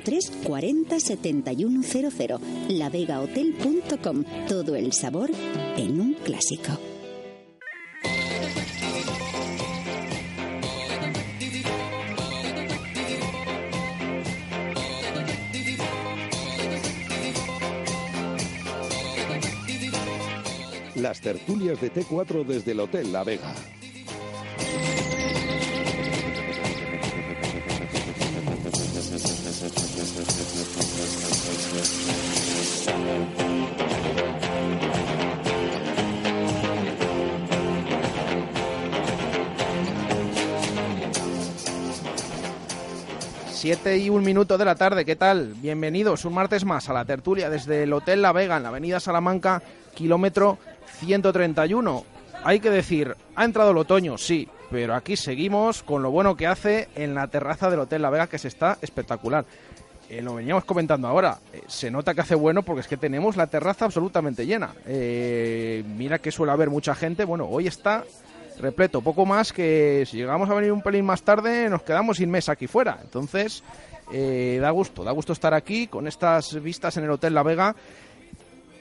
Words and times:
983 0.00 0.30
40 0.44 1.00
7100. 1.00 2.38
Lavegahotel.com. 2.68 4.24
Todo 4.48 4.74
el 4.74 4.92
sabor 4.92 5.30
en 5.76 6.00
un 6.00 6.14
clásico. 6.14 6.78
Las 20.96 21.20
tertulias 21.22 21.80
de 21.80 21.90
T4 21.90 22.44
desde 22.44 22.72
el 22.72 22.80
Hotel 22.80 23.10
La 23.10 23.24
Vega. 23.24 23.54
Siete 43.60 43.98
y 43.98 44.08
un 44.08 44.24
minuto 44.24 44.56
de 44.56 44.64
la 44.64 44.74
tarde, 44.74 45.04
¿qué 45.04 45.16
tal? 45.16 45.52
Bienvenidos 45.52 46.24
un 46.24 46.32
martes 46.32 46.64
más 46.64 46.88
a 46.88 46.94
la 46.94 47.04
tertulia 47.04 47.50
desde 47.50 47.82
el 47.82 47.92
Hotel 47.92 48.22
La 48.22 48.32
Vega 48.32 48.56
en 48.56 48.62
la 48.62 48.70
avenida 48.70 49.00
Salamanca, 49.00 49.62
kilómetro 49.94 50.56
131. 51.00 52.06
Hay 52.42 52.60
que 52.60 52.70
decir, 52.70 53.14
ha 53.36 53.44
entrado 53.44 53.72
el 53.72 53.76
otoño, 53.76 54.16
sí, 54.16 54.48
pero 54.70 54.94
aquí 54.94 55.14
seguimos 55.14 55.82
con 55.82 56.02
lo 56.02 56.10
bueno 56.10 56.38
que 56.38 56.46
hace 56.46 56.88
en 56.94 57.14
la 57.14 57.26
terraza 57.26 57.68
del 57.68 57.80
Hotel 57.80 58.00
La 58.00 58.08
Vega, 58.08 58.28
que 58.28 58.38
se 58.38 58.48
está 58.48 58.78
espectacular. 58.80 59.44
Eh, 60.08 60.22
lo 60.22 60.36
veníamos 60.36 60.64
comentando 60.64 61.06
ahora, 61.06 61.36
eh, 61.52 61.60
se 61.66 61.90
nota 61.90 62.14
que 62.14 62.22
hace 62.22 62.34
bueno 62.34 62.62
porque 62.62 62.80
es 62.80 62.88
que 62.88 62.96
tenemos 62.96 63.36
la 63.36 63.46
terraza 63.48 63.84
absolutamente 63.84 64.46
llena. 64.46 64.70
Eh, 64.86 65.84
mira 65.86 66.18
que 66.18 66.32
suele 66.32 66.52
haber 66.52 66.70
mucha 66.70 66.94
gente, 66.94 67.26
bueno, 67.26 67.44
hoy 67.44 67.66
está 67.66 68.04
repleto, 68.60 69.00
poco 69.00 69.26
más 69.26 69.52
que 69.52 70.04
si 70.06 70.18
llegamos 70.18 70.48
a 70.48 70.54
venir 70.54 70.72
un 70.72 70.82
pelín 70.82 71.04
más 71.04 71.22
tarde 71.22 71.68
nos 71.68 71.82
quedamos 71.82 72.18
sin 72.18 72.30
mesa 72.30 72.52
aquí 72.52 72.66
fuera. 72.66 72.98
Entonces, 73.02 73.62
da 74.10 74.70
gusto, 74.70 75.04
da 75.04 75.12
gusto 75.12 75.32
estar 75.32 75.54
aquí 75.54 75.86
con 75.86 76.06
estas 76.06 76.60
vistas 76.62 76.96
en 76.96 77.04
el 77.04 77.10
Hotel 77.10 77.34
La 77.34 77.42
Vega 77.42 77.74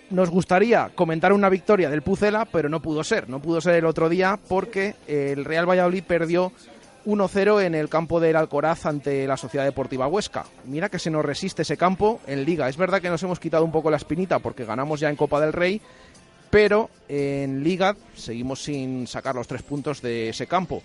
nos 0.09 0.29
gustaría 0.31 0.89
comentar 0.95 1.33
una 1.33 1.49
victoria 1.49 1.89
del 1.89 2.01
Pucela, 2.01 2.45
pero 2.45 2.67
no 2.67 2.81
pudo 2.81 3.03
ser. 3.03 3.29
No 3.29 3.39
pudo 3.41 3.61
ser 3.61 3.75
el 3.75 3.85
otro 3.85 4.09
día 4.09 4.39
porque 4.47 4.95
el 5.07 5.45
Real 5.45 5.69
Valladolid 5.69 6.03
perdió 6.03 6.51
1-0 7.05 7.63
en 7.63 7.75
el 7.75 7.89
campo 7.89 8.19
del 8.19 8.35
Alcoraz 8.35 8.87
ante 8.87 9.27
la 9.27 9.37
Sociedad 9.37 9.65
Deportiva 9.65 10.07
Huesca. 10.07 10.45
Mira 10.65 10.89
que 10.89 10.97
se 10.97 11.11
nos 11.11 11.23
resiste 11.23 11.61
ese 11.61 11.77
campo 11.77 12.21
en 12.25 12.43
Liga. 12.43 12.67
Es 12.67 12.77
verdad 12.77 13.01
que 13.01 13.09
nos 13.09 13.21
hemos 13.21 13.39
quitado 13.39 13.63
un 13.63 13.71
poco 13.71 13.91
la 13.91 13.97
espinita 13.97 14.39
porque 14.39 14.65
ganamos 14.65 14.99
ya 14.99 15.09
en 15.09 15.15
Copa 15.15 15.39
del 15.39 15.53
Rey, 15.53 15.79
pero 16.49 16.89
en 17.07 17.63
Liga 17.63 17.95
seguimos 18.15 18.63
sin 18.63 19.07
sacar 19.07 19.35
los 19.35 19.47
tres 19.47 19.61
puntos 19.61 20.01
de 20.01 20.29
ese 20.29 20.47
campo. 20.47 20.81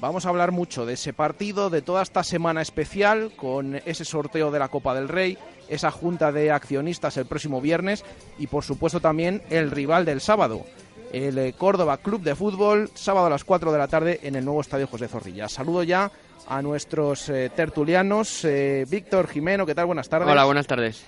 Vamos 0.00 0.26
a 0.26 0.30
hablar 0.30 0.50
mucho 0.50 0.84
de 0.84 0.94
ese 0.94 1.12
partido, 1.12 1.70
de 1.70 1.80
toda 1.80 2.02
esta 2.02 2.24
semana 2.24 2.60
especial, 2.60 3.30
con 3.36 3.76
ese 3.86 4.04
sorteo 4.04 4.50
de 4.50 4.58
la 4.58 4.66
Copa 4.66 4.94
del 4.94 5.08
Rey, 5.08 5.38
esa 5.68 5.92
junta 5.92 6.32
de 6.32 6.50
accionistas 6.50 7.16
el 7.16 7.26
próximo 7.26 7.60
viernes 7.60 8.04
y 8.36 8.48
por 8.48 8.64
supuesto 8.64 8.98
también 8.98 9.42
el 9.48 9.70
rival 9.70 10.04
del 10.04 10.20
sábado, 10.20 10.64
el 11.12 11.38
eh, 11.38 11.54
Córdoba 11.56 11.98
Club 11.98 12.22
de 12.22 12.34
Fútbol, 12.34 12.90
sábado 12.94 13.26
a 13.26 13.30
las 13.30 13.44
4 13.44 13.70
de 13.70 13.78
la 13.78 13.86
tarde 13.86 14.18
en 14.24 14.34
el 14.34 14.44
nuevo 14.44 14.60
Estadio 14.60 14.88
José 14.88 15.06
Zorrilla. 15.06 15.48
Saludo 15.48 15.84
ya 15.84 16.10
a 16.48 16.60
nuestros 16.62 17.28
eh, 17.28 17.50
tertulianos. 17.54 18.44
Eh, 18.44 18.84
Víctor 18.88 19.28
Jimeno, 19.28 19.66
¿qué 19.66 19.74
tal? 19.74 19.86
Buenas 19.86 20.08
tardes. 20.08 20.28
Hola, 20.28 20.44
buenas 20.44 20.66
tardes. 20.66 21.04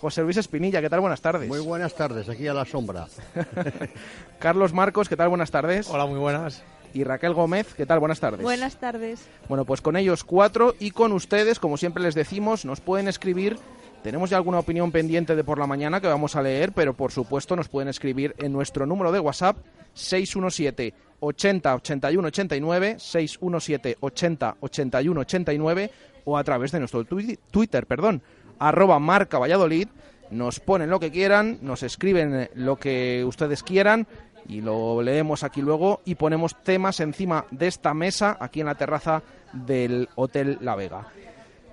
José 0.00 0.22
Luis 0.22 0.36
Espinilla, 0.36 0.80
¿qué 0.80 0.90
tal? 0.90 1.00
Buenas 1.00 1.20
tardes. 1.20 1.48
Muy 1.48 1.60
buenas 1.60 1.94
tardes, 1.94 2.28
aquí 2.28 2.46
a 2.46 2.54
la 2.54 2.64
sombra. 2.64 3.06
Carlos 4.38 4.72
Marcos, 4.72 5.08
¿qué 5.08 5.16
tal? 5.16 5.28
Buenas 5.28 5.50
tardes. 5.50 5.88
Hola, 5.88 6.06
muy 6.06 6.18
buenas 6.18 6.62
y 6.96 7.04
Raquel 7.04 7.34
Gómez. 7.34 7.74
¿Qué 7.74 7.84
tal? 7.84 8.00
Buenas 8.00 8.20
tardes. 8.20 8.42
Buenas 8.42 8.76
tardes. 8.76 9.28
Bueno, 9.48 9.64
pues 9.64 9.82
con 9.82 9.96
ellos 9.96 10.24
cuatro 10.24 10.74
y 10.78 10.90
con 10.90 11.12
ustedes, 11.12 11.60
como 11.60 11.76
siempre 11.76 12.02
les 12.02 12.14
decimos, 12.14 12.64
nos 12.64 12.80
pueden 12.80 13.06
escribir. 13.06 13.58
Tenemos 14.02 14.30
ya 14.30 14.38
alguna 14.38 14.60
opinión 14.60 14.92
pendiente 14.92 15.36
de 15.36 15.44
por 15.44 15.58
la 15.58 15.66
mañana 15.66 16.00
que 16.00 16.06
vamos 16.06 16.36
a 16.36 16.42
leer, 16.42 16.72
pero 16.72 16.94
por 16.94 17.12
supuesto 17.12 17.54
nos 17.54 17.68
pueden 17.68 17.88
escribir 17.88 18.34
en 18.38 18.52
nuestro 18.52 18.86
número 18.86 19.12
de 19.12 19.20
WhatsApp 19.20 19.58
617 19.94 20.94
80 21.20 21.74
81 21.74 22.28
89 22.28 22.96
617 22.98 23.96
80 24.00 24.56
81 24.60 25.20
89 25.20 25.90
o 26.24 26.38
a 26.38 26.44
través 26.44 26.72
de 26.72 26.78
nuestro 26.78 27.04
Twitter, 27.04 27.86
perdón, 27.86 28.22
arroba 28.58 28.98
marca 28.98 29.38
Valladolid. 29.38 29.88
Nos 30.30 30.58
ponen 30.58 30.90
lo 30.90 30.98
que 30.98 31.12
quieran, 31.12 31.58
nos 31.62 31.82
escriben 31.82 32.50
lo 32.54 32.76
que 32.76 33.24
ustedes 33.24 33.62
quieran 33.62 34.08
y 34.48 34.60
lo 34.60 35.02
leemos 35.02 35.44
aquí 35.44 35.62
luego 35.62 36.00
y 36.04 36.16
ponemos 36.16 36.56
temas 36.62 37.00
encima 37.00 37.46
de 37.50 37.68
esta 37.68 37.94
mesa 37.94 38.36
aquí 38.40 38.60
en 38.60 38.66
la 38.66 38.74
terraza 38.74 39.22
del 39.52 40.08
Hotel 40.16 40.58
La 40.60 40.74
Vega. 40.74 41.06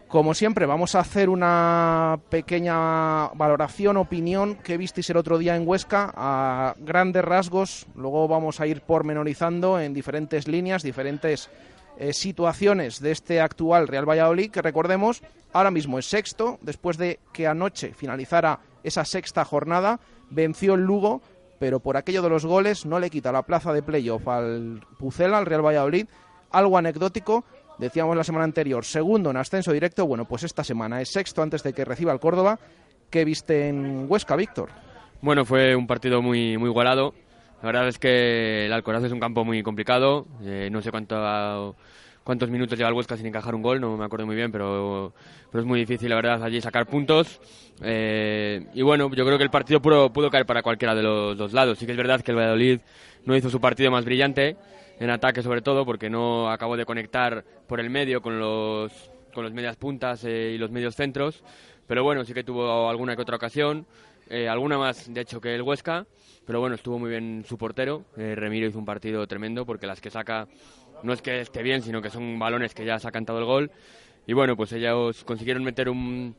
Como 0.08 0.36
siempre, 0.36 0.68
vamos 0.68 0.94
a 0.94 1.00
hacer 1.00 1.28
una 1.28 2.20
pequeña 2.30 3.30
valoración, 3.30 3.98
opinión 3.98 4.58
que 4.58 4.78
visteis 4.78 5.10
el 5.10 5.18
otro 5.18 5.40
día 5.40 5.56
en 5.56 5.68
Huesca 5.68 6.14
a 6.16 6.76
grandes 6.78 7.26
rasgos. 7.26 7.88
Luego 7.96 8.28
vamos 8.28 8.60
a 8.60 8.68
ir 8.68 8.82
pormenorizando 8.82 9.80
en 9.80 9.92
diferentes 9.96 10.48
líneas, 10.48 10.84
diferentes 10.84 11.50
eh, 11.98 12.14
situaciones 12.14 13.00
de 13.00 13.12
este 13.12 13.42
actual 13.42 13.88
Real 13.88 14.10
Valladolid, 14.10 14.52
que 14.52 14.62
recordemos, 14.62 15.22
ahora 15.52 15.72
mismo 15.72 16.00
es 16.00 16.06
sexto, 16.06 16.60
después 16.62 16.98
de 16.98 17.20
que 17.32 17.48
anoche 17.48 17.94
finalizara 17.94 18.60
esa 18.84 19.06
sexta 19.06 19.46
jornada, 19.46 20.00
venció 20.30 20.74
el 20.74 20.82
Lugo 20.82 21.22
pero 21.64 21.80
por 21.80 21.96
aquello 21.96 22.22
de 22.22 22.28
los 22.28 22.46
goles 22.46 22.86
no 22.86 23.00
le 23.00 23.10
quita 23.10 23.32
la 23.32 23.44
plaza 23.44 23.72
de 23.72 23.82
playoff 23.82 24.28
al 24.28 24.82
Pucela, 25.00 25.38
al 25.38 25.46
Real 25.46 25.66
Valladolid. 25.66 26.08
Algo 26.52 26.78
anecdótico, 26.78 27.46
decíamos 27.78 28.18
la 28.18 28.26
semana 28.26 28.44
anterior, 28.44 28.84
segundo 28.84 29.32
en 29.32 29.38
ascenso 29.38 29.72
directo, 29.72 30.06
bueno, 30.06 30.26
pues 30.26 30.44
esta 30.44 30.66
semana 30.66 31.00
es 31.00 31.14
sexto 31.14 31.42
antes 31.42 31.64
de 31.64 31.72
que 31.72 31.86
reciba 31.86 32.12
el 32.12 32.20
Córdoba. 32.20 32.60
¿Qué 33.10 33.24
viste 33.24 33.70
en 33.70 34.08
Huesca, 34.10 34.36
Víctor? 34.36 34.72
Bueno, 35.22 35.46
fue 35.46 35.74
un 35.74 35.88
partido 35.88 36.22
muy, 36.22 36.58
muy 36.58 36.70
igualado. 36.70 37.14
La 37.64 37.68
verdad 37.68 37.88
es 37.88 37.98
que 37.98 38.66
el 38.66 38.74
Alcoraz 38.74 39.06
es 39.06 39.14
un 39.14 39.22
campo 39.22 39.46
muy 39.46 39.64
complicado. 39.64 40.28
Eh, 40.44 40.68
no 40.70 40.82
sé 40.82 40.92
cuánto 40.92 41.78
cuántos 42.26 42.50
minutos 42.50 42.78
lleva 42.78 42.90
el 42.90 42.96
Huesca 42.96 43.16
sin 43.16 43.26
encajar 43.26 43.56
un 43.56 43.62
gol, 43.62 43.80
no 43.80 43.96
me 43.96 44.04
acuerdo 44.04 44.26
muy 44.26 44.36
bien, 44.36 44.52
pero, 44.52 45.14
pero 45.50 45.62
es 45.62 45.66
muy 45.66 45.80
difícil, 45.80 46.10
la 46.10 46.18
verdad, 46.18 46.44
allí 46.44 46.60
sacar 46.60 46.86
puntos. 46.88 47.40
Eh, 47.82 48.66
y 48.74 48.82
bueno, 48.82 49.10
yo 49.16 49.26
creo 49.26 49.38
que 49.38 49.46
el 49.46 49.50
partido 49.50 49.82
pudo, 49.82 50.12
pudo, 50.12 50.30
caer 50.30 50.46
para 50.46 50.62
cualquiera 50.62 50.94
de 50.94 51.04
los 51.04 51.38
dos 51.38 51.54
lados. 51.54 51.80
Sí 51.80 51.86
que 51.86 51.94
es 51.94 51.98
verdad 51.98 52.20
que 52.20 52.32
el 52.32 52.38
Valladolid 52.38 52.82
no 53.24 53.34
hizo 53.34 53.50
su 53.50 53.62
partido 53.62 53.90
más 53.92 54.04
brillante, 54.04 54.58
en 55.00 55.10
ataque 55.10 55.42
sobre 55.42 55.62
todo, 55.62 55.86
porque 55.86 56.10
no 56.10 56.52
acabó 56.52 56.76
de 56.76 56.86
conectar 56.86 57.46
por 57.66 57.80
el 57.80 57.90
medio 57.90 58.22
con 58.22 58.40
los, 58.40 58.92
con 59.34 59.46
los 59.46 59.54
medias 59.54 59.78
puntas 59.78 60.26
eh, 60.26 60.52
y 60.54 60.58
los 60.58 60.70
medios 60.70 60.98
centros. 60.98 61.42
Pero 61.88 62.04
bueno, 62.04 62.26
sí 62.26 62.34
que 62.34 62.44
tuvo 62.44 62.90
alguna 62.90 63.16
que 63.16 63.22
otra 63.22 63.38
ocasión. 63.38 63.86
eh, 64.30 64.50
alguna 64.50 64.78
más 64.78 65.14
de 65.14 65.22
hecho 65.22 65.40
que 65.40 65.56
el 65.56 65.62
Huesca, 65.62 66.06
pero 66.46 66.60
bueno, 66.60 66.76
estuvo 66.76 67.00
muy 67.00 67.10
bien 67.10 67.44
su 67.48 67.58
portero. 67.58 68.06
Eh, 68.18 68.36
Remiro 68.36 68.68
hizo 68.68 68.80
un 68.80 68.86
partido 68.86 69.26
tremendo 69.28 69.66
porque 69.66 69.88
las 69.88 70.02
que 70.02 70.10
saca 70.10 70.48
no 71.04 71.14
es 71.14 71.22
que 71.22 71.42
esté 71.42 71.64
bien, 71.64 71.82
sino 71.82 72.02
que 72.02 72.10
son 72.10 72.40
balones 72.40 72.74
que 72.74 72.86
ya 72.86 73.00
se 73.00 73.08
ha 73.08 73.12
cantado 73.12 73.40
el 73.40 73.46
gol. 73.46 73.72
Y 74.26 74.34
bueno, 74.34 74.56
pues 74.56 74.72
ellos 74.74 75.24
consiguieron 75.24 75.64
meter 75.64 75.90
un, 75.90 76.36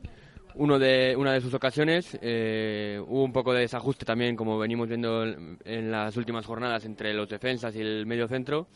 uno 0.55 0.79
de, 0.79 1.15
una 1.17 1.33
de 1.33 1.41
sus 1.41 1.53
ocasiones. 1.53 2.17
Eh, 2.21 2.99
hubo 3.07 3.23
un 3.23 3.33
poco 3.33 3.53
de 3.53 3.61
desajuste 3.61 4.05
también, 4.05 4.35
como 4.35 4.57
venimos 4.57 4.87
viendo 4.87 5.23
en 5.23 5.91
las 5.91 6.17
últimas 6.17 6.45
jornadas, 6.45 6.85
entre 6.85 7.13
los 7.13 7.29
defensas 7.29 7.75
y 7.75 7.81
el 7.81 8.05
medio 8.05 8.27
centro. 8.27 8.67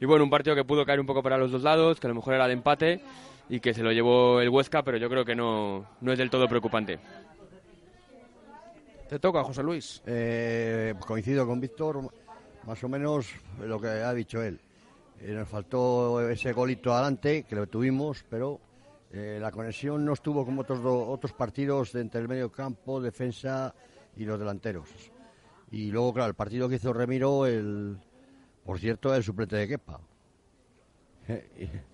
Y 0.00 0.04
bueno, 0.04 0.24
un 0.24 0.30
partido 0.30 0.56
que 0.56 0.64
pudo 0.64 0.84
caer 0.84 1.00
un 1.00 1.06
poco 1.06 1.22
para 1.22 1.38
los 1.38 1.50
dos 1.52 1.62
lados, 1.62 2.00
que 2.00 2.06
a 2.06 2.10
lo 2.10 2.16
mejor 2.16 2.34
era 2.34 2.46
de 2.46 2.54
empate 2.54 3.00
y 3.48 3.60
que 3.60 3.74
se 3.74 3.82
lo 3.82 3.92
llevó 3.92 4.40
el 4.40 4.48
Huesca, 4.48 4.82
pero 4.82 4.98
yo 4.98 5.08
creo 5.08 5.24
que 5.24 5.34
no, 5.34 5.86
no 6.00 6.12
es 6.12 6.18
del 6.18 6.30
todo 6.30 6.48
preocupante. 6.48 6.98
Te 9.12 9.18
toca, 9.18 9.44
José 9.44 9.62
Luis. 9.62 10.02
Eh, 10.06 10.94
coincido 11.06 11.46
con 11.46 11.60
Víctor, 11.60 12.00
más 12.66 12.82
o 12.82 12.88
menos 12.88 13.28
lo 13.60 13.78
que 13.78 13.88
ha 13.88 14.14
dicho 14.14 14.42
él. 14.42 14.58
Eh, 15.20 15.32
nos 15.34 15.46
faltó 15.46 16.26
ese 16.30 16.54
golito 16.54 16.94
adelante, 16.94 17.42
que 17.42 17.54
lo 17.54 17.66
tuvimos, 17.66 18.24
pero 18.30 18.58
eh, 19.12 19.36
la 19.38 19.52
conexión 19.52 20.02
no 20.02 20.14
estuvo 20.14 20.46
como 20.46 20.62
otros, 20.62 20.80
otros 20.82 21.34
partidos 21.34 21.94
entre 21.94 22.22
el 22.22 22.28
medio 22.28 22.50
campo, 22.50 23.02
defensa 23.02 23.74
y 24.16 24.24
los 24.24 24.38
delanteros. 24.38 24.88
Y 25.70 25.90
luego, 25.90 26.14
claro, 26.14 26.30
el 26.30 26.34
partido 26.34 26.66
que 26.66 26.76
hizo 26.76 26.94
Remiro, 26.94 27.44
el, 27.44 27.98
por 28.64 28.78
cierto, 28.78 29.14
el 29.14 29.22
suplente 29.22 29.56
de 29.56 29.68
Kepa. 29.68 30.00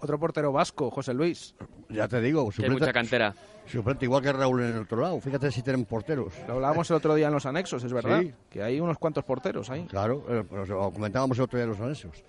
Otro 0.00 0.18
portero 0.18 0.52
vasco, 0.52 0.90
José 0.90 1.12
Luis. 1.14 1.54
Ya 1.88 2.06
te 2.06 2.20
digo, 2.20 2.50
suplente, 2.52 2.80
mucha 2.80 2.92
cantera. 2.92 3.34
Suplente 3.66 4.04
igual 4.04 4.22
que 4.22 4.32
Raúl 4.32 4.62
en 4.62 4.76
el 4.76 4.82
otro 4.82 5.00
lado. 5.00 5.20
Fíjate 5.20 5.50
si 5.50 5.62
tienen 5.62 5.84
porteros. 5.84 6.32
Lo 6.46 6.54
hablábamos 6.54 6.88
el 6.90 6.96
otro 6.96 7.14
día 7.14 7.26
en 7.26 7.32
los 7.32 7.46
anexos, 7.46 7.82
es 7.82 7.92
verdad. 7.92 8.22
Que 8.48 8.62
hay 8.62 8.80
unos 8.80 8.98
cuantos 8.98 9.24
porteros 9.24 9.70
ahí. 9.70 9.86
Claro, 9.86 10.24
eh, 10.28 10.44
lo 10.50 10.92
comentábamos 10.92 11.36
el 11.38 11.44
otro 11.44 11.58
día 11.58 11.64
en 11.64 11.70
los 11.70 11.80
anexos. 11.80 12.22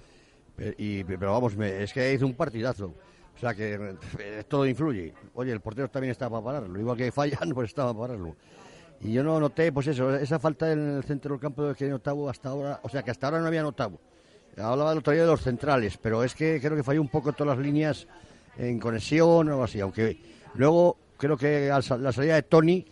Y, 0.78 1.04
pero 1.04 1.32
vamos, 1.32 1.54
es 1.58 1.94
que 1.94 2.14
hizo 2.14 2.26
un 2.26 2.34
partidazo. 2.34 2.94
O 3.36 3.40
sea 3.40 3.54
que 3.54 3.96
eh, 4.20 4.44
todo 4.48 4.66
influye. 4.66 5.14
Oye, 5.34 5.54
el 5.54 5.62
portero 5.62 5.88
también 5.90 6.12
estaba 6.12 6.42
para 6.42 6.60
pararlo. 6.60 6.78
Igual 6.78 6.98
que 6.98 7.12
fallan, 7.12 7.52
pues 7.54 7.70
estaba 7.70 7.94
para 7.94 8.08
pararlo. 8.08 8.36
Y 9.02 9.14
yo 9.14 9.24
no 9.24 9.40
noté, 9.40 9.72
pues 9.72 9.88
eso, 9.88 10.14
esa 10.14 10.40
falta 10.40 10.72
en 10.74 10.98
el 10.98 11.04
centro 11.04 11.32
del 11.32 11.40
campo 11.40 11.74
que 11.74 11.88
notado 11.88 12.30
hasta 12.30 12.50
ahora. 12.50 12.82
O 12.84 12.90
sea, 12.90 13.02
que 13.02 13.12
hasta 13.12 13.28
ahora 13.28 13.40
no 13.40 13.48
había 13.48 13.64
notado. 13.64 13.98
Hablaba 14.62 14.92
el 14.92 15.00
otro 15.00 15.14
día 15.14 15.24
de 15.24 15.28
los 15.28 15.42
centrales, 15.42 15.98
pero 15.98 16.24
es 16.24 16.36
que 16.36 16.60
creo 16.60 16.76
que 16.76 16.84
falló 16.84 17.02
un 17.02 17.10
poco 17.10 17.34
todas 17.34 17.58
las 17.58 17.66
líneas 17.66 18.08
en 18.58 18.80
conexión 18.80 19.48
o 19.48 19.52
algo 19.52 19.64
así. 19.64 19.80
Aunque 19.80 20.18
luego 20.56 20.98
creo 21.18 21.38
que 21.38 21.70
la 21.70 21.82
salida 21.82 22.36
de 22.36 22.44
Tony, 22.44 22.86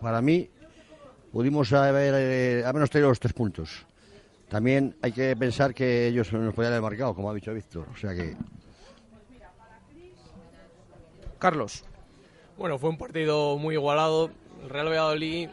para 0.00 0.20
mí, 0.20 0.48
pudimos 1.32 1.72
haber 1.72 2.14
eh, 2.16 2.72
menos 2.72 2.90
tenido 2.90 3.08
los 3.08 3.20
tres 3.20 3.32
puntos. 3.32 3.86
También 4.48 4.96
hay 5.02 5.12
que 5.12 5.34
pensar 5.36 5.74
que 5.74 6.06
ellos 6.06 6.32
nos 6.32 6.54
podían 6.54 6.72
haber 6.72 6.82
marcado, 6.82 7.14
como 7.14 7.30
ha 7.30 7.34
dicho 7.34 7.52
Víctor. 7.52 7.86
O 7.92 7.96
sea 7.96 8.14
que. 8.14 8.36
Carlos. 11.38 11.84
Bueno, 12.56 12.78
fue 12.78 12.90
un 12.90 12.96
partido 12.96 13.58
muy 13.58 13.74
igualado. 13.74 14.30
El 14.62 14.70
Real 14.70 14.88
Valladolid, 14.88 15.48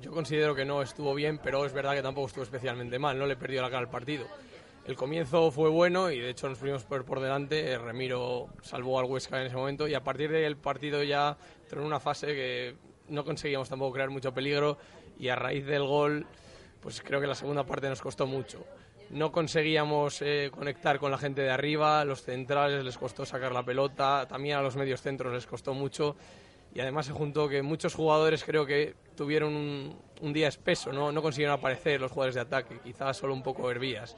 yo 0.00 0.10
considero 0.12 0.54
que 0.54 0.64
no 0.64 0.80
estuvo 0.80 1.14
bien, 1.14 1.38
pero 1.42 1.66
es 1.66 1.72
verdad 1.72 1.94
que 1.94 2.02
tampoco 2.02 2.28
estuvo 2.28 2.44
especialmente 2.44 2.98
mal. 2.98 3.18
No 3.18 3.26
le 3.26 3.36
perdió 3.36 3.62
la 3.62 3.68
cara 3.68 3.80
al 3.80 3.90
partido. 3.90 4.26
El 4.86 4.94
comienzo 4.94 5.50
fue 5.50 5.68
bueno 5.68 6.12
y 6.12 6.20
de 6.20 6.30
hecho 6.30 6.48
nos 6.48 6.58
fuimos 6.58 6.84
por, 6.84 7.04
por 7.04 7.18
delante. 7.18 7.76
Remiro 7.76 8.46
salvó 8.62 9.00
al 9.00 9.06
Huesca 9.06 9.40
en 9.40 9.48
ese 9.48 9.56
momento 9.56 9.88
y 9.88 9.94
a 9.94 10.04
partir 10.04 10.30
del 10.30 10.56
partido 10.56 11.02
ya 11.02 11.36
entró 11.64 11.80
en 11.80 11.88
una 11.88 11.98
fase 11.98 12.28
que 12.28 12.76
no 13.08 13.24
conseguíamos 13.24 13.68
tampoco 13.68 13.94
crear 13.94 14.10
mucho 14.10 14.32
peligro 14.32 14.78
y 15.18 15.26
a 15.26 15.34
raíz 15.34 15.66
del 15.66 15.82
gol, 15.82 16.24
pues 16.80 17.02
creo 17.02 17.20
que 17.20 17.26
la 17.26 17.34
segunda 17.34 17.66
parte 17.66 17.88
nos 17.88 18.00
costó 18.00 18.28
mucho. 18.28 18.64
No 19.10 19.32
conseguíamos 19.32 20.22
eh, 20.22 20.52
conectar 20.54 21.00
con 21.00 21.10
la 21.10 21.18
gente 21.18 21.42
de 21.42 21.50
arriba, 21.50 22.04
los 22.04 22.22
centrales 22.22 22.84
les 22.84 22.96
costó 22.96 23.26
sacar 23.26 23.50
la 23.50 23.64
pelota, 23.64 24.26
también 24.28 24.56
a 24.56 24.62
los 24.62 24.76
medios 24.76 25.02
centros 25.02 25.32
les 25.32 25.46
costó 25.48 25.74
mucho 25.74 26.14
y 26.72 26.78
además 26.78 27.06
se 27.06 27.12
juntó 27.12 27.48
que 27.48 27.60
muchos 27.60 27.92
jugadores 27.92 28.44
creo 28.44 28.64
que 28.64 28.94
tuvieron 29.16 29.52
un, 29.52 29.98
un 30.20 30.32
día 30.32 30.46
espeso, 30.46 30.92
¿no? 30.92 31.10
no 31.10 31.22
consiguieron 31.22 31.58
aparecer 31.58 32.00
los 32.00 32.12
jugadores 32.12 32.36
de 32.36 32.42
ataque, 32.42 32.78
quizás 32.84 33.16
solo 33.16 33.34
un 33.34 33.42
poco 33.42 33.68
Hervías. 33.68 34.14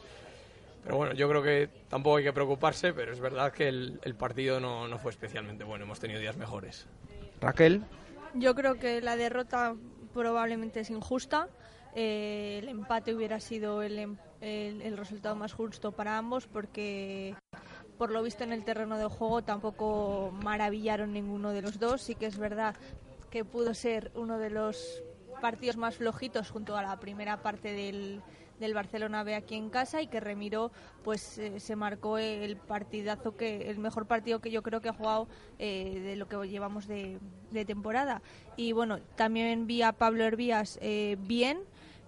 Pero 0.82 0.96
bueno, 0.96 1.14
yo 1.14 1.28
creo 1.28 1.42
que 1.42 1.68
tampoco 1.88 2.16
hay 2.16 2.24
que 2.24 2.32
preocuparse, 2.32 2.92
pero 2.92 3.12
es 3.12 3.20
verdad 3.20 3.52
que 3.52 3.68
el, 3.68 4.14
partido 4.18 4.60
no, 4.60 4.88
no, 4.88 4.98
fue 4.98 5.10
especialmente 5.10 5.64
bueno, 5.64 5.84
hemos 5.84 6.00
tenido 6.00 6.20
días 6.20 6.36
mejores. 6.36 6.86
Raquel. 7.40 7.84
Yo 8.34 8.54
creo 8.54 8.78
que 8.78 9.00
la 9.00 9.16
derrota 9.16 9.74
probablemente 10.14 10.80
es 10.80 10.90
injusta. 10.90 11.48
Eh, 11.94 12.60
el 12.62 12.68
empate 12.68 13.14
hubiera 13.14 13.40
sido 13.40 13.82
em, 13.82 14.16
el, 14.40 14.82
el, 14.82 14.96
resultado 14.96 15.34
más 15.34 15.52
justo 15.52 15.92
para 15.92 16.18
ambos 16.18 16.46
porque 16.46 17.34
por 17.96 18.10
lo 18.10 18.22
visto 18.22 18.44
en 18.44 18.52
el 18.52 18.64
terreno 18.64 18.98
de 18.98 19.06
juego 19.06 19.42
tampoco 19.42 20.30
maravillaron 20.42 21.12
ninguno 21.12 21.52
de 21.52 21.62
los 21.62 21.78
dos. 21.78 22.02
Sí 22.02 22.14
que 22.14 22.26
es 22.26 22.38
verdad 22.38 22.76
que 23.30 23.44
pudo 23.44 23.74
ser 23.74 24.12
uno 24.14 24.38
de 24.38 24.50
los 24.50 25.02
partidos 25.40 25.76
más 25.76 25.96
flojitos 25.96 26.50
junto 26.50 26.76
a 26.76 26.82
la 26.82 26.98
primera 27.00 27.42
parte 27.42 27.72
del, 27.72 28.22
del 28.60 28.74
Barcelona 28.74 29.22
B 29.22 29.34
aquí 29.34 29.54
en 29.54 29.70
casa 29.70 30.02
y 30.02 30.06
que 30.08 30.20
Remiro 30.20 30.70
pues 31.04 31.38
eh, 31.38 31.60
se 31.60 31.76
marcó 31.76 32.18
el 32.18 32.56
partidazo 32.56 33.36
que 33.36 33.70
el 33.70 33.78
mejor 33.78 34.06
partido 34.06 34.40
que 34.40 34.50
yo 34.50 34.62
creo 34.62 34.80
que 34.80 34.88
ha 34.88 34.92
jugado 34.92 35.28
eh, 35.58 36.00
de 36.02 36.16
lo 36.16 36.28
que 36.28 36.36
llevamos 36.48 36.86
de, 36.86 37.18
temporada. 37.66 38.22
Y 38.56 38.72
bueno 38.72 39.00
también 39.16 39.66
vi 39.66 39.82
a 39.82 39.92
Pablo 39.92 40.24
Hervías 40.24 40.78
eh, 40.82 41.16
bien 41.20 41.58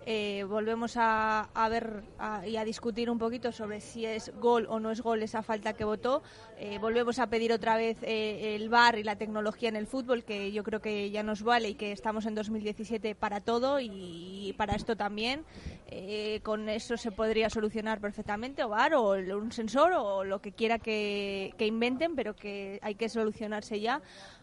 eh, 0.06 0.44
volvemos 0.48 0.94
a, 0.96 1.48
ver 1.70 2.02
y 2.46 2.56
a 2.56 2.64
discutir 2.64 3.10
un 3.10 3.18
poquito 3.18 3.52
sobre 3.52 3.80
si 3.80 4.06
es 4.06 4.32
gol 4.40 4.66
o 4.68 4.80
no 4.80 4.90
es 4.90 5.02
gol 5.02 5.22
esa 5.22 5.42
falta 5.42 5.74
que 5.74 5.84
votó. 5.84 6.22
Eh, 6.58 6.78
volvemos 6.78 7.18
a 7.18 7.28
pedir 7.28 7.52
otra 7.52 7.76
vez 7.76 7.98
eh, 8.02 8.56
el 8.56 8.68
VAR 8.68 8.98
y 8.98 9.02
la 9.02 9.16
tecnología 9.16 9.68
en 9.68 9.76
el 9.76 9.86
fútbol, 9.86 10.24
que 10.24 10.52
yo 10.52 10.64
creo 10.64 10.80
que 10.80 11.10
ya 11.10 11.22
nos 11.22 11.42
vale 11.42 11.70
y 11.70 11.74
que 11.74 11.92
estamos 11.92 12.26
en 12.26 12.34
2017 12.34 13.14
para 13.14 13.40
todo 13.40 13.78
y, 13.80 14.54
para 14.56 14.74
esto 14.74 14.96
también. 14.96 15.44
con 16.42 16.68
eso 16.68 16.96
se 16.96 17.12
podría 17.12 17.50
solucionar 17.50 18.00
perfectamente, 18.00 18.64
o 18.64 18.68
VAR 18.68 18.94
o 18.94 19.12
un 19.12 19.52
sensor 19.52 19.92
o 19.92 20.24
lo 20.24 20.40
que 20.40 20.52
quiera 20.52 20.78
que 20.78 21.54
inventen, 21.58 22.14
pero 22.14 22.34
que 22.34 22.78
hay 22.82 22.94
que 22.94 23.08
solucionarse 23.08 23.80
ya, 23.80 24.00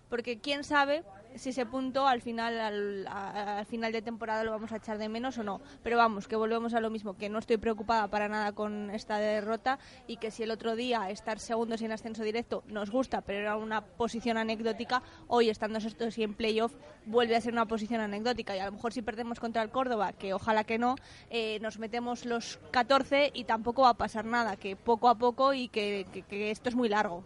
porque 0.10 0.40
quién 0.40 0.64
sabe 0.64 1.04
si 1.38 1.50
ese 1.50 1.66
punto 1.66 2.08
al 2.08 2.22
final 2.22 3.06
al, 3.08 3.66
final 3.66 3.92
de 3.92 4.02
temporada 4.02 4.44
lo 4.44 4.52
vamos 4.52 4.72
a 4.72 4.78
echar 4.78 4.98
de 4.98 5.10
menos 5.10 5.38
o 5.38 5.44
no. 5.44 5.62
Pero 5.84 5.98
vamos, 5.98 6.28
que 6.28 6.36
volvemos 6.36 6.74
a 6.74 6.80
lo 6.80 6.90
mismo, 6.90 7.18
que 7.18 7.30
no 7.30 7.40
estoy 7.40 7.58
preocupada 7.58 8.08
para 8.08 8.28
nada 8.28 8.52
con 8.54 8.90
esta 8.92 9.18
derrota 9.18 9.80
y 10.08 10.18
que 10.18 10.32
si 10.32 10.44
el 10.44 10.52
otro 10.52 10.76
día 10.76 11.10
estar 11.10 11.40
segundo 11.40 11.78
sin 11.78 11.92
ascenso 11.92 12.24
directo 12.24 12.64
nos 12.68 12.92
gusta, 12.92 13.22
pero 13.22 13.40
era 13.40 13.58
una 13.58 13.82
posición 13.82 14.38
anecdótica, 14.38 15.02
hoy 15.28 15.50
estando 15.50 15.80
estos 15.80 16.18
y 16.18 16.24
en 16.24 16.34
playoff 16.34 16.74
vuelve 17.06 17.36
a 17.36 17.42
ser 17.42 17.54
una 17.54 17.66
posición 17.66 18.02
anecdótica 18.02 18.56
y 18.56 18.60
a 18.60 18.66
lo 18.66 18.72
mejor 18.74 18.94
si 18.94 19.02
perdemos 19.02 19.40
contra 19.40 19.62
el 19.62 19.70
Córdoba, 19.70 20.14
que 20.14 20.34
ojalá 20.34 20.64
que 20.64 20.78
no, 20.78 20.96
eh, 21.30 21.60
nos 21.62 21.80
metemos 21.80 22.26
los 22.26 22.60
14 22.72 23.32
y 23.34 23.44
tampoco 23.46 23.84
va 23.84 23.90
a 23.90 23.94
pasar 23.98 24.26
nada, 24.26 24.56
que 24.56 24.76
poco 24.76 25.10
a 25.10 25.16
poco 25.16 25.54
y 25.54 25.68
que 25.70 26.06
esto 26.30 26.70
es 26.70 26.76
muy 26.76 26.90
largo. 26.90 27.24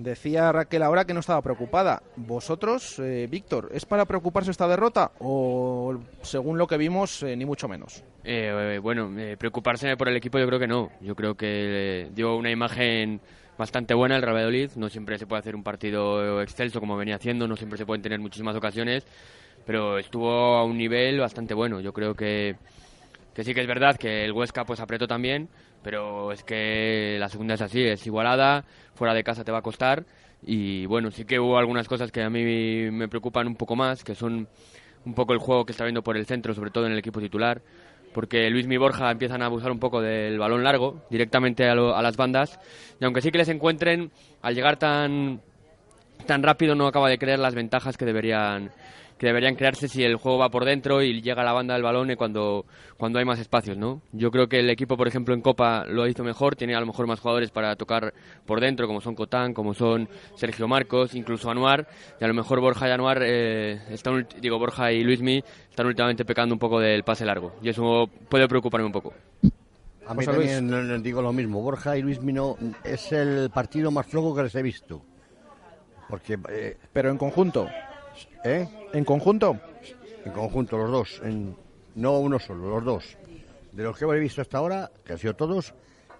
Decía 0.00 0.50
Raquel 0.50 0.82
ahora 0.82 1.04
que 1.04 1.12
no 1.12 1.20
estaba 1.20 1.42
preocupada. 1.42 2.02
¿Vosotros, 2.16 2.98
eh, 3.00 3.26
Víctor, 3.30 3.68
es 3.70 3.84
para 3.84 4.06
preocuparse 4.06 4.50
esta 4.50 4.66
derrota 4.66 5.12
o, 5.18 5.94
según 6.22 6.56
lo 6.56 6.66
que 6.66 6.78
vimos, 6.78 7.22
eh, 7.22 7.36
ni 7.36 7.44
mucho 7.44 7.68
menos? 7.68 8.02
Eh, 8.24 8.80
bueno, 8.82 9.14
preocuparse 9.38 9.98
por 9.98 10.08
el 10.08 10.16
equipo 10.16 10.38
yo 10.38 10.46
creo 10.46 10.58
que 10.58 10.66
no. 10.66 10.88
Yo 11.02 11.14
creo 11.14 11.34
que 11.34 12.08
dio 12.14 12.34
una 12.36 12.50
imagen 12.50 13.20
bastante 13.58 13.92
buena 13.92 14.16
el 14.16 14.24
Valladolid. 14.24 14.70
No 14.76 14.88
siempre 14.88 15.18
se 15.18 15.26
puede 15.26 15.40
hacer 15.40 15.54
un 15.54 15.62
partido 15.62 16.40
excelso 16.40 16.80
como 16.80 16.96
venía 16.96 17.16
haciendo, 17.16 17.46
no 17.46 17.56
siempre 17.56 17.76
se 17.76 17.84
pueden 17.84 18.00
tener 18.00 18.20
muchísimas 18.20 18.56
ocasiones, 18.56 19.04
pero 19.66 19.98
estuvo 19.98 20.30
a 20.30 20.64
un 20.64 20.78
nivel 20.78 21.20
bastante 21.20 21.52
bueno. 21.52 21.78
Yo 21.80 21.92
creo 21.92 22.14
que, 22.14 22.56
que 23.34 23.44
sí 23.44 23.52
que 23.52 23.60
es 23.60 23.66
verdad 23.66 23.98
que 23.98 24.24
el 24.24 24.32
Huesca 24.32 24.64
pues 24.64 24.80
apretó 24.80 25.06
también, 25.06 25.50
pero 25.82 26.32
es 26.32 26.42
que 26.44 27.16
la 27.18 27.28
segunda 27.28 27.54
es 27.54 27.62
así, 27.62 27.82
es 27.82 28.06
igualada, 28.06 28.64
fuera 28.94 29.14
de 29.14 29.24
casa 29.24 29.44
te 29.44 29.52
va 29.52 29.58
a 29.58 29.62
costar. 29.62 30.04
Y 30.42 30.86
bueno, 30.86 31.10
sí 31.10 31.24
que 31.24 31.38
hubo 31.38 31.58
algunas 31.58 31.88
cosas 31.88 32.10
que 32.10 32.22
a 32.22 32.30
mí 32.30 32.90
me 32.90 33.08
preocupan 33.08 33.46
un 33.46 33.56
poco 33.56 33.76
más, 33.76 34.04
que 34.04 34.14
son 34.14 34.48
un 35.04 35.14
poco 35.14 35.32
el 35.32 35.38
juego 35.38 35.64
que 35.64 35.72
está 35.72 35.84
viendo 35.84 36.02
por 36.02 36.16
el 36.16 36.26
centro, 36.26 36.54
sobre 36.54 36.70
todo 36.70 36.86
en 36.86 36.92
el 36.92 36.98
equipo 36.98 37.20
titular, 37.20 37.62
porque 38.12 38.50
Luis 38.50 38.66
Mi 38.66 38.76
Borja 38.76 39.10
empiezan 39.10 39.42
a 39.42 39.46
abusar 39.46 39.70
un 39.70 39.78
poco 39.78 40.00
del 40.00 40.38
balón 40.38 40.64
largo, 40.64 41.02
directamente 41.10 41.68
a, 41.68 41.72
a 41.72 42.02
las 42.02 42.16
bandas, 42.16 42.58
y 43.00 43.04
aunque 43.04 43.20
sí 43.20 43.30
que 43.30 43.38
les 43.38 43.48
encuentren, 43.48 44.10
al 44.42 44.54
llegar 44.54 44.78
tan, 44.78 45.40
tan 46.26 46.42
rápido 46.42 46.74
no 46.74 46.86
acaba 46.86 47.08
de 47.08 47.18
creer 47.18 47.38
las 47.38 47.54
ventajas 47.54 47.96
que 47.96 48.04
deberían 48.04 48.70
que 49.20 49.26
deberían 49.26 49.54
crearse 49.54 49.86
si 49.86 50.02
el 50.02 50.16
juego 50.16 50.38
va 50.38 50.48
por 50.48 50.64
dentro 50.64 51.02
y 51.02 51.20
llega 51.20 51.42
a 51.42 51.44
la 51.44 51.52
banda 51.52 51.74
del 51.74 51.82
balón 51.82 52.08
cuando, 52.16 52.64
cuando 52.96 53.18
hay 53.18 53.26
más 53.26 53.38
espacios, 53.38 53.76
¿no? 53.76 54.00
Yo 54.12 54.30
creo 54.30 54.48
que 54.48 54.60
el 54.60 54.70
equipo, 54.70 54.96
por 54.96 55.08
ejemplo, 55.08 55.34
en 55.34 55.42
Copa 55.42 55.84
lo 55.84 56.06
hizo 56.08 56.24
mejor, 56.24 56.56
tiene 56.56 56.74
a 56.74 56.80
lo 56.80 56.86
mejor 56.86 57.06
más 57.06 57.20
jugadores 57.20 57.50
para 57.50 57.76
tocar 57.76 58.14
por 58.46 58.62
dentro, 58.62 58.86
como 58.86 59.02
son 59.02 59.14
Cotán, 59.14 59.52
como 59.52 59.74
son 59.74 60.08
Sergio 60.36 60.66
Marcos, 60.66 61.14
incluso 61.14 61.50
Anuar, 61.50 61.86
y 62.18 62.24
a 62.24 62.28
lo 62.28 62.32
mejor 62.32 62.60
Borja 62.62 62.88
y 62.88 62.92
Anuar, 62.92 63.20
eh, 63.22 63.82
están, 63.90 64.26
digo, 64.40 64.58
Borja 64.58 64.90
y 64.90 65.04
Luismi 65.04 65.44
están 65.68 65.86
últimamente 65.86 66.24
pecando 66.24 66.54
un 66.54 66.58
poco 66.58 66.80
del 66.80 67.04
pase 67.04 67.26
largo, 67.26 67.56
y 67.60 67.68
eso 67.68 68.08
puede 68.30 68.48
preocuparme 68.48 68.86
un 68.86 68.92
poco. 68.92 69.12
A 70.06 70.14
mí 70.14 70.24
también 70.24 71.02
digo 71.02 71.20
lo 71.20 71.34
mismo, 71.34 71.60
Borja 71.60 71.98
y 71.98 72.00
Luis 72.00 72.22
Mino 72.22 72.56
es 72.82 73.12
el 73.12 73.50
partido 73.50 73.90
más 73.90 74.06
flojo 74.06 74.34
que 74.34 74.44
les 74.44 74.54
he 74.54 74.62
visto. 74.62 75.02
Porque, 76.10 76.38
eh, 76.48 76.76
Pero 76.92 77.10
en 77.10 77.16
conjunto. 77.16 77.68
¿Eh? 78.44 78.68
¿En 78.92 79.04
conjunto? 79.04 79.56
En 80.24 80.32
conjunto, 80.32 80.76
los 80.76 80.90
dos. 80.90 81.20
En, 81.24 81.56
no 81.94 82.18
uno 82.18 82.38
solo, 82.38 82.68
los 82.68 82.84
dos. 82.84 83.16
De 83.72 83.84
los 83.84 83.96
que 83.96 84.04
he 84.04 84.18
visto 84.18 84.42
hasta 84.42 84.58
ahora, 84.58 84.90
que 85.04 85.12
han 85.12 85.18
sido 85.18 85.34
todos, 85.34 85.72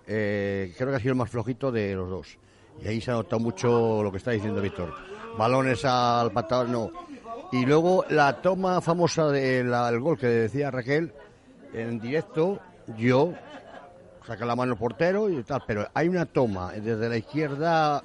eh, 0.07 0.73
creo 0.77 0.91
que 0.91 0.97
ha 0.97 1.01
sido 1.01 1.13
el 1.13 1.19
más 1.19 1.31
flojito 1.31 1.73
de 1.73 1.95
los 1.95 2.09
dos. 2.09 2.39
Y 2.83 2.89
ahí 2.89 3.01
se 3.01 3.11
ha 3.11 3.15
notado 3.15 3.41
mucho 3.41 4.03
lo 4.03 4.11
que 4.11 4.19
está 4.19 4.31
diciendo 4.31 4.63
Víctor. 4.63 4.95
Balones 5.37 5.85
al 5.85 6.31
patador, 6.31 6.69
no. 6.69 6.91
Y 7.53 7.67
luego 7.67 8.05
la 8.09 8.41
toma 8.41 8.81
famosa 8.81 9.29
del 9.29 10.01
gol 10.01 10.17
que 10.17 10.29
decía 10.29 10.71
Raquel, 10.71 11.13
en 11.73 11.99
directo, 11.99 12.61
yo 12.97 13.35
saca 14.25 14.45
la 14.45 14.55
mano 14.55 14.73
el 14.73 14.79
portero 14.79 15.29
y 15.29 15.43
tal, 15.43 15.63
pero 15.67 15.89
hay 15.93 16.09
una 16.09 16.27
toma 16.27 16.73
desde 16.73 17.09
la 17.09 17.17
izquierda 17.17 18.03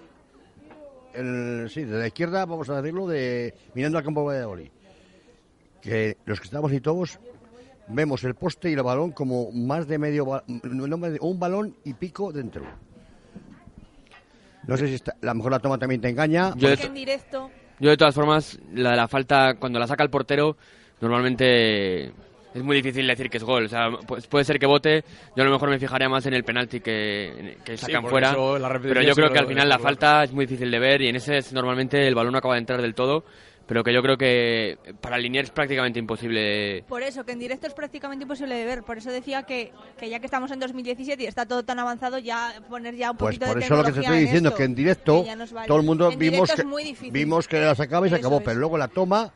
sí, 1.69 1.83
de 1.83 1.99
la 1.99 2.07
izquierda, 2.07 2.45
vamos 2.45 2.69
a 2.69 2.81
decirlo, 2.81 3.07
de 3.07 3.53
mirando 3.73 3.97
al 3.97 4.03
campo 4.03 4.21
de 4.21 4.37
Valladolid. 4.37 4.69
Que 5.81 6.17
los 6.25 6.39
que 6.39 6.45
estamos 6.45 6.71
y 6.73 6.79
todos 6.79 7.19
vemos 7.87 8.23
el 8.23 8.35
poste 8.35 8.69
y 8.69 8.73
el 8.73 8.83
balón 8.83 9.11
como 9.11 9.51
más 9.51 9.87
de 9.87 9.97
medio, 9.97 10.43
un 11.21 11.39
balón 11.39 11.75
y 11.83 11.93
pico 11.93 12.31
dentro. 12.31 12.63
No 14.67 14.77
sé 14.77 14.87
si 14.87 14.95
está, 14.95 15.11
a 15.21 15.25
lo 15.25 15.35
mejor 15.35 15.51
la 15.51 15.59
toma 15.59 15.77
también 15.77 16.01
te 16.01 16.09
engaña. 16.09 16.53
Yo 16.55 16.69
en 16.69 16.93
directo. 16.93 17.51
Yo 17.79 17.89
de 17.89 17.97
todas 17.97 18.15
formas, 18.15 18.57
la 18.73 18.91
de 18.91 18.95
la 18.95 19.07
falta, 19.07 19.55
cuando 19.55 19.79
la 19.79 19.87
saca 19.87 20.03
el 20.03 20.09
portero, 20.09 20.57
normalmente 21.01 22.11
es 22.55 22.63
muy 22.63 22.77
difícil 22.77 23.05
decir 23.05 23.29
que 23.29 23.37
es 23.37 23.43
gol. 23.43 23.65
O 23.65 23.69
sea, 23.69 23.89
pues 24.07 24.27
puede 24.27 24.45
ser 24.45 24.57
que 24.57 24.65
vote. 24.65 25.03
Yo 25.35 25.43
a 25.43 25.45
lo 25.45 25.51
mejor 25.51 25.69
me 25.69 25.77
fijaría 25.77 26.07
más 26.07 26.25
en 26.25 26.33
el 26.33 26.45
penalti 26.45 26.79
que, 26.79 27.57
que 27.65 27.75
sacan 27.75 28.07
fuera. 28.07 28.33
Pero 28.81 29.01
yo 29.01 29.13
creo 29.13 29.29
que 29.29 29.39
al 29.39 29.47
final 29.47 29.67
la 29.67 29.77
falta 29.77 30.23
es 30.23 30.31
muy 30.31 30.45
difícil 30.45 30.71
de 30.71 30.79
ver 30.79 31.01
y 31.01 31.09
en 31.09 31.17
ese 31.17 31.41
normalmente 31.53 32.07
el 32.07 32.15
balón 32.15 32.31
no 32.31 32.37
acaba 32.37 32.53
de 32.53 32.61
entrar 32.61 32.81
del 32.81 32.95
todo. 32.95 33.25
Pero 33.67 33.83
que 33.83 33.91
yo 33.91 34.01
creo 34.03 34.15
que 34.15 34.77
para 35.01 35.15
alinear 35.15 35.43
es 35.43 35.49
prácticamente 35.49 35.97
imposible. 35.97 36.83
Por 36.87 37.01
eso, 37.01 37.25
que 37.25 37.31
en 37.31 37.39
directo 37.39 37.65
es 37.65 37.73
prácticamente 37.73 38.23
imposible 38.23 38.55
de 38.55 38.63
ver. 38.63 38.83
Por 38.83 38.99
eso 38.99 39.11
decía 39.11 39.43
que, 39.43 39.73
que 39.97 40.07
ya 40.07 40.19
que 40.19 40.27
estamos 40.27 40.51
en 40.51 40.59
2017 40.59 41.23
y 41.23 41.25
está 41.25 41.47
todo 41.47 41.63
tan 41.63 41.79
avanzado, 41.79 42.19
ya 42.19 42.61
poner 42.69 42.95
ya 42.95 43.09
un 43.11 43.17
pues 43.17 43.37
poquito 43.37 43.51
por 43.51 43.63
eso 43.63 43.75
lo 43.75 43.83
que 43.83 43.91
te 43.91 44.01
estoy 44.01 44.19
diciendo, 44.19 44.53
que 44.53 44.63
en 44.63 44.75
directo 44.75 45.25
todo 45.65 45.79
el 45.79 45.83
mundo 45.83 46.11
vimos 46.15 46.51
que, 46.51 46.63
vimos 47.09 47.47
que 47.47 47.59
la 47.59 47.73
sacaba 47.73 48.05
y 48.05 48.11
se 48.11 48.17
acabó. 48.17 48.39
Pero 48.41 48.59
luego 48.59 48.77
la 48.77 48.87
toma, 48.87 49.33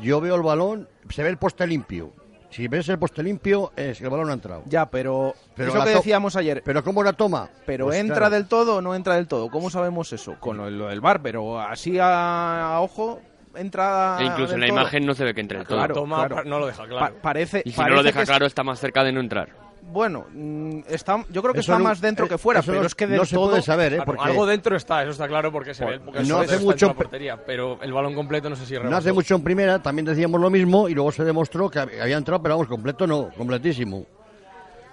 yo 0.00 0.20
veo 0.20 0.36
el 0.36 0.42
balón, 0.42 0.88
se 1.10 1.24
ve 1.24 1.30
el 1.30 1.36
poste 1.36 1.66
limpio 1.66 2.12
si 2.54 2.68
ves 2.68 2.88
el 2.88 3.00
poste 3.00 3.20
limpio, 3.20 3.72
es 3.74 3.98
que 3.98 4.04
el 4.04 4.10
balón 4.10 4.26
no 4.26 4.32
ha 4.32 4.34
entrado. 4.34 4.62
Ya, 4.66 4.88
pero, 4.88 5.34
pero 5.56 5.70
eso 5.70 5.82
que 5.82 5.90
decíamos 5.90 6.36
ayer. 6.36 6.62
Pero 6.64 6.84
¿cómo 6.84 7.02
la 7.02 7.12
toma? 7.12 7.50
Pero 7.66 7.86
pues 7.86 7.98
entra 7.98 8.30
del 8.30 8.46
todo 8.46 8.76
o 8.76 8.80
no 8.80 8.94
entra 8.94 9.16
del 9.16 9.26
todo. 9.26 9.50
¿Cómo 9.50 9.70
sabemos 9.70 10.12
eso? 10.12 10.36
Con 10.38 10.58
lo, 10.58 10.86
del 10.86 11.00
bar, 11.00 11.20
pero 11.20 11.58
así 11.58 11.98
a, 12.00 12.78
ojo 12.80 13.20
entra. 13.56 14.18
E 14.20 14.26
incluso 14.26 14.54
en 14.54 14.60
la 14.60 14.68
imagen 14.68 15.04
no 15.04 15.14
se 15.14 15.24
ve 15.24 15.34
que 15.34 15.40
entre 15.40 15.58
del 15.58 15.66
todo. 15.66 15.78
Claro, 15.78 15.94
toma, 15.94 16.28
no 16.44 16.60
lo 16.60 16.68
deja 16.68 16.86
claro. 16.86 17.16
parece, 17.20 17.60
y 17.64 17.72
si 17.72 17.80
no 17.80 17.88
lo 17.88 18.04
deja 18.04 18.24
claro, 18.24 18.46
está 18.46 18.62
más 18.62 18.78
cerca 18.78 19.02
de 19.02 19.10
no 19.10 19.18
entrar 19.18 19.48
bueno, 19.94 20.26
mm, 20.32 20.80
está, 20.88 21.24
yo 21.30 21.40
creo 21.40 21.54
que 21.54 21.60
está 21.60 21.78
más 21.78 22.00
dentro 22.00 22.26
que 22.26 22.36
fuera, 22.36 22.62
pero 22.62 22.84
es 22.84 22.96
que 22.96 23.06
no 23.06 23.24
se 23.24 23.36
puede 23.36 23.62
saber, 23.62 23.94
¿eh? 23.94 24.02
Porque 24.04 24.22
algo 24.24 24.44
dentro 24.44 24.76
está, 24.76 25.02
eso 25.02 25.12
está 25.12 25.28
claro 25.28 25.52
porque 25.52 25.72
se 25.72 25.84
ve. 25.84 26.00
no 26.26 26.38
hace 26.40 26.58
mucho 26.58 26.92
portería, 26.94 27.36
pero 27.46 27.80
el 27.80 27.92
balón 27.92 28.14
completo 28.14 28.50
no 28.50 28.56
sé 28.56 28.66
si 28.66 28.74
No 28.74 28.96
hace 28.96 29.12
mucho 29.12 29.36
en 29.36 29.44
primera, 29.44 29.80
también 29.80 30.04
decíamos 30.04 30.40
lo 30.40 30.50
mismo 30.50 30.88
y 30.88 30.94
luego 30.94 31.12
se 31.12 31.22
demostró 31.22 31.70
que 31.70 31.78
había 31.78 32.16
entrado, 32.16 32.42
pero 32.42 32.56
vamos, 32.56 32.68
completo 32.68 33.06
no, 33.06 33.30
completísimo. 33.36 34.04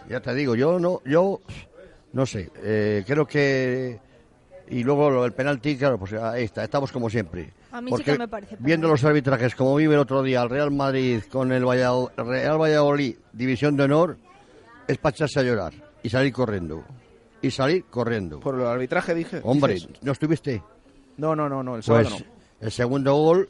Ya 0.08 0.20
te 0.20 0.36
digo, 0.36 0.53
yo 0.53 0.79
no, 0.79 1.01
yo 1.03 1.41
no 2.13 2.25
sé, 2.27 2.51
eh, 2.63 3.03
creo 3.08 3.25
que 3.25 4.00
y 4.70 4.84
luego 4.84 5.25
el 5.25 5.34
penalti, 5.34 5.75
claro, 5.77 5.98
pues 5.98 6.13
ahí 6.13 6.43
está, 6.43 6.63
estamos 6.63 6.91
como 6.91 7.10
siempre. 7.10 7.51
A 7.72 7.81
mí 7.81 7.91
sí 7.98 8.03
que 8.03 8.17
me 8.17 8.27
parece. 8.27 8.55
Viendo 8.60 8.88
los 8.88 9.03
arbitrajes, 9.03 9.55
como 9.55 9.75
vive 9.75 9.96
el 9.96 10.00
otro 10.00 10.22
día 10.22 10.43
el 10.43 10.50
Real 10.50 10.72
Madrid 10.72 11.24
con 11.29 11.51
el 11.51 11.63
Real 11.67 12.62
Valladolid, 12.62 13.15
División 13.34 13.75
de 13.75 13.84
Honor, 13.84 14.17
es 14.91 14.98
para 14.98 15.15
echarse 15.15 15.39
a 15.39 15.43
llorar 15.43 15.74
y 16.03 16.10
salir 16.10 16.33
corriendo. 16.33 16.83
Y 17.41 17.51
salir 17.51 17.86
corriendo. 17.86 18.39
Por 18.39 18.55
el 18.55 18.65
arbitraje 18.65 19.15
dije. 19.15 19.41
Hombre, 19.43 19.77
¿no 20.01 20.12
estuviste? 20.12 20.62
No, 21.17 21.36
no, 21.36 21.50
no, 21.50 21.63
no, 21.63 21.75
el 21.77 21.83
pues, 21.83 22.10
no. 22.10 22.17
El 22.60 22.71
segundo 22.71 23.15
gol, 23.15 23.50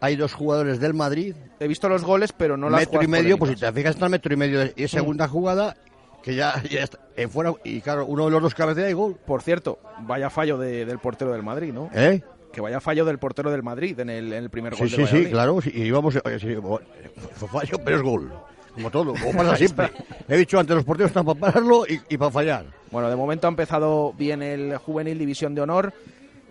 hay 0.00 0.16
dos 0.16 0.34
jugadores 0.34 0.80
del 0.80 0.94
Madrid. 0.94 1.36
He 1.60 1.68
visto 1.68 1.88
los 1.88 2.02
goles, 2.02 2.32
pero 2.32 2.56
no 2.56 2.68
las 2.68 2.80
Metro 2.80 3.02
y 3.02 3.06
medio, 3.06 3.38
pues 3.38 3.52
si 3.52 3.56
te 3.56 3.72
fijas 3.72 3.94
está 3.94 4.08
metro 4.08 4.34
y 4.34 4.36
medio. 4.36 4.68
Y 4.74 4.88
segunda 4.88 5.28
jugada, 5.28 5.76
que 6.22 6.34
ya, 6.34 6.54
está 6.70 6.98
en 7.16 7.30
fuera. 7.30 7.54
Y 7.62 7.80
claro, 7.80 8.06
uno 8.06 8.24
de 8.24 8.32
los 8.32 8.42
dos 8.42 8.54
cabeceas 8.54 8.90
y 8.90 8.94
gol. 8.94 9.16
Por 9.24 9.42
cierto, 9.42 9.78
vaya 10.00 10.28
fallo 10.28 10.58
del 10.58 10.98
portero 10.98 11.32
del 11.32 11.42
Madrid, 11.42 11.72
¿no? 11.72 11.90
¿Eh? 11.94 12.22
que 12.52 12.60
vaya 12.60 12.80
fallo 12.80 13.06
del 13.06 13.18
portero 13.18 13.50
del 13.50 13.62
Madrid 13.62 13.98
en 13.98 14.10
el, 14.10 14.30
en 14.30 14.44
el 14.44 14.50
primer 14.50 14.76
gol. 14.76 14.86
Sí, 14.86 14.94
sí, 14.94 15.06
sí, 15.06 15.30
claro. 15.30 15.58
y 15.64 15.90
vamos, 15.90 16.18
fue 16.22 17.48
fallo, 17.48 17.78
pero 17.82 17.96
es 17.96 18.02
gol. 18.02 18.30
Como 18.74 18.90
todo, 18.90 19.12
como 19.14 19.32
pasa 19.38 19.56
siempre. 19.56 19.90
He 20.28 20.36
dicho 20.36 20.58
antes, 20.58 20.74
los 20.74 20.84
porteros 20.84 21.10
están 21.10 21.24
para 21.24 21.38
pararlo 21.38 21.84
y, 21.86 22.16
para 22.16 22.30
fallar. 22.30 22.64
Bueno, 22.90 23.10
de 23.10 23.16
momento 23.16 23.46
ha 23.46 23.50
empezado 23.50 24.12
bien 24.14 24.42
el 24.42 24.76
Juvenil 24.78 25.18
División 25.18 25.54
de 25.54 25.60
Honor. 25.60 25.92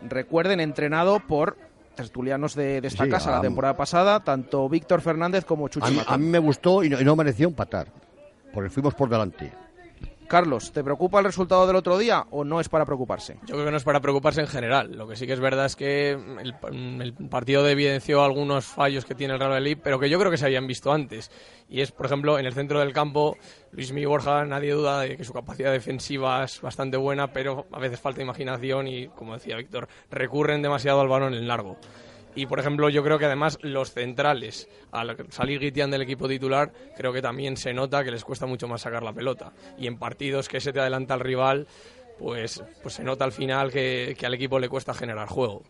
Recuerden, 0.07 0.59
entrenado 0.59 1.19
por 1.19 1.57
tertulianos 1.95 2.55
de, 2.55 2.79
esta 2.83 3.07
casa 3.07 3.31
la 3.31 3.41
temporada 3.41 3.75
pasada, 3.75 4.21
tanto 4.21 4.67
Víctor 4.69 5.01
Fernández 5.01 5.45
como 5.45 5.67
Chuchi 5.67 6.01
a 6.07 6.17
mí, 6.17 6.25
me 6.25 6.39
gustó 6.39 6.83
y 6.83 6.89
no, 6.89 6.99
y 6.99 7.03
no 7.03 7.15
mereció 7.15 7.47
empatar, 7.47 7.87
porque 8.53 8.69
fuimos 8.69 8.93
por 8.95 9.09
delante. 9.09 9.51
Carlos, 10.31 10.71
¿te 10.71 10.81
preocupa 10.81 11.19
el 11.19 11.25
resultado 11.25 11.67
del 11.67 11.75
otro 11.75 11.97
día 11.97 12.25
o 12.31 12.45
no 12.45 12.61
es 12.61 12.69
para 12.69 12.85
preocuparse? 12.85 13.35
Yo 13.41 13.55
creo 13.55 13.65
que 13.65 13.71
no 13.71 13.75
es 13.75 13.83
para 13.83 13.99
preocuparse 13.99 14.39
en 14.39 14.47
general. 14.47 14.95
Lo 14.95 15.05
que 15.05 15.17
sí 15.17 15.27
que 15.27 15.33
es 15.33 15.41
verdad 15.41 15.65
es 15.65 15.75
que 15.75 16.11
el, 16.11 17.13
partido 17.29 17.67
evidenció 17.67 18.23
algunos 18.23 18.63
fallos 18.63 19.03
que 19.03 19.13
tiene 19.13 19.33
el 19.33 19.39
Real 19.41 19.51
Madrid, 19.51 19.77
pero 19.83 19.99
que 19.99 20.09
yo 20.09 20.17
creo 20.17 20.31
que 20.31 20.37
se 20.37 20.45
habían 20.45 20.67
visto 20.67 20.93
antes. 20.93 21.29
Y 21.67 21.81
es, 21.81 21.91
por 21.91 22.05
ejemplo, 22.05 22.39
en 22.39 22.45
el 22.45 22.53
centro 22.53 22.79
del 22.79 22.93
campo, 22.93 23.35
Luis 23.73 23.91
Miguel 23.91 24.07
Borja, 24.07 24.45
nadie 24.45 24.71
duda 24.71 25.01
de 25.01 25.17
que 25.17 25.25
su 25.25 25.33
capacidad 25.33 25.73
defensiva 25.73 26.45
es 26.45 26.61
bastante 26.61 26.95
buena, 26.95 27.33
pero 27.33 27.65
a 27.69 27.79
veces 27.79 27.99
falta 27.99 28.21
imaginación 28.21 28.87
y, 28.87 29.09
como 29.09 29.33
decía 29.33 29.57
Víctor, 29.57 29.89
recurren 30.09 30.61
demasiado 30.61 31.01
al 31.01 31.09
balón 31.09 31.33
en 31.33 31.45
largo. 31.45 31.77
Y 32.35 32.45
por 32.45 32.59
ejemplo, 32.59 32.89
yo 32.89 33.03
creo 33.03 33.19
que 33.19 33.25
además 33.25 33.57
los 33.61 33.91
centrales, 33.91 34.69
al 34.91 35.15
salir 35.29 35.59
Guitián 35.59 35.91
del 35.91 36.01
equipo 36.01 36.27
titular, 36.27 36.71
creo 36.95 37.11
que 37.11 37.21
también 37.21 37.57
se 37.57 37.73
nota 37.73 38.03
que 38.03 38.11
les 38.11 38.23
cuesta 38.23 38.45
mucho 38.45 38.67
más 38.67 38.81
sacar 38.81 39.03
la 39.03 39.13
pelota. 39.13 39.51
Y 39.77 39.87
en 39.87 39.97
partidos 39.97 40.47
que 40.47 40.61
se 40.61 40.71
te 40.71 40.79
adelanta 40.79 41.13
el 41.13 41.19
rival, 41.19 41.67
pues, 42.17 42.63
pues 42.81 42.95
se 42.95 43.03
nota 43.03 43.25
al 43.25 43.31
final 43.31 43.71
que, 43.71 44.15
que 44.17 44.25
al 44.25 44.33
equipo 44.33 44.59
le 44.59 44.69
cuesta 44.69 44.93
generar 44.93 45.27
juego. 45.27 45.63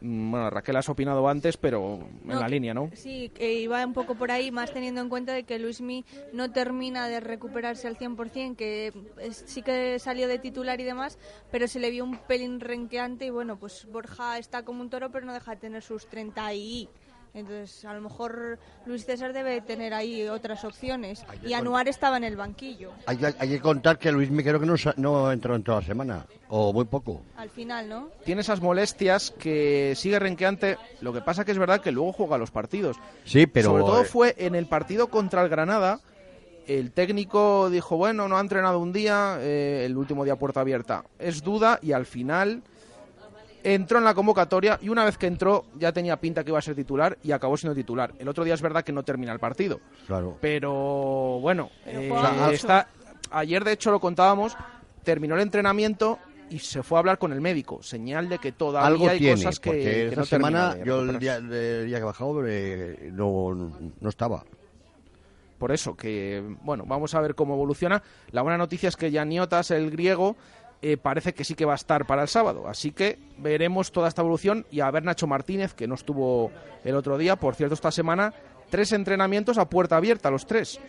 Bueno, 0.00 0.50
Raquel 0.50 0.76
has 0.76 0.88
opinado 0.88 1.28
antes, 1.28 1.56
pero 1.56 1.98
en 2.28 2.38
la 2.38 2.48
línea, 2.48 2.74
¿no? 2.74 2.90
Sí, 2.94 3.30
que 3.34 3.54
iba 3.54 3.84
un 3.84 3.92
poco 3.92 4.14
por 4.14 4.30
ahí, 4.30 4.50
más 4.50 4.72
teniendo 4.72 5.00
en 5.00 5.08
cuenta 5.08 5.32
de 5.32 5.44
que 5.44 5.58
Luismi 5.58 6.04
no 6.32 6.50
termina 6.52 7.08
de 7.08 7.20
recuperarse 7.20 7.88
al 7.88 7.96
100%, 7.96 8.56
que 8.56 8.92
sí 9.30 9.62
que 9.62 9.98
salió 9.98 10.28
de 10.28 10.38
titular 10.38 10.80
y 10.80 10.84
demás, 10.84 11.18
pero 11.50 11.66
se 11.66 11.80
le 11.80 11.90
vio 11.90 12.04
un 12.04 12.18
pelín 12.18 12.60
renqueante 12.60 13.26
y 13.26 13.30
bueno, 13.30 13.58
pues 13.58 13.86
Borja 13.90 14.38
está 14.38 14.64
como 14.64 14.82
un 14.82 14.90
toro, 14.90 15.10
pero 15.10 15.26
no 15.26 15.32
deja 15.32 15.52
de 15.52 15.60
tener 15.60 15.82
sus 15.82 16.06
30 16.06 16.52
y 16.54 16.88
entonces, 17.36 17.84
a 17.84 17.92
lo 17.92 18.00
mejor 18.00 18.58
Luis 18.86 19.04
César 19.04 19.34
debe 19.34 19.60
tener 19.60 19.92
ahí 19.92 20.26
otras 20.26 20.64
opciones. 20.64 21.22
Y 21.44 21.52
Anuar 21.52 21.86
estaba 21.86 22.16
en 22.16 22.24
el 22.24 22.34
banquillo. 22.34 22.92
Hay, 23.04 23.18
que 23.18 23.60
contar 23.60 23.98
que 23.98 24.10
Luis 24.10 24.30
me 24.30 24.42
creo 24.42 24.58
que 24.58 24.64
no, 24.64 24.74
no 24.96 25.30
entró 25.30 25.54
en 25.54 25.62
toda 25.62 25.80
la 25.80 25.86
semana, 25.86 26.26
o 26.48 26.72
muy 26.72 26.86
poco. 26.86 27.20
Al 27.36 27.50
final, 27.50 27.90
¿no? 27.90 28.08
Tiene 28.24 28.40
esas 28.40 28.62
molestias 28.62 29.32
que 29.32 29.92
sigue 29.96 30.18
renqueante. 30.18 30.78
Lo 31.02 31.12
que 31.12 31.20
pasa 31.20 31.44
que 31.44 31.52
es 31.52 31.58
verdad 31.58 31.82
que 31.82 31.92
luego 31.92 32.14
juega 32.14 32.38
los 32.38 32.50
partidos. 32.50 32.96
Sí, 33.26 33.46
pero... 33.46 33.68
Sobre 33.68 33.84
todo 33.84 34.00
eh, 34.00 34.06
fue 34.06 34.34
en 34.38 34.54
el 34.54 34.64
partido 34.64 35.08
contra 35.08 35.42
el 35.42 35.50
Granada. 35.50 36.00
El 36.66 36.90
técnico 36.90 37.68
dijo, 37.68 37.98
bueno, 37.98 38.28
no 38.28 38.38
ha 38.38 38.40
entrenado 38.40 38.78
un 38.78 38.94
día, 38.94 39.36
eh, 39.40 39.82
el 39.84 39.94
último 39.98 40.24
día 40.24 40.36
puerta 40.36 40.60
abierta. 40.60 41.04
Es 41.18 41.42
duda 41.42 41.78
y 41.82 41.92
al 41.92 42.06
final 42.06 42.62
entró 43.74 43.98
en 43.98 44.04
la 44.04 44.14
convocatoria 44.14 44.78
y 44.80 44.88
una 44.88 45.04
vez 45.04 45.18
que 45.18 45.26
entró 45.26 45.64
ya 45.76 45.92
tenía 45.92 46.20
pinta 46.20 46.44
que 46.44 46.50
iba 46.50 46.58
a 46.58 46.62
ser 46.62 46.76
titular 46.76 47.18
y 47.22 47.32
acabó 47.32 47.56
siendo 47.56 47.74
titular. 47.74 48.14
El 48.18 48.28
otro 48.28 48.44
día 48.44 48.54
es 48.54 48.62
verdad 48.62 48.84
que 48.84 48.92
no 48.92 49.02
termina 49.02 49.32
el 49.32 49.40
partido. 49.40 49.80
Claro. 50.06 50.38
Pero 50.40 51.40
bueno, 51.40 51.70
eh, 51.84 52.12
está, 52.52 52.88
ayer 53.30 53.64
de 53.64 53.72
hecho 53.72 53.90
lo 53.90 53.98
contábamos, 53.98 54.56
terminó 55.02 55.34
el 55.34 55.40
entrenamiento 55.40 56.20
y 56.48 56.60
se 56.60 56.84
fue 56.84 56.98
a 56.98 57.00
hablar 57.00 57.18
con 57.18 57.32
el 57.32 57.40
médico, 57.40 57.82
señal 57.82 58.28
de 58.28 58.38
que 58.38 58.52
todavía 58.52 58.86
Algo 58.86 59.08
hay 59.08 59.18
tiene, 59.18 59.34
cosas 59.34 59.58
que, 59.58 59.70
porque 59.70 59.82
que 59.82 60.06
esta 60.08 60.20
no 60.20 60.26
termina 60.26 60.70
semana 60.70 60.84
yo 60.84 61.00
el 61.00 61.18
día, 61.18 61.36
el 61.36 61.86
día 61.86 61.96
que 61.96 62.02
he 62.02 62.04
bajado 62.04 62.46
eh, 62.46 63.10
no, 63.12 63.72
no 64.00 64.08
estaba. 64.08 64.44
Por 65.58 65.72
eso 65.72 65.96
que, 65.96 66.44
bueno, 66.62 66.84
vamos 66.86 67.14
a 67.14 67.20
ver 67.20 67.34
cómo 67.34 67.54
evoluciona. 67.54 68.02
La 68.30 68.42
buena 68.42 68.58
noticia 68.58 68.88
es 68.88 68.96
que 68.96 69.10
Yaniotas, 69.10 69.70
el 69.70 69.90
griego, 69.90 70.36
eh, 70.82 70.96
parece 70.96 71.34
que 71.34 71.44
sí 71.44 71.54
que 71.54 71.64
va 71.64 71.72
a 71.72 71.76
estar 71.76 72.06
para 72.06 72.22
el 72.22 72.28
sábado. 72.28 72.68
Así 72.68 72.92
que 72.92 73.18
veremos 73.38 73.92
toda 73.92 74.08
esta 74.08 74.22
evolución 74.22 74.66
y 74.70 74.80
a 74.80 74.90
ver 74.90 75.04
Nacho 75.04 75.26
Martínez, 75.26 75.74
que 75.74 75.86
no 75.86 75.94
estuvo 75.94 76.50
el 76.84 76.94
otro 76.94 77.18
día. 77.18 77.36
Por 77.36 77.54
cierto, 77.54 77.74
esta 77.74 77.90
semana, 77.90 78.32
tres 78.70 78.92
entrenamientos 78.92 79.58
a 79.58 79.68
puerta 79.68 79.96
abierta, 79.96 80.30
los 80.30 80.46
tres. 80.46 80.80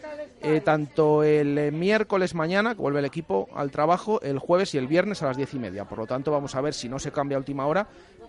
Eh, 0.42 0.62
tanto 0.62 1.24
el 1.24 1.58
eh, 1.58 1.72
miércoles 1.72 2.36
mañana, 2.36 2.76
que 2.76 2.82
vuelve 2.82 3.00
el 3.00 3.06
equipo 3.06 3.50
al 3.56 3.72
trabajo, 3.72 4.22
el 4.22 4.38
jueves 4.38 4.76
y 4.76 4.78
el 4.78 4.88
viernes 4.88 5.24
a 5.24 5.28
las 5.28 5.38
diez 5.38 5.54
y 5.54 5.60
media. 5.60 5.86
Por 5.86 5.98
lo 5.98 6.06
tanto, 6.06 6.32
vamos 6.32 6.54
a 6.54 6.62
ver 6.62 6.74
si 6.74 6.90
no 6.90 7.00
se 7.00 7.12
cambia 7.12 7.38
a 7.38 7.40
última 7.40 7.66
hora. 7.66 7.88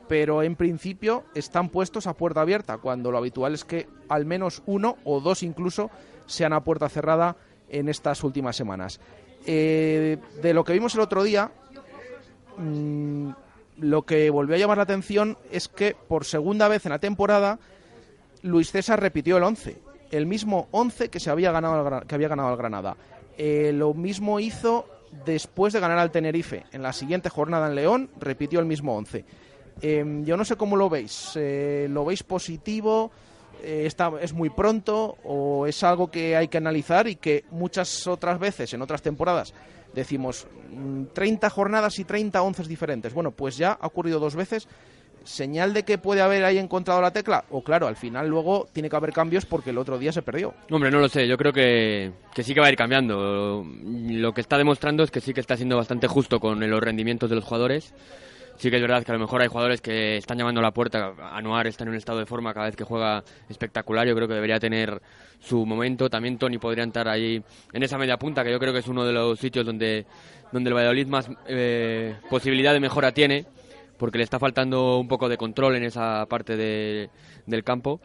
Pero 0.08 0.42
en 0.42 0.56
principio 0.56 1.24
están 1.34 1.68
puestos 1.68 2.06
a 2.06 2.14
puerta 2.14 2.40
abierta, 2.40 2.78
cuando 2.78 3.10
lo 3.10 3.18
habitual 3.18 3.52
es 3.52 3.66
que 3.66 3.88
al 4.08 4.24
menos 4.24 4.62
uno 4.64 4.96
o 5.04 5.20
dos 5.20 5.42
incluso 5.42 5.90
sean 6.24 6.54
a 6.54 6.64
puerta 6.64 6.88
cerrada 6.88 7.36
en 7.68 7.90
estas 7.90 8.24
últimas 8.24 8.56
semanas. 8.56 9.00
Eh, 9.46 10.18
de 10.42 10.54
lo 10.54 10.64
que 10.64 10.72
vimos 10.72 10.94
el 10.94 11.00
otro 11.00 11.22
día, 11.22 11.50
mm, 12.56 13.30
lo 13.78 14.02
que 14.02 14.30
volvió 14.30 14.56
a 14.56 14.58
llamar 14.58 14.78
la 14.78 14.82
atención 14.82 15.38
es 15.50 15.68
que 15.68 15.96
por 16.08 16.24
segunda 16.24 16.68
vez 16.68 16.84
en 16.84 16.90
la 16.90 16.98
temporada 16.98 17.58
Luis 18.42 18.70
César 18.70 19.00
repitió 19.00 19.36
el 19.36 19.44
11, 19.44 19.78
el 20.10 20.26
mismo 20.26 20.68
11 20.72 21.08
que 21.08 21.20
se 21.20 21.30
había 21.30 21.52
ganado 21.52 22.06
que 22.06 22.14
había 22.14 22.28
ganado 22.28 22.48
al 22.48 22.56
Granada. 22.56 22.96
Eh, 23.36 23.72
lo 23.72 23.94
mismo 23.94 24.40
hizo 24.40 24.86
después 25.24 25.72
de 25.72 25.80
ganar 25.80 25.98
al 25.98 26.10
Tenerife. 26.10 26.64
En 26.72 26.82
la 26.82 26.92
siguiente 26.92 27.30
jornada 27.30 27.68
en 27.68 27.74
León 27.74 28.10
repitió 28.18 28.60
el 28.60 28.66
mismo 28.66 28.96
11. 28.96 29.24
Eh, 29.80 30.22
yo 30.24 30.36
no 30.36 30.44
sé 30.44 30.56
cómo 30.56 30.76
lo 30.76 30.88
veis. 30.88 31.32
Eh, 31.36 31.86
¿Lo 31.90 32.04
veis 32.04 32.22
positivo? 32.22 33.12
Eh, 33.62 33.84
está, 33.86 34.12
¿Es 34.20 34.32
muy 34.32 34.50
pronto? 34.50 35.16
¿O 35.24 35.66
es 35.66 35.82
algo 35.82 36.10
que 36.10 36.36
hay 36.36 36.48
que 36.48 36.58
analizar 36.58 37.08
y 37.08 37.16
que 37.16 37.44
muchas 37.50 38.06
otras 38.06 38.38
veces, 38.38 38.72
en 38.74 38.82
otras 38.82 39.02
temporadas, 39.02 39.54
decimos 39.94 40.46
mm, 40.70 41.04
30 41.12 41.50
jornadas 41.50 41.98
y 41.98 42.04
30 42.04 42.40
once 42.42 42.62
diferentes? 42.64 43.12
Bueno, 43.12 43.30
pues 43.30 43.56
ya 43.56 43.72
ha 43.72 43.86
ocurrido 43.86 44.20
dos 44.20 44.36
veces. 44.36 44.68
¿Señal 45.24 45.74
de 45.74 45.82
que 45.82 45.98
puede 45.98 46.22
haber 46.22 46.42
ahí 46.44 46.56
encontrado 46.56 47.02
la 47.02 47.10
tecla? 47.10 47.44
O 47.50 47.62
claro, 47.62 47.86
al 47.86 47.96
final 47.96 48.28
luego 48.28 48.66
tiene 48.72 48.88
que 48.88 48.96
haber 48.96 49.12
cambios 49.12 49.44
porque 49.44 49.70
el 49.70 49.78
otro 49.78 49.98
día 49.98 50.10
se 50.10 50.22
perdió. 50.22 50.54
Hombre, 50.70 50.90
no 50.90 51.00
lo 51.00 51.08
sé, 51.08 51.28
yo 51.28 51.36
creo 51.36 51.52
que, 51.52 52.12
que 52.34 52.42
sí 52.42 52.54
que 52.54 52.60
va 52.60 52.68
a 52.68 52.70
ir 52.70 52.76
cambiando. 52.76 53.62
Lo 53.84 54.32
que 54.32 54.40
está 54.40 54.56
demostrando 54.56 55.02
es 55.02 55.10
que 55.10 55.20
sí 55.20 55.34
que 55.34 55.40
está 55.40 55.56
siendo 55.56 55.76
bastante 55.76 56.06
justo 56.06 56.40
con 56.40 56.60
los 56.70 56.80
rendimientos 56.80 57.28
de 57.28 57.36
los 57.36 57.44
jugadores. 57.44 57.92
Sí 58.58 58.70
que 58.70 58.76
es 58.76 58.82
verdad 58.82 59.04
que 59.04 59.12
a 59.12 59.14
lo 59.14 59.20
mejor 59.20 59.40
hay 59.40 59.46
jugadores 59.46 59.80
que 59.80 60.16
están 60.16 60.36
llamando 60.36 60.58
a 60.60 60.64
la 60.64 60.72
puerta. 60.72 61.14
Anuar 61.32 61.68
está 61.68 61.84
en 61.84 61.90
un 61.90 61.94
estado 61.94 62.18
de 62.18 62.26
forma 62.26 62.52
cada 62.52 62.66
vez 62.66 62.74
que 62.74 62.82
juega 62.82 63.22
espectacular. 63.48 64.04
Yo 64.06 64.16
creo 64.16 64.26
que 64.26 64.34
debería 64.34 64.58
tener 64.58 65.00
su 65.38 65.64
momento. 65.64 66.10
También 66.10 66.38
Tony 66.38 66.58
podría 66.58 66.82
entrar 66.82 67.06
ahí 67.08 67.40
en 67.72 67.82
esa 67.84 67.96
media 67.98 68.16
punta, 68.18 68.42
que 68.42 68.50
yo 68.50 68.58
creo 68.58 68.72
que 68.72 68.80
es 68.80 68.88
uno 68.88 69.04
de 69.04 69.12
los 69.12 69.38
sitios 69.38 69.64
donde, 69.64 70.06
donde 70.50 70.70
el 70.70 70.74
Valladolid 70.74 71.06
más 71.06 71.30
eh, 71.46 72.16
posibilidad 72.28 72.72
de 72.72 72.80
mejora 72.80 73.12
tiene, 73.12 73.46
porque 73.96 74.18
le 74.18 74.24
está 74.24 74.40
faltando 74.40 74.98
un 74.98 75.06
poco 75.06 75.28
de 75.28 75.36
control 75.36 75.76
en 75.76 75.84
esa 75.84 76.26
parte 76.26 76.56
de- 76.56 77.10
del 77.46 77.62
campo. 77.62 78.00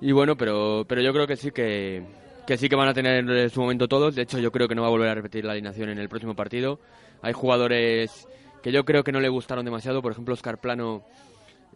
Y 0.00 0.12
bueno, 0.12 0.36
pero, 0.36 0.84
pero 0.88 1.00
yo 1.02 1.12
creo 1.12 1.26
que 1.26 1.34
sí 1.34 1.50
que, 1.50 2.04
que 2.46 2.56
sí 2.56 2.68
que 2.68 2.76
van 2.76 2.86
a 2.88 2.94
tener 2.94 3.28
eh, 3.28 3.50
su 3.50 3.60
momento 3.60 3.88
todos. 3.88 4.14
De 4.14 4.22
hecho, 4.22 4.38
yo 4.38 4.52
creo 4.52 4.68
que 4.68 4.76
no 4.76 4.82
va 4.82 4.86
a 4.88 4.90
volver 4.92 5.08
a 5.08 5.14
repetir 5.16 5.44
la 5.44 5.50
alineación 5.52 5.88
en 5.88 5.98
el 5.98 6.08
próximo 6.08 6.36
partido. 6.36 6.78
Hay 7.22 7.32
jugadores 7.32 8.28
que 8.62 8.72
yo 8.72 8.84
creo 8.84 9.04
que 9.04 9.12
no 9.12 9.20
le 9.20 9.28
gustaron 9.28 9.64
demasiado. 9.64 10.02
Por 10.02 10.12
ejemplo, 10.12 10.34
Oscar 10.34 10.58
Plano, 10.58 11.02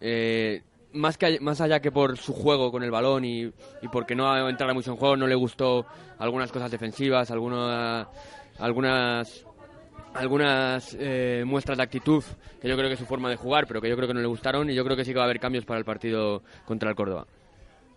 eh, 0.00 0.62
más, 0.92 1.16
que, 1.18 1.38
más 1.40 1.60
allá 1.60 1.80
que 1.80 1.92
por 1.92 2.16
su 2.16 2.32
juego 2.32 2.70
con 2.72 2.82
el 2.82 2.90
balón 2.90 3.24
y, 3.24 3.52
porque 3.90 4.14
no 4.14 4.48
entrara 4.48 4.74
mucho 4.74 4.90
en 4.92 4.96
juego, 4.96 5.16
no 5.16 5.26
le 5.26 5.34
gustó 5.34 5.86
algunas 6.18 6.50
cosas 6.52 6.70
defensivas, 6.70 7.30
alguna- 7.30 8.08
algunas 8.58 9.44
algunas 10.12 10.96
eh, 10.98 11.44
muestras 11.46 11.78
de 11.78 11.84
actitud 11.84 12.24
que 12.60 12.68
yo 12.68 12.76
creo 12.76 12.88
que 12.88 12.94
es 12.94 12.98
su 12.98 13.06
forma 13.06 13.30
de 13.30 13.36
jugar, 13.36 13.66
pero 13.68 13.80
que 13.80 13.88
yo 13.88 13.94
creo 13.96 14.08
que 14.08 14.14
no 14.14 14.20
le 14.20 14.26
gustaron 14.26 14.68
y 14.68 14.74
yo 14.74 14.84
creo 14.84 14.96
que 14.96 15.04
sí 15.04 15.12
que 15.12 15.18
va 15.18 15.22
a 15.22 15.26
haber 15.26 15.38
cambios 15.38 15.64
para 15.64 15.78
el 15.78 15.84
partido 15.84 16.42
contra 16.64 16.90
el 16.90 16.96
Córdoba. 16.96 17.26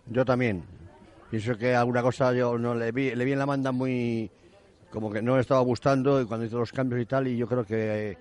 Yo 0.06 0.24
también. 0.24 0.62
Pienso 1.30 1.56
que 1.56 1.74
alguna 1.74 2.02
cosa 2.02 2.32
yo 2.32 2.56
no 2.56 2.74
le 2.76 2.92
vi, 2.92 3.14
le 3.16 3.24
vi 3.24 3.32
en 3.32 3.38
la 3.40 3.46
manda 3.46 3.72
muy 3.72 4.30
como 4.92 5.10
que 5.10 5.20
no 5.20 5.34
le 5.34 5.40
estaba 5.40 5.60
gustando 5.62 6.20
y 6.20 6.24
cuando 6.24 6.46
hizo 6.46 6.58
los 6.58 6.70
cambios 6.70 7.02
y 7.02 7.06
tal 7.06 7.26
y 7.26 7.36
yo 7.36 7.48
creo 7.48 7.64
que 7.64 8.16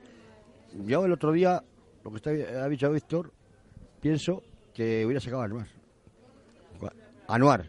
yo 0.86 1.06
el 1.06 1.12
otro 1.12 1.32
día 1.32 1.64
lo 2.04 2.12
que 2.12 2.18
está, 2.18 2.30
ha 2.32 2.68
dicho 2.70 2.92
Víctor 2.92 3.32
pienso 4.02 4.44
que 4.74 5.06
hubiera 5.06 5.20
sacado 5.22 5.42
a 5.42 5.46
Anuar. 5.46 5.68
Anuar. 7.28 7.66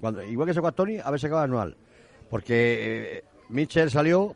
Cuando, 0.00 0.22
igual 0.22 0.48
que 0.48 0.54
sacó 0.54 0.68
a 0.68 0.72
Tony, 0.72 0.98
haber 0.98 1.20
sacado 1.20 1.40
a 1.40 1.44
Anual. 1.44 1.76
Porque 2.28 3.18
eh, 3.18 3.24
Mitchell 3.48 3.90
salió 3.90 4.34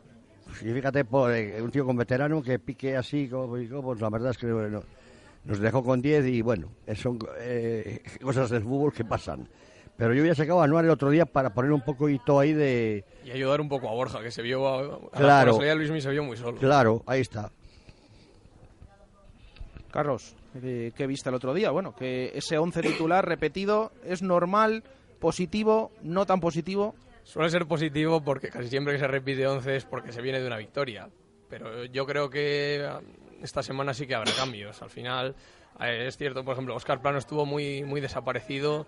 y 0.61 0.65
fíjate 0.73 1.05
por 1.05 1.31
eh, 1.31 1.61
un 1.61 1.71
tío 1.71 1.85
con 1.85 1.95
veterano 1.97 2.41
que 2.41 2.59
pique 2.59 2.95
así, 2.97 3.27
como, 3.27 3.47
pues 3.83 4.01
la 4.01 4.09
verdad 4.09 4.31
es 4.31 4.37
que 4.37 4.47
no- 4.47 4.83
nos 5.45 5.59
dejó 5.59 5.83
con 5.83 6.01
10 6.01 6.25
y 6.25 6.41
bueno, 6.41 6.69
son 6.95 7.19
eh, 7.39 8.01
cosas 8.21 8.49
del 8.49 8.63
fútbol 8.63 8.91
que 8.93 9.05
pasan. 9.05 9.47
Pero 9.97 10.13
yo 10.13 10.21
hubiera 10.21 10.35
sacado 10.35 10.61
a 10.61 10.65
Anuar 10.65 10.83
el 10.85 10.91
otro 10.91 11.09
día 11.09 11.25
para 11.25 11.53
poner 11.53 11.71
un 11.71 11.81
poquito 11.81 12.39
ahí 12.39 12.51
de... 12.53 13.05
Y 13.23 13.31
ayudar 13.31 13.61
un 13.61 13.69
poco 13.69 13.87
a 13.89 13.93
Borja, 13.93 14.21
que 14.21 14.29
se 14.31 14.41
vio. 14.41 14.67
A, 14.67 14.81
a 15.13 15.17
Claro. 15.17 15.51
la 15.51 15.53
salida 15.53 15.69
de 15.71 15.75
Luismi 15.77 16.01
se 16.01 16.09
vio 16.11 16.23
muy 16.23 16.35
solo. 16.35 16.57
Claro, 16.57 17.01
ahí 17.07 17.21
está. 17.21 17.49
Carlos, 19.91 20.35
eh, 20.61 20.91
¿qué 20.95 21.07
viste 21.07 21.29
el 21.29 21.35
otro 21.35 21.53
día? 21.53 21.71
Bueno, 21.71 21.95
que 21.95 22.31
ese 22.35 22.57
11 22.57 22.81
titular 22.81 23.25
repetido 23.25 23.91
es 24.03 24.21
normal, 24.21 24.83
positivo, 25.19 25.91
no 26.03 26.25
tan 26.25 26.39
positivo. 26.41 26.95
Suele 27.23 27.49
ser 27.49 27.65
positivo 27.65 28.21
porque 28.21 28.49
casi 28.49 28.67
siempre 28.67 28.93
que 28.93 28.99
se 28.99 29.07
repite 29.07 29.47
11 29.47 29.75
es 29.77 29.85
porque 29.85 30.11
se 30.11 30.21
viene 30.21 30.39
de 30.41 30.47
una 30.47 30.57
victoria. 30.57 31.09
Pero 31.49 31.85
yo 31.85 32.05
creo 32.05 32.29
que 32.29 32.85
ah, 32.87 32.99
esta 33.41 33.63
semana 33.63 33.93
sí 33.93 34.05
que 34.05 34.15
habrá 34.15 34.33
cambios. 34.33 34.81
Al 34.81 34.89
final, 34.89 35.35
eh, 35.79 36.05
es 36.07 36.17
cierto, 36.17 36.43
por 36.43 36.53
ejemplo, 36.53 36.75
Oscar 36.75 37.01
Plano 37.01 37.17
estuvo 37.17 37.45
muy, 37.45 37.83
muy 37.83 38.01
desaparecido 38.01 38.85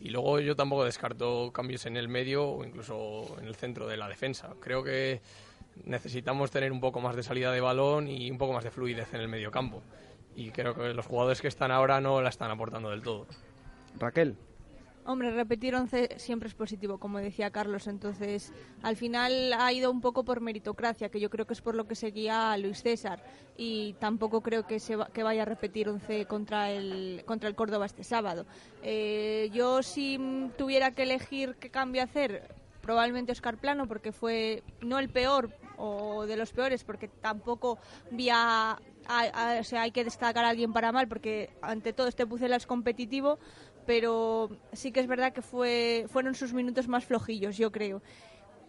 y 0.00 0.10
luego 0.10 0.40
yo 0.40 0.56
tampoco 0.56 0.84
descarto 0.84 1.52
cambios 1.52 1.86
en 1.86 1.96
el 1.96 2.08
medio 2.08 2.46
o 2.48 2.64
incluso 2.64 3.36
en 3.40 3.46
el 3.46 3.54
centro 3.54 3.86
de 3.86 3.96
la 3.96 4.08
defensa. 4.08 4.54
Creo 4.60 4.82
que 4.82 5.20
necesitamos 5.84 6.50
tener 6.50 6.72
un 6.72 6.80
poco 6.80 7.00
más 7.00 7.16
de 7.16 7.22
salida 7.22 7.52
de 7.52 7.60
balón 7.60 8.08
y 8.08 8.30
un 8.30 8.38
poco 8.38 8.52
más 8.52 8.64
de 8.64 8.70
fluidez 8.70 9.12
en 9.14 9.20
el 9.20 9.28
medio 9.28 9.50
campo. 9.50 9.82
Y 10.34 10.50
creo 10.50 10.74
que 10.74 10.92
los 10.92 11.06
jugadores 11.06 11.40
que 11.40 11.48
están 11.48 11.70
ahora 11.70 12.00
no 12.00 12.20
la 12.20 12.28
están 12.28 12.50
aportando 12.50 12.90
del 12.90 13.02
todo. 13.02 13.26
Raquel. 13.98 14.36
Hombre, 15.08 15.30
repetir 15.30 15.72
11 15.76 16.08
siempre 16.18 16.48
es 16.48 16.54
positivo, 16.56 16.98
como 16.98 17.18
decía 17.18 17.52
Carlos. 17.52 17.86
Entonces, 17.86 18.52
al 18.82 18.96
final 18.96 19.52
ha 19.52 19.72
ido 19.72 19.88
un 19.92 20.00
poco 20.00 20.24
por 20.24 20.40
meritocracia, 20.40 21.10
que 21.10 21.20
yo 21.20 21.30
creo 21.30 21.46
que 21.46 21.52
es 21.54 21.62
por 21.62 21.76
lo 21.76 21.86
que 21.86 21.94
seguía 21.94 22.50
a 22.50 22.58
Luis 22.58 22.82
César. 22.82 23.22
Y 23.56 23.92
tampoco 24.00 24.40
creo 24.40 24.66
que, 24.66 24.80
se 24.80 24.96
va- 24.96 25.06
que 25.12 25.22
vaya 25.22 25.42
a 25.42 25.44
repetir 25.44 25.88
11 25.88 26.26
contra 26.26 26.72
el, 26.72 27.22
contra 27.24 27.48
el 27.48 27.54
Córdoba 27.54 27.86
este 27.86 28.02
sábado. 28.02 28.46
Eh, 28.82 29.48
yo, 29.52 29.80
si 29.84 30.18
tuviera 30.58 30.90
que 30.90 31.04
elegir 31.04 31.54
qué 31.60 31.70
cambio 31.70 32.02
hacer, 32.02 32.42
probablemente 32.80 33.30
Oscar 33.30 33.58
Plano, 33.58 33.86
porque 33.86 34.10
fue 34.10 34.64
no 34.80 34.98
el 34.98 35.08
peor 35.08 35.50
o 35.76 36.26
de 36.26 36.36
los 36.36 36.52
peores, 36.52 36.82
porque 36.82 37.06
tampoco 37.08 37.78
vi 38.10 38.28
a- 38.30 38.78
a- 39.08 39.58
o 39.60 39.64
sea, 39.64 39.82
hay 39.82 39.90
que 39.92 40.04
destacar 40.04 40.44
a 40.44 40.48
alguien 40.48 40.72
para 40.72 40.90
mal, 40.92 41.06
porque 41.06 41.50
ante 41.62 41.92
todo 41.92 42.08
este 42.08 42.26
Pucela 42.26 42.56
es 42.56 42.66
competitivo, 42.66 43.38
pero 43.86 44.50
sí 44.72 44.92
que 44.92 45.00
es 45.00 45.06
verdad 45.06 45.32
que 45.32 45.42
fue, 45.42 46.06
fueron 46.08 46.34
sus 46.34 46.52
minutos 46.52 46.88
más 46.88 47.04
flojillos, 47.04 47.56
yo 47.56 47.70
creo. 47.72 48.02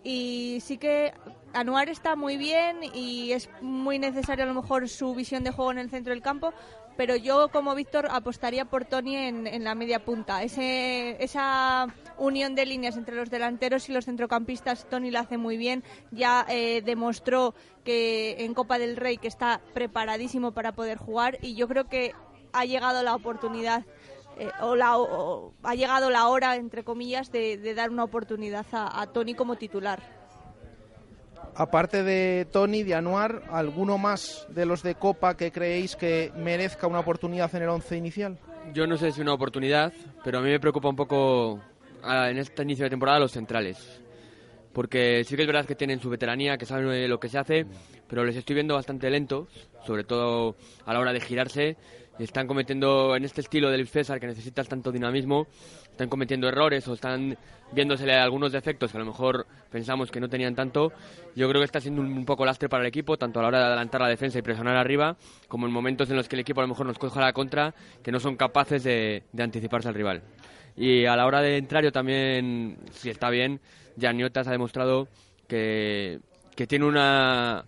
Y 0.04 0.60
sí 0.62 0.78
que 0.78 1.14
Anuar 1.54 1.90
está 1.90 2.16
muy 2.16 2.38
bien 2.38 2.78
y 2.94 3.32
es 3.34 3.50
muy 3.62 4.00
necesaria 4.00 4.46
a 4.46 4.48
lo 4.48 4.54
mejor 4.54 4.88
su 4.88 5.14
visión 5.14 5.44
de 5.44 5.52
juego 5.52 5.72
en 5.72 5.80
el 5.80 5.90
centro 5.90 6.14
del 6.14 6.22
campo, 6.22 6.54
pero 6.96 7.16
yo 7.16 7.50
como 7.50 7.76
Víctor 7.76 8.08
apostaría 8.10 8.66
por 8.66 8.86
Tony 8.86 9.16
en, 9.16 9.64
la 9.64 9.76
media 9.76 10.04
punta. 10.04 10.44
Esa 10.44 11.88
unión 12.18 12.56
de 12.56 12.66
líneas 12.66 12.98
entre 12.98 13.16
los 13.16 13.30
delanteros 13.30 13.90
y 13.90 13.94
los 13.94 14.06
centrocampistas, 14.06 14.88
Tony 14.90 15.12
la 15.12 15.22
hace 15.22 15.38
muy 15.38 15.58
bien. 15.58 15.84
Ya 16.12 16.46
eh, 16.50 16.82
demostró 16.84 17.54
que 17.84 18.38
en 18.40 18.54
Copa 18.54 18.80
del 18.80 18.98
Rey 18.98 19.18
que 19.18 19.28
está 19.28 19.62
preparadísimo 19.74 20.54
para 20.54 20.72
poder 20.72 20.98
jugar 20.98 21.38
y 21.42 21.56
yo 21.56 21.68
creo 21.68 21.88
que 21.88 22.14
ha 22.54 22.66
llegado 22.66 23.04
la 23.04 23.14
oportunidad 23.14 23.86
eh, 24.40 24.50
o, 24.62 24.76
la, 24.76 24.98
o- 24.98 25.54
ha 25.64 25.76
llegado 25.76 26.10
la 26.10 26.28
hora, 26.28 26.56
entre 26.56 26.84
comillas, 26.84 27.32
de, 27.32 27.58
de 27.58 27.74
dar 27.74 27.90
una 27.90 28.04
oportunidad 28.04 28.66
a, 28.72 29.02
a 29.02 29.08
Tony 29.08 29.34
como 29.34 29.56
titular. 29.56 30.02
Aparte 31.56 32.04
de 32.04 32.46
Tony, 32.52 32.84
de 32.84 32.94
Anuar, 32.94 33.42
¿alguno 33.50 33.98
más 33.98 34.46
de 34.50 34.66
los 34.66 34.84
de 34.84 34.94
Copa 34.96 35.36
que 35.36 35.52
creéis 35.52 35.96
que 35.96 36.32
merezca 36.38 36.86
una 36.86 37.00
oportunidad 37.00 37.54
en 37.56 37.64
el 37.64 37.70
11 37.70 37.98
inicial? 37.98 38.38
Yo 38.74 38.86
no 38.86 38.98
sé 38.98 39.12
si 39.12 39.22
una 39.22 39.34
oportunidad, 39.34 39.92
pero 40.24 40.38
a 40.38 40.42
mí 40.42 40.50
me 40.50 40.60
preocupa 40.60 40.90
un 40.90 40.96
poco 40.96 41.60
ah, 42.04 42.30
en 42.30 42.38
este 42.38 42.62
inicio 42.62 42.84
de 42.84 42.90
temporada 42.92 43.20
los 43.20 43.32
centrales. 43.32 43.78
porque 44.74 45.24
sí 45.26 45.36
que 45.36 45.42
es 45.42 45.48
verdad 45.48 45.66
que 45.66 45.74
tienen 45.74 46.00
su 46.00 46.10
veteranía, 46.12 46.58
que 46.60 46.68
saben 46.68 47.10
lo 47.10 47.20
que 47.20 47.30
se 47.30 47.40
hace, 47.40 47.66
pero 48.08 48.24
les 48.24 48.36
estoy 48.36 48.54
viendo 48.54 48.76
bastante 48.76 49.10
lentos, 49.10 49.48
sobre 49.88 50.04
todo 50.04 50.56
a 50.86 50.94
la 50.94 51.00
hora 51.00 51.12
de 51.14 51.20
girarse. 51.22 51.76
Están 52.20 52.48
cometiendo, 52.48 53.16
en 53.16 53.26
este 53.26 53.42
estilo 53.42 53.70
del 53.70 53.88
César, 53.88 54.20
que 54.20 54.28
necesita 54.28 54.64
tanto 54.64 54.92
dinamismo, 54.92 55.48
están 55.84 56.10
cometiendo 56.10 56.48
errores 56.48 56.88
o 56.88 56.94
están 56.94 57.38
viéndosele 57.72 58.16
algunos 58.16 58.52
defectos 58.52 58.92
que 58.92 58.98
a 58.98 59.02
lo 59.02 59.06
mejor 59.06 59.46
pensamos 59.70 60.10
que 60.10 60.20
no 60.20 60.30
tenían 60.30 60.56
tanto. 60.56 60.92
Yo 61.36 61.48
creo 61.50 61.62
que 61.62 61.66
está 61.66 61.80
siendo 61.80 62.02
un, 62.02 62.26
poco 62.26 62.46
lastre 62.46 62.70
para 62.70 62.84
el 62.84 62.88
equipo, 62.88 63.18
tanto 63.18 63.40
a 63.40 63.44
la 63.44 63.48
hora 63.50 63.60
de 63.60 63.66
adelantar 63.66 64.02
la 64.02 64.08
defensa 64.08 64.40
y 64.40 64.42
presionar 64.42 64.78
arriba, 64.78 65.18
como 65.48 65.68
en 65.68 65.74
momentos 65.74 66.10
en 66.10 66.16
los 66.16 66.28
que 66.28 66.36
el 66.36 66.42
equipo 66.42 66.62
a 66.62 66.64
lo 66.64 66.70
mejor 66.70 66.86
nos 66.86 66.98
coja 66.98 67.22
la 67.22 67.34
contra, 67.34 67.74
que 68.02 68.12
no 68.12 68.20
son 68.20 68.36
capaces 68.36 68.84
de, 68.84 69.24
de 69.32 69.44
anticiparse 69.44 69.88
al 69.88 69.96
rival. 69.96 70.24
Y 70.76 71.06
a 71.06 71.16
la 71.16 71.26
hora 71.26 71.42
de 71.42 71.58
entrar 71.58 71.84
yo 71.84 71.92
también, 71.92 72.78
si 72.92 73.10
está 73.10 73.30
bien, 73.30 73.60
Janiotas 74.00 74.48
ha 74.48 74.52
demostrado 74.52 75.08
que, 75.48 76.20
que 76.56 76.68
tiene 76.68 76.86
una, 76.86 77.66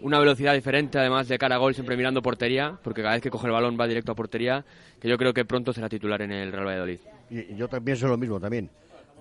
una 0.00 0.18
velocidad 0.18 0.54
diferente, 0.54 0.98
además 0.98 1.28
de 1.28 1.38
cara 1.38 1.56
a 1.56 1.58
gol, 1.58 1.74
siempre 1.74 1.96
mirando 1.96 2.22
portería, 2.22 2.78
porque 2.82 3.02
cada 3.02 3.14
vez 3.14 3.22
que 3.22 3.30
coge 3.30 3.46
el 3.46 3.52
balón 3.52 3.76
va 3.78 3.86
directo 3.86 4.12
a 4.12 4.14
portería, 4.14 4.64
que 5.00 5.08
yo 5.08 5.18
creo 5.18 5.34
que 5.34 5.44
pronto 5.44 5.72
será 5.72 5.88
titular 5.88 6.22
en 6.22 6.32
el 6.32 6.52
Real 6.52 6.66
Valladolid. 6.66 6.98
Y 7.30 7.54
yo 7.56 7.68
también 7.68 7.84
pienso 7.84 8.08
lo 8.08 8.16
mismo 8.16 8.40
también. 8.40 8.70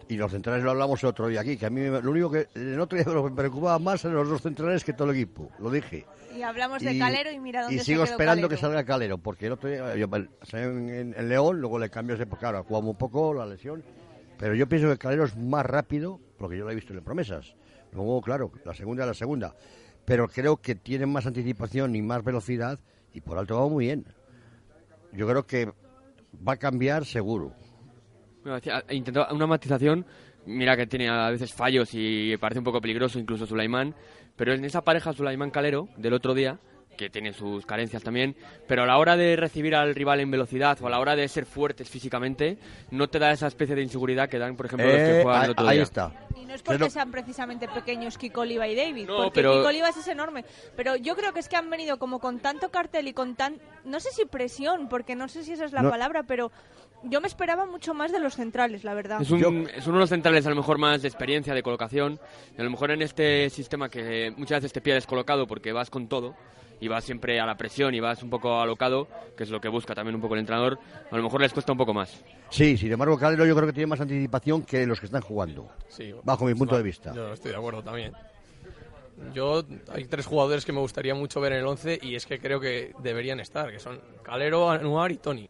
Y 0.10 0.16
los 0.16 0.32
centrales 0.32 0.64
lo 0.64 0.72
hablamos 0.72 1.04
el 1.04 1.10
otro 1.10 1.28
día 1.28 1.42
aquí, 1.42 1.58
que 1.58 1.66
a 1.66 1.70
mí 1.70 1.82
lo 1.86 2.12
único 2.12 2.32
que 2.32 2.48
el 2.56 2.80
otro 2.80 2.98
día 2.98 3.22
me 3.22 3.32
preocupaba 3.32 3.78
más 3.78 4.06
eran 4.06 4.16
los 4.16 4.30
dos 4.30 4.42
centrales 4.42 4.84
que 4.84 4.94
todo 4.94 5.10
el 5.10 5.18
equipo, 5.18 5.52
lo 5.60 5.70
dije. 5.70 6.06
Y 6.34 6.44
hablamos 6.44 6.82
de 6.82 6.98
Calero 6.98 7.32
y 7.32 7.40
mira 7.40 7.64
dónde 7.64 7.76
Y 7.76 7.80
sigo 7.80 8.04
esperando 8.04 8.48
que 8.48 8.58
salga 8.58 8.86
Calero, 8.86 9.18
porque 9.18 9.48
el 9.48 9.54
otro 9.54 9.70
día, 9.70 9.96
yo, 9.96 10.08
en, 10.54 11.14
en, 11.18 11.30
León, 11.30 11.60
luego 11.60 11.80
le 11.80 11.90
cambió 11.90 12.16
ese, 12.16 12.26
claro, 12.28 12.64
jugamos 12.64 12.92
un 12.92 12.98
poco 12.98 13.34
la 13.34 13.46
lesión, 13.46 13.84
pero 14.38 14.54
yo 14.56 14.70
pienso 14.70 14.88
que 14.90 14.98
Calero 14.98 15.26
es 15.26 15.36
más 15.36 15.66
rápido, 15.66 16.20
porque 16.38 16.58
yo 16.58 16.64
lo 16.64 16.72
he 16.72 16.76
visto 16.76 16.94
en 16.94 17.04
promesas. 17.04 17.56
Luego, 17.92 18.22
claro, 18.22 18.52
la 18.64 18.74
segunda 18.74 19.04
es 19.04 19.08
la 19.08 19.14
segunda. 19.14 19.56
Pero 20.08 20.30
creo 20.30 20.56
que 20.56 20.74
tiene 20.74 21.06
más 21.06 21.26
anticipación 21.26 21.94
y 21.94 22.02
más 22.02 22.24
velocidad 22.24 22.80
y 23.14 23.20
por 23.20 23.38
alto 23.38 23.60
va 23.60 23.68
muy 23.68 23.88
bien. 23.88 24.06
Yo 25.12 25.28
creo 25.28 25.46
que 25.46 25.66
va 26.48 26.54
a 26.54 26.56
cambiar 26.58 27.04
seguro. 27.04 27.52
Intentó 28.90 29.28
una 29.32 29.48
matización, 29.48 30.06
mira 30.46 30.78
que 30.78 30.88
tiene 30.88 31.10
a 31.10 31.30
veces 31.30 31.54
fallos 31.54 31.90
y 31.92 32.38
parece 32.38 32.60
un 32.60 32.64
poco 32.64 32.80
peligroso 32.80 33.20
incluso 33.20 33.46
Sulaimán, 33.46 33.96
pero 34.38 34.54
en 34.54 34.64
esa 34.64 34.82
pareja 34.82 35.12
Sulaimán-Calero 35.12 35.90
del 35.98 36.14
otro 36.14 36.34
día, 36.34 36.58
que 36.98 37.10
tiene 37.10 37.32
sus 37.32 37.66
carencias 37.66 38.04
también, 38.04 38.36
pero 38.68 38.84
a 38.84 38.86
la 38.86 38.98
hora 38.98 39.16
de 39.16 39.36
recibir 39.36 39.76
al 39.76 39.96
rival 39.96 40.20
en 40.20 40.32
velocidad 40.32 40.78
o 40.82 40.88
a 40.88 40.90
la 40.90 41.00
hora 41.00 41.16
de 41.16 41.28
ser 41.28 41.46
fuertes 41.46 41.90
físicamente, 41.90 42.58
no 42.92 43.08
te 43.08 43.20
da 43.20 43.32
esa 43.32 43.48
especie 43.48 43.76
de 43.76 43.84
inseguridad 43.84 44.28
que 44.28 44.40
dan, 44.40 44.58
por 44.58 44.66
ejemplo, 44.66 44.88
los 44.88 44.96
que 44.96 45.20
eh, 45.20 45.24
juegan 45.24 45.44
el 45.46 45.52
otro 45.52 45.68
ahí 45.68 45.78
día. 45.78 45.84
está. 45.84 46.12
Y 46.36 46.46
no 46.46 46.54
es 46.54 46.62
porque 46.62 46.90
sean 46.90 47.12
precisamente 47.12 47.68
pequeños 47.68 48.18
Kiko 48.18 48.42
Oliva 48.42 48.68
y 48.68 48.76
David, 48.76 49.08
porque 49.08 49.42
Kiko 49.42 49.68
Oliva 49.68 49.90
es 49.90 50.08
enorme, 50.08 50.44
pero 50.76 50.96
yo 50.96 51.16
creo 51.16 51.32
que 51.32 51.40
es 51.40 51.48
que 51.48 51.56
han 51.56 51.70
venido 51.70 51.98
como 51.98 52.20
con 52.20 52.40
tanto 52.40 52.70
cartel 52.70 53.08
y 53.08 53.14
con 53.14 53.36
tan, 53.36 53.60
no 53.86 54.00
sé 54.00 54.10
si 54.12 54.26
presión, 54.26 54.90
porque 54.90 55.16
no 55.16 55.28
sé 55.28 55.44
si 55.44 55.54
esa 55.54 55.66
es 55.66 55.72
la 55.72 55.90
palabra, 55.90 56.24
pero 56.24 56.52
yo 57.04 57.22
me 57.22 57.28
esperaba 57.28 57.66
mucho 57.66 57.94
más 57.94 58.12
de 58.12 58.20
los 58.20 58.36
centrales, 58.36 58.84
la 58.84 58.94
verdad. 58.94 59.22
Es, 59.22 59.30
un, 59.30 59.70
es, 59.70 59.86
uno 59.86 59.98
de 59.98 60.02
los 60.02 60.10
centrales 60.10 60.46
a 60.46 60.50
lo 60.50 60.56
mejor 60.56 60.78
más 60.78 61.02
de 61.02 61.08
experiencia, 61.08 61.54
de 61.54 61.64
colocación. 61.64 62.20
a 62.58 62.64
lo 62.64 62.70
mejor 62.70 62.92
en 62.92 63.02
este 63.02 63.50
sistema 63.50 63.90
que 63.90 64.34
muchas 64.36 64.58
veces 64.58 64.74
te 64.74 64.82
pierdes 64.82 65.06
colocado 65.06 65.48
porque 65.48 65.72
vas 65.72 65.90
con 65.90 66.08
todo 66.08 66.36
y 66.80 66.88
vas 66.88 67.04
siempre 67.04 67.40
a 67.40 67.46
la 67.46 67.58
presión 67.58 67.94
y 67.94 68.00
vas 68.00 68.22
un 68.24 68.30
poco 68.30 68.60
alocado, 68.60 69.08
que 69.36 69.44
es 69.44 69.50
lo 69.50 69.60
que 69.60 69.70
busca 69.70 69.96
también 69.96 70.16
un 70.16 70.22
poco 70.22 70.36
el 70.36 70.42
entrenador, 70.42 70.80
a 71.10 71.18
lo 71.18 71.24
mejor 71.24 71.42
les 71.42 71.54
cuesta 71.54 71.72
un 71.72 71.78
poco 71.78 71.94
más. 71.94 72.24
Sí, 72.50 72.78
sin 72.78 72.92
embargo, 72.92 73.18
Calero 73.18 73.46
yo 73.46 73.56
creo 73.56 73.68
que 73.68 73.74
tiene 73.74 73.88
más 73.88 74.02
anticipación 74.02 74.64
que 74.64 74.86
los 74.86 75.00
que 75.00 75.08
están 75.08 75.22
jugando, 75.22 75.70
sí, 75.88 76.14
bajo 76.24 76.46
mi 76.46 76.54
punto 76.54 76.78
de 76.78 76.84
vista. 76.84 77.14
Yo 77.14 77.34
estoy 77.34 77.52
de 77.52 77.58
acuerdo 77.58 77.84
también. 77.84 78.14
Yo 79.34 79.64
hay 79.92 80.06
tres 80.06 80.28
jugadores 80.28 80.64
que 80.64 80.72
me 80.72 80.80
gustaría 80.80 81.16
mucho 81.16 81.42
ver 81.42 81.54
en 81.54 81.60
el 81.60 81.66
11 81.66 82.00
y 82.04 82.16
es 82.16 82.26
que 82.26 82.40
creo 82.40 82.60
que 82.60 82.94
deberían 83.00 83.40
estar, 83.40 83.72
que 83.72 83.80
son 83.80 84.00
Calero, 84.24 84.70
Anuar 84.70 85.12
y 85.12 85.18
Tony. 85.18 85.50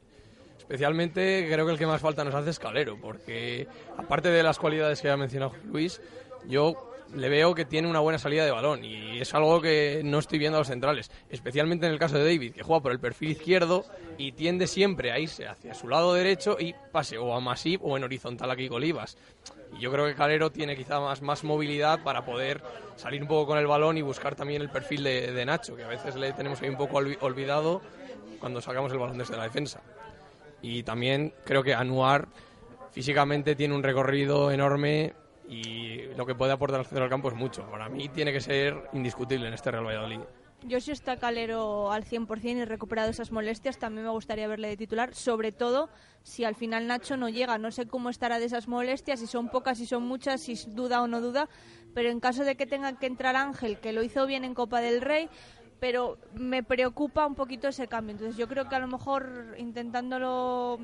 Especialmente 0.58 1.48
creo 1.52 1.66
que 1.66 1.74
el 1.74 1.78
que 1.78 1.86
más 1.86 2.02
falta 2.02 2.24
nos 2.24 2.34
hace 2.34 2.50
es 2.50 2.60
Calero, 2.60 2.98
porque 3.00 3.68
aparte 3.98 4.30
de 4.30 4.44
las 4.44 4.58
cualidades 4.58 5.02
que 5.02 5.10
ha 5.10 5.18
mencionado 5.18 5.54
Luis, 5.66 6.02
yo 6.48 6.94
le 7.16 7.30
veo 7.30 7.56
que 7.56 7.66
tiene 7.66 7.88
una 7.88 8.00
buena 8.00 8.20
salida 8.20 8.46
de 8.46 8.52
balón 8.52 8.84
y 8.84 9.20
es 9.20 9.34
algo 9.34 9.62
que 9.62 10.02
no 10.04 10.20
estoy 10.20 10.40
viendo 10.40 10.58
a 10.58 10.62
los 10.62 10.68
centrales, 10.68 11.12
especialmente 11.30 11.86
en 11.86 11.94
el 11.94 12.00
caso 12.00 12.18
de 12.18 12.24
David, 12.24 12.54
que 12.54 12.64
juega 12.64 12.82
por 12.82 12.92
el 12.92 13.00
perfil 13.00 13.32
izquierdo 13.32 13.86
y 14.18 14.34
tiende 14.34 14.68
siempre 14.68 15.12
a 15.12 15.20
irse 15.20 15.48
hacia 15.48 15.74
su 15.74 15.88
lado 15.88 16.14
derecho 16.14 16.58
y 16.60 16.74
pase 16.92 17.18
o 17.18 17.34
a 17.34 17.40
Masip 17.40 17.84
o 17.84 17.98
en 17.98 18.04
horizontal 18.04 18.52
aquí 18.52 18.68
Olivas. 18.70 19.18
Y 19.78 19.82
yo 19.82 19.92
creo 19.92 20.06
que 20.06 20.16
Calero 20.16 20.52
tiene 20.52 20.76
quizá 20.76 21.00
más, 21.00 21.22
más 21.22 21.44
movilidad 21.44 22.04
para 22.04 22.26
poder 22.26 22.62
salir 22.96 23.22
un 23.22 23.28
poco 23.28 23.48
con 23.48 23.58
el 23.58 23.68
balón 23.68 23.98
y 23.98 24.02
buscar 24.02 24.36
también 24.36 24.62
el 24.62 24.70
perfil 24.70 25.04
de, 25.04 25.32
de 25.32 25.46
Nacho, 25.46 25.76
que 25.76 25.84
a 25.84 25.88
veces 25.88 26.16
le 26.16 26.34
tenemos 26.34 26.62
ahí 26.62 26.70
un 26.70 26.78
poco 26.78 26.98
olvidado 26.98 27.82
cuando 28.40 28.62
sacamos 28.62 28.92
el 28.92 28.98
balón 28.98 29.18
desde 29.18 29.36
la 29.36 29.44
defensa. 29.44 29.82
Y 30.62 30.84
también 30.84 31.34
creo 31.44 31.64
que 31.64 31.74
Anuar 31.74 32.28
físicamente 32.92 33.56
tiene 33.56 33.76
un 33.76 33.84
recorrido 33.84 34.52
enorme 34.52 35.14
y 35.48 36.14
lo 36.16 36.26
que 36.26 36.36
puede 36.36 36.52
aportar 36.52 36.80
al 36.80 36.86
centro 36.86 37.02
del 37.02 37.10
campo 37.10 37.30
es 37.30 37.36
mucho. 37.36 37.64
Para 37.70 37.90
mí 37.90 38.10
tiene 38.10 38.34
que 38.34 38.42
ser 38.42 38.90
indiscutible 38.94 39.48
en 39.48 39.54
este 39.54 39.72
Real 39.72 39.86
Valladolid. 39.86 40.20
Yo 40.64 40.82
si 40.82 40.92
está 40.92 41.18
Calero 41.18 41.92
al 41.92 42.04
100% 42.04 42.44
y 42.44 42.66
recuperado 42.66 43.12
esas 43.12 43.32
molestias, 43.32 43.78
también 43.78 44.06
me 44.06 44.12
gustaría 44.12 44.48
verle 44.48 44.70
de 44.70 44.78
titular, 44.78 45.14
sobre 45.14 45.52
todo 45.52 45.90
si 46.24 46.46
al 46.46 46.56
final 46.56 46.88
Nacho 46.88 47.16
no 47.16 47.30
llega. 47.30 47.58
No 47.60 47.70
sé 47.72 47.86
cómo 47.86 48.10
estará 48.10 48.40
de 48.40 48.46
esas 48.46 48.68
molestias, 48.68 49.20
si 49.20 49.28
son 49.28 49.50
pocas, 49.50 49.78
si 49.78 49.86
son 49.86 50.04
muchas, 50.04 50.42
si 50.42 50.56
duda 50.70 51.02
o 51.02 51.08
no 51.08 51.22
duda, 51.22 51.48
pero 51.94 52.10
en 52.10 52.20
caso 52.20 52.44
de 52.44 52.56
que 52.56 52.66
tenga 52.66 52.98
que 52.98 53.06
entrar 53.06 53.36
Ángel, 53.36 53.80
que 53.80 53.94
lo 53.94 54.02
hizo 54.04 54.26
bien 54.26 54.44
en 54.44 54.56
Copa 54.56 54.82
del 54.82 55.02
Rey, 55.02 55.30
pero 55.80 56.18
me 56.34 56.64
preocupa 56.64 57.28
un 57.28 57.36
poquito 57.36 57.68
ese 57.68 57.88
cambio. 57.88 58.14
Entonces 58.14 58.36
yo 58.36 58.48
creo 58.48 58.68
que 58.68 58.76
a 58.76 58.80
lo 58.80 58.88
mejor 58.88 59.56
intentándolo 59.60 60.80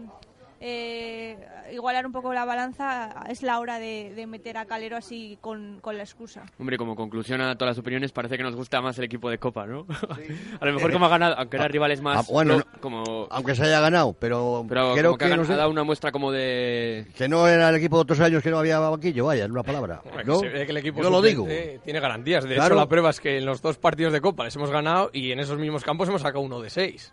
eh, 0.66 1.38
igualar 1.74 2.06
un 2.06 2.14
poco 2.14 2.34
la 2.34 2.46
balanza, 2.46 3.26
es 3.28 3.44
la 3.44 3.60
hora 3.60 3.80
de, 3.80 4.26
meter 4.28 4.58
a 4.58 4.66
Calero 4.66 4.96
así 4.96 5.38
con, 5.42 5.80
con, 5.82 5.98
la 5.98 6.04
excusa. 6.04 6.46
Hombre, 6.58 6.78
como 6.78 6.96
conclusión 6.96 7.42
a 7.42 7.58
todas 7.58 7.76
las 7.76 7.80
opiniones, 7.80 8.14
parece 8.14 8.38
que 8.38 8.44
nos 8.44 8.56
gusta 8.56 8.80
más 8.80 8.98
el 8.98 9.04
equipo 9.04 9.30
de 9.30 9.40
Copa, 9.40 9.66
¿no? 9.66 9.86
a 10.62 10.66
lo 10.66 10.74
mejor 10.74 10.94
como 10.94 11.08
ha 11.08 11.10
ganado, 11.10 11.36
aunque 11.38 11.58
era 11.58 11.68
rivales 11.68 12.02
más... 12.02 12.20
Ah, 12.20 12.32
bueno, 12.32 12.62
como... 12.80 13.28
aunque 13.30 13.56
se 13.56 13.64
haya 13.64 13.82
ganado, 13.82 14.14
pero, 14.18 14.66
creo 14.70 15.18
que, 15.18 15.36
nos 15.36 15.50
ha 15.50 15.58
dado 15.58 15.70
una 15.70 15.84
muestra 15.84 16.14
como 16.14 16.32
de... 16.32 17.08
Que 17.18 17.28
no 17.28 17.46
era 17.46 17.68
el 17.68 17.76
equipo 17.76 17.98
de 17.98 18.04
otros 18.04 18.22
años 18.22 18.42
que 18.42 18.50
no 18.50 18.58
había 18.58 18.80
banquillo, 18.80 19.26
vaya, 19.26 19.44
en 19.44 19.52
una 19.52 19.64
palabra. 19.64 20.02
¿no? 20.26 20.40
Que 20.40 20.62
el 20.62 20.78
equipo 20.78 21.02
Yo 21.04 21.10
lo 21.10 21.22
digo. 21.22 21.46
Tiene 21.84 22.00
garantías. 22.00 22.46
De 22.46 22.56
hecho, 22.56 22.74
la 22.74 22.88
prueba 22.88 23.10
es 23.10 23.20
que 23.20 23.38
en 23.38 23.46
los 23.46 23.62
dos 23.62 23.78
partidos 23.78 24.14
de 24.14 24.22
Copa 24.22 24.46
les 24.46 24.56
hemos 24.56 24.72
ganado 24.72 25.10
y 25.12 25.34
en 25.34 25.42
esos 25.42 25.60
mismos 25.60 25.84
campos 25.84 26.08
hemos 26.08 26.22
sacado 26.22 26.40
uno 26.40 26.62
de 26.62 26.70
seis. 26.70 27.12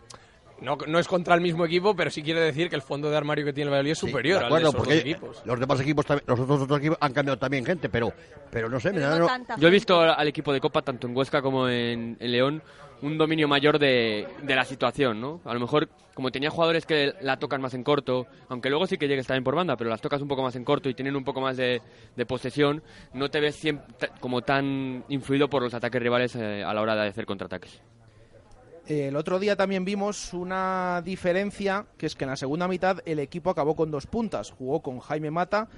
No, 0.61 0.77
no 0.87 0.99
es 0.99 1.09
contra 1.09 1.35
el 1.35 1.41
mismo 1.41 1.65
equipo, 1.65 1.95
pero 1.95 2.11
sí 2.11 2.23
quiere 2.23 2.41
decir 2.41 2.69
que 2.69 2.77
el 2.77 2.83
fondo 2.83 3.11
de 3.11 3.17
armario 3.17 3.45
que 3.45 3.53
tiene 3.53 3.69
el 3.69 3.73
Valladolid 3.73 3.93
es 3.93 3.99
superior 3.99 4.45
al 4.45 4.53
de 4.53 4.59
esos 4.59 4.75
dos 4.75 4.91
equipos. 4.91 5.43
Los 5.45 5.61
demás 5.61 5.81
equipos, 5.81 6.07
los 6.27 6.41
otros, 6.41 6.61
otros 6.63 6.79
equipos 6.79 6.99
han 7.01 7.13
cambiado 7.13 7.39
también 7.39 7.65
gente, 7.65 7.89
pero, 7.89 8.13
pero 8.51 8.69
no 8.69 8.79
sé. 8.79 8.93
Yo 9.59 9.69
he 9.69 9.71
visto 9.71 10.01
al 10.01 10.29
equipo 10.29 10.53
de 10.53 10.61
Copa, 10.61 10.83
tanto 10.83 11.07
en 11.07 11.17
Huesca 11.17 11.41
como 11.41 11.69
en, 11.69 12.17
León, 12.21 12.63
un 13.03 13.17
dominio 13.17 13.49
mayor 13.49 13.79
de, 13.79 14.29
de, 14.43 14.55
la 14.55 14.65
situación, 14.65 15.21
¿no? 15.21 15.41
A 15.47 15.55
lo 15.55 15.61
mejor, 15.61 15.89
como 16.15 16.31
tenía 16.31 16.51
jugadores 16.51 16.85
que 16.85 17.15
la 17.23 17.39
tocan 17.39 17.63
más 17.63 17.73
en 17.73 17.83
corto, 17.83 18.27
aunque 18.49 18.69
luego 18.69 18.87
sí 18.87 18.99
que 18.99 19.09
llegues 19.09 19.27
también 19.27 19.45
por 19.45 19.55
banda, 19.55 19.77
pero 19.77 19.89
las 19.89 20.03
tocas 20.03 20.21
un 20.21 20.29
poco 20.29 20.43
más 20.43 20.55
en 20.57 20.65
corto 20.65 20.91
y 20.91 20.95
tienen 20.95 21.17
un 21.17 21.25
poco 21.25 21.41
más 21.41 21.57
de, 21.57 21.81
de 22.15 22.27
posesión, 22.27 22.83
no 23.15 23.31
te 23.31 23.41
ves 23.41 23.57
siempre 23.57 24.11
como 24.21 24.43
tan 24.43 25.05
influido 25.09 25.49
por 25.49 25.63
los 25.63 25.73
ataques 25.73 26.03
rivales 26.03 26.37
eh, 26.37 26.63
a 26.63 26.75
la 26.75 26.83
hora 26.83 26.95
de 26.95 27.09
hacer 27.09 27.25
contraataques. 27.25 27.81
El 28.91 29.15
otro 29.15 29.39
día 29.39 29.55
también 29.55 29.85
vimos 29.85 30.35
una 30.35 31.01
diferencia, 31.05 31.87
que 31.97 32.07
es 32.07 32.17
que 32.17 32.25
en 32.25 32.31
la 32.31 32.37
segunda 32.37 32.67
mitad 32.67 32.99
el 33.05 33.21
equipo 33.21 33.49
acabó 33.49 33.77
con 33.77 33.93
dos 33.93 34.09
puntas. 34.09 34.51
Jugó 34.51 34.83
con 34.83 34.99
Jaime 34.99 35.31
Mata 35.31 35.69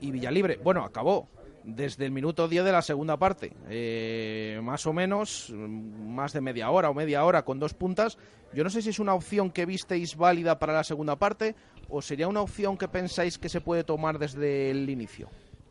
y 0.00 0.10
Villalibre. 0.10 0.58
Bueno, 0.64 0.82
acabó 0.82 1.28
desde 1.62 2.06
el 2.06 2.10
minuto 2.10 2.48
10 2.48 2.64
de 2.64 2.72
la 2.72 2.80
segunda 2.80 3.18
parte. 3.18 3.52
Eh, 3.68 4.60
más 4.62 4.86
o 4.86 4.94
menos, 4.94 5.52
más 5.54 6.32
de 6.32 6.40
media 6.40 6.70
hora 6.70 6.88
o 6.88 6.94
media 6.94 7.22
hora 7.26 7.44
con 7.44 7.58
dos 7.58 7.74
puntas. 7.74 8.16
Yo 8.54 8.64
no 8.64 8.70
sé 8.70 8.80
si 8.80 8.88
es 8.88 8.98
una 8.98 9.12
opción 9.12 9.50
que 9.50 9.66
visteis 9.66 10.16
válida 10.16 10.58
para 10.58 10.72
la 10.72 10.84
segunda 10.84 11.16
parte 11.16 11.56
o 11.90 12.00
sería 12.00 12.28
una 12.28 12.40
opción 12.40 12.78
que 12.78 12.88
pensáis 12.88 13.36
que 13.36 13.50
se 13.50 13.60
puede 13.60 13.84
tomar 13.84 14.18
desde 14.18 14.70
el 14.70 14.88
inicio. 14.88 15.28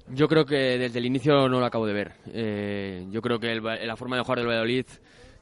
Yo 0.09 0.27
creo 0.27 0.45
que 0.45 0.77
desde 0.77 0.99
el 0.99 1.07
inicio 1.07 1.49
no 1.49 1.59
lo 1.59 1.65
acabo 1.65 1.87
de 1.87 1.93
ver. 1.93 2.11
Eh, 2.27 3.07
yo 3.09 3.23
creo 3.23 3.39
que 3.39 3.55
la 3.55 3.95
forma 3.95 4.15
de 4.15 4.21
jugar 4.21 4.37
del 4.37 4.47
Valladolid 4.47 4.85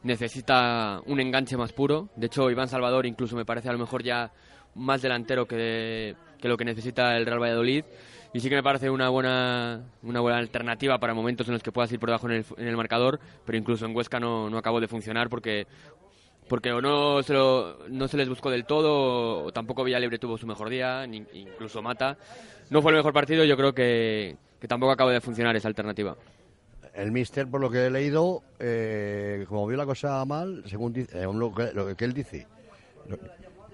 necesita 0.03 1.01
un 1.05 1.19
enganche 1.19 1.57
más 1.57 1.73
puro. 1.73 2.09
De 2.15 2.27
hecho, 2.27 2.49
Iván 2.49 2.67
Salvador 2.67 3.05
incluso 3.05 3.35
me 3.35 3.45
parece 3.45 3.69
a 3.69 3.73
lo 3.73 3.79
mejor 3.79 4.03
ya 4.03 4.31
más 4.75 5.01
delantero 5.01 5.45
que, 5.45 6.15
lo 6.41 6.57
que 6.57 6.65
necesita 6.65 7.17
el 7.17 7.25
Real 7.25 7.41
Valladolid. 7.41 7.83
Y 8.33 8.39
sí 8.39 8.49
que 8.49 8.55
me 8.55 8.63
parece 8.63 8.89
una 8.89 9.09
buena, 9.09 9.83
una 10.03 10.21
buena 10.21 10.37
alternativa 10.37 10.97
para 10.99 11.13
momentos 11.13 11.47
en 11.47 11.53
los 11.53 11.63
que 11.63 11.73
puedas 11.73 11.91
ir 11.91 11.99
por 11.99 12.09
debajo 12.09 12.29
en 12.29 12.45
el, 12.57 12.77
marcador, 12.77 13.19
pero 13.45 13.57
incluso 13.57 13.85
en 13.85 13.95
Huesca 13.95 14.21
no, 14.21 14.49
no 14.49 14.57
acabó 14.57 14.79
de 14.79 14.87
funcionar 14.87 15.29
porque 15.29 15.67
porque 16.47 16.71
o 16.71 16.81
no 16.81 17.23
se, 17.23 17.33
no 17.33 18.07
se 18.07 18.17
les 18.17 18.27
buscó 18.27 18.49
del 18.49 18.65
todo, 18.65 19.45
o 19.45 19.51
tampoco 19.51 19.83
Villalibre 19.83 20.19
tuvo 20.19 20.37
su 20.37 20.45
mejor 20.45 20.69
día, 20.69 21.05
ni, 21.07 21.23
incluso 21.33 21.81
Mata. 21.81 22.17
No 22.69 22.81
fue 22.81 22.91
el 22.91 22.97
mejor 22.97 23.13
partido, 23.13 23.45
yo 23.45 23.55
creo 23.55 23.73
que, 23.73 24.35
que 24.59 24.67
tampoco 24.67 24.91
acaba 24.91 25.11
de 25.11 25.21
funcionar 25.21 25.55
esa 25.55 25.69
alternativa. 25.69 26.15
El 26.93 27.11
Mister, 27.11 27.47
por 27.47 27.61
lo 27.61 27.69
que 27.69 27.85
he 27.85 27.89
leído, 27.89 28.43
eh, 28.59 29.45
como 29.47 29.65
vio 29.65 29.77
la 29.77 29.85
cosa 29.85 30.23
mal, 30.25 30.63
según 30.67 30.91
dice, 30.91 31.21
eh, 31.21 31.23
lo, 31.33 31.53
que, 31.53 31.71
lo 31.73 31.95
que 31.95 32.05
él 32.05 32.13
dice, 32.13 32.47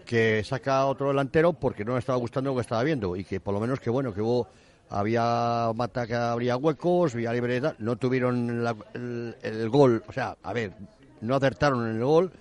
que 0.05 0.43
saca 0.43 0.85
otro 0.85 1.07
delantero 1.09 1.53
porque 1.53 1.83
no 1.83 1.93
le 1.93 1.99
estaba 1.99 2.17
gustando 2.17 2.51
lo 2.51 2.55
que 2.55 2.61
estaba 2.61 2.83
viendo 2.83 3.15
y 3.15 3.23
que 3.23 3.39
por 3.39 3.53
lo 3.53 3.59
menos 3.59 3.79
que 3.79 3.89
bueno, 3.89 4.13
que 4.13 4.21
hubo, 4.21 4.47
había 4.89 5.71
mata 5.75 6.05
que 6.05 6.15
habría 6.15 6.57
huecos, 6.57 7.15
había 7.15 7.33
libre 7.33 7.59
no 7.79 7.95
tuvieron 7.95 8.63
la- 8.63 8.75
el, 8.93 9.69
gol, 9.69 10.03
o 10.07 10.13
sea, 10.13 10.37
a 10.43 10.53
ver, 10.53 10.73
no 11.21 11.35
acertaron 11.35 11.89
en 11.89 11.95
el 11.97 12.03
gol, 12.03 12.31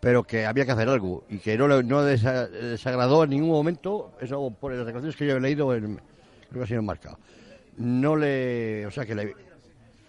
pero 0.00 0.22
que 0.22 0.46
había 0.46 0.66
que 0.66 0.72
hacer 0.72 0.88
algo 0.88 1.24
y 1.30 1.38
que 1.38 1.56
no, 1.56 1.66
no 1.66 2.04
desa- 2.06 2.48
desagradó 2.48 3.24
en 3.24 3.30
ningún 3.30 3.50
momento, 3.50 4.12
eso 4.20 4.50
por 4.50 4.72
las 4.72 4.86
declaraciones 4.86 5.16
que 5.16 5.26
yo 5.26 5.36
he 5.36 5.40
leído, 5.40 5.74
en, 5.74 5.96
creo 6.50 6.60
que 6.60 6.64
ha 6.64 6.66
sido 6.66 6.82
marcado. 6.82 7.18
No 7.78 8.14
le, 8.16 8.86
o 8.86 8.90
sea, 8.90 9.06
que 9.06 9.14
le, 9.14 9.34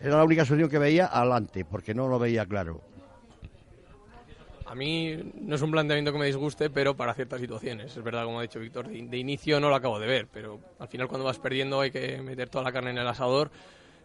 era 0.02 0.18
la 0.18 0.24
única 0.24 0.46
solución 0.46 0.70
que 0.70 0.80
veía 0.80 1.06
adelante, 1.06 1.64
porque 1.64 1.94
no 1.94 2.08
lo 2.08 2.18
veía 2.18 2.46
claro. 2.46 2.82
A 4.66 4.74
mí 4.74 5.18
no 5.42 5.56
es 5.56 5.62
un 5.62 5.70
planteamiento 5.70 6.14
que 6.14 6.18
me 6.18 6.26
disguste, 6.26 6.70
pero 6.70 6.96
para 6.96 7.14
ciertas 7.14 7.42
situaciones. 7.42 7.96
Es 7.96 8.04
verdad, 8.04 8.24
como 8.24 8.40
ha 8.40 8.42
dicho 8.42 8.60
Víctor, 8.60 8.88
de, 8.88 9.18
inicio 9.18 9.60
no 9.60 9.70
lo 9.70 9.76
acabo 9.76 10.00
de 10.00 10.08
ver, 10.08 10.28
pero 10.32 10.60
al 10.80 10.88
final 10.88 11.08
cuando 11.10 11.26
vas 11.26 11.40
perdiendo 11.40 11.82
hay 11.82 11.92
que 11.92 12.22
meter 12.22 12.50
toda 12.50 12.64
la 12.64 12.72
carne 12.72 12.92
en 12.92 12.98
el 12.98 13.08
asador. 13.08 13.52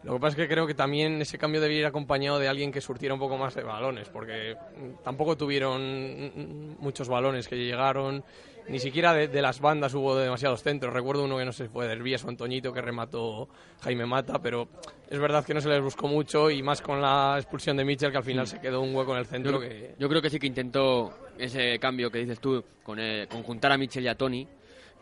Lo 0.03 0.13
que 0.13 0.19
pasa 0.19 0.35
es 0.35 0.35
que 0.35 0.53
creo 0.53 0.67
que 0.67 0.73
también 0.73 1.21
ese 1.21 1.37
cambio 1.37 1.61
debería 1.61 1.81
ir 1.81 1.85
acompañado 1.87 2.37
de 2.37 2.47
alguien 2.47 2.71
que 2.71 2.81
surtiera 2.81 3.13
un 3.13 3.19
poco 3.19 3.37
más 3.37 3.55
de 3.55 3.63
balones, 3.63 4.09
porque 4.09 4.55
tampoco 5.03 5.35
tuvieron 5.37 6.75
muchos 6.79 7.07
balones 7.07 7.47
que 7.47 7.55
llegaron, 7.55 8.23
ni 8.69 8.79
siquiera 8.79 9.13
de, 9.13 9.27
de 9.27 9.41
las 9.41 9.59
bandas 9.59 9.93
hubo 9.93 10.15
demasiados 10.15 10.63
centros. 10.63 10.93
Recuerdo 10.93 11.25
uno 11.25 11.37
que 11.37 11.45
no 11.45 11.51
sé 11.51 11.65
si 11.65 11.69
fue 11.69 11.87
Dervías 11.87 12.23
o 12.23 12.29
Antoñito 12.29 12.73
que 12.73 12.81
remató 12.81 13.47
Jaime 13.81 14.05
Mata, 14.05 14.39
pero 14.41 14.67
es 15.09 15.19
verdad 15.19 15.45
que 15.45 15.53
no 15.53 15.61
se 15.61 15.69
les 15.69 15.81
buscó 15.81 16.07
mucho 16.07 16.49
y 16.49 16.61
más 16.61 16.81
con 16.81 17.01
la 17.01 17.35
expulsión 17.37 17.77
de 17.77 17.85
Mitchell 17.85 18.11
que 18.11 18.17
al 18.17 18.23
final 18.23 18.47
se 18.47 18.59
quedó 18.59 18.81
un 18.81 18.95
hueco 18.95 19.13
en 19.13 19.19
el 19.19 19.25
centro 19.25 19.53
Yo, 19.53 19.59
que... 19.59 19.95
yo 19.97 20.09
creo 20.09 20.21
que 20.21 20.29
sí 20.29 20.39
que 20.39 20.47
intentó 20.47 21.13
ese 21.37 21.79
cambio 21.79 22.11
que 22.11 22.19
dices 22.19 22.39
tú, 22.39 22.63
con, 22.83 22.99
eh, 22.99 23.27
conjuntar 23.29 23.71
a 23.71 23.77
Mitchell 23.77 24.03
y 24.03 24.07
a 24.07 24.15
Tony. 24.15 24.47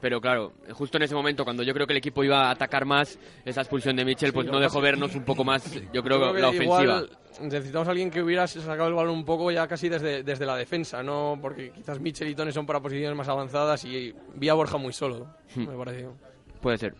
Pero 0.02 0.20
claro, 0.22 0.54
justo 0.74 0.98
en 0.98 1.04
ese 1.04 1.16
momento, 1.16 1.44
cuando 1.46 1.64
yo 1.64 1.74
creo 1.74 1.88
que 1.88 1.94
el 1.94 1.98
equipo 1.98 2.24
iba 2.24 2.48
a 2.48 2.52
atacar 2.52 2.86
más, 2.86 3.18
esa 3.46 3.62
expulsión 3.62 3.96
de 3.96 4.06
Mitchell 4.06 4.34
pues 4.34 4.46
Sí, 4.46 4.52
no 4.52 4.60
dejó 4.60 4.82
vernos 4.82 5.16
un 5.16 5.24
poco 5.24 5.44
más, 5.44 5.72
yo 5.94 6.04
creo, 6.04 6.20
Yo 6.20 6.34
la 6.34 6.50
ofensiva. 6.50 6.84
igual 6.84 7.10
necesitamos 7.42 7.88
a 7.88 7.92
alguien 7.92 8.12
que 8.12 8.22
hubiera 8.22 8.46
sacado 8.46 8.88
el 8.88 8.94
balón 8.94 9.16
un 9.16 9.26
poco 9.26 9.50
ya 9.52 9.68
casi 9.68 9.90
desde, 9.90 10.22
desde 10.24 10.46
la 10.46 10.58
defensa, 10.58 11.02
no 11.02 11.40
porque 11.42 11.72
quizás 11.72 12.00
Mitchell 12.00 12.28
y 12.28 12.36
Tony 12.36 12.52
son 12.52 12.66
para 12.66 12.82
posiciones 12.82 13.16
más 13.18 13.28
avanzadas 13.30 13.84
y 13.86 14.14
vi 14.36 14.50
a 14.50 14.54
Borja 14.54 14.78
muy 14.78 14.94
solo, 14.94 15.28
Hmm. 15.56 15.68
me 15.70 15.76
pareció. 15.78 16.14
Puede 16.62 16.78
ser. 16.78 16.94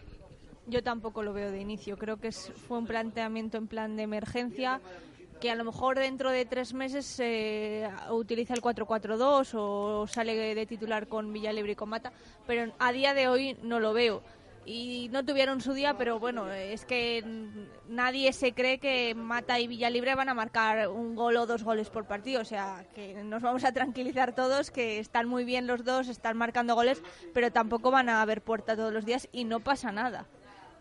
Yo 0.68 0.82
tampoco 0.82 1.22
lo 1.22 1.32
veo 1.34 1.52
de 1.52 1.60
inicio. 1.62 1.96
Creo 1.98 2.18
que 2.18 2.30
es- 2.30 2.52
fue 2.68 2.80
un 2.80 2.88
planteamiento 2.88 3.58
en 3.58 3.68
plan 3.68 3.96
de 3.98 4.04
emergencia 4.04 4.82
que 5.40 5.52
a 5.52 5.56
lo 5.56 5.64
mejor 5.64 6.00
dentro 6.00 6.32
de 6.32 6.46
tres 6.46 6.74
meses 6.74 7.20
eh, 7.20 7.90
utiliza 8.12 8.54
el 8.54 8.62
4-4-2 8.62 9.54
o 9.56 10.08
sale 10.08 10.56
de 10.56 10.66
titular 10.66 11.08
con 11.08 11.32
Villalibre 11.34 11.74
y 11.74 11.76
con 11.76 11.90
Mata, 11.90 12.12
pero 12.48 12.72
a 12.80 12.92
día 12.92 13.14
de 13.14 13.28
hoy 13.28 13.58
no 13.62 13.80
lo 13.80 13.94
veo. 13.94 14.22
Y 14.68 15.10
no 15.12 15.24
tuvieron 15.24 15.62
su 15.62 15.74
día, 15.74 15.96
pero 15.96 16.20
bueno, 16.20 16.52
es 16.52 16.86
que 16.86 17.24
nadie 17.88 18.34
se 18.34 18.54
cree 18.54 18.80
que 18.80 19.14
Mata 19.14 19.60
y 19.60 19.68
Villalibre 19.68 20.16
van 20.16 20.28
a 20.28 20.34
marcar 20.34 20.88
un 20.88 21.16
gol 21.16 21.38
o 21.38 21.46
dos 21.46 21.64
goles 21.64 21.92
por 21.92 22.08
partido. 22.08 22.42
O 22.42 22.46
sea, 22.46 22.84
que 22.96 23.14
nos 23.24 23.44
vamos 23.44 23.64
a 23.64 23.72
tranquilizar 23.74 24.34
todos, 24.34 24.72
que 24.72 24.98
están 24.98 25.28
muy 25.28 25.46
bien 25.46 25.68
los 25.68 25.86
dos, 25.86 26.08
están 26.08 26.36
marcando 26.36 26.74
goles, 26.74 27.04
pero 27.32 27.52
tampoco 27.52 27.92
van 27.92 28.10
a 28.10 28.24
haber 28.24 28.42
puerta 28.42 28.76
todos 28.76 28.92
los 28.92 29.06
días 29.06 29.30
y 29.32 29.44
no 29.44 29.60
pasa 29.60 29.92
nada. 29.92 30.26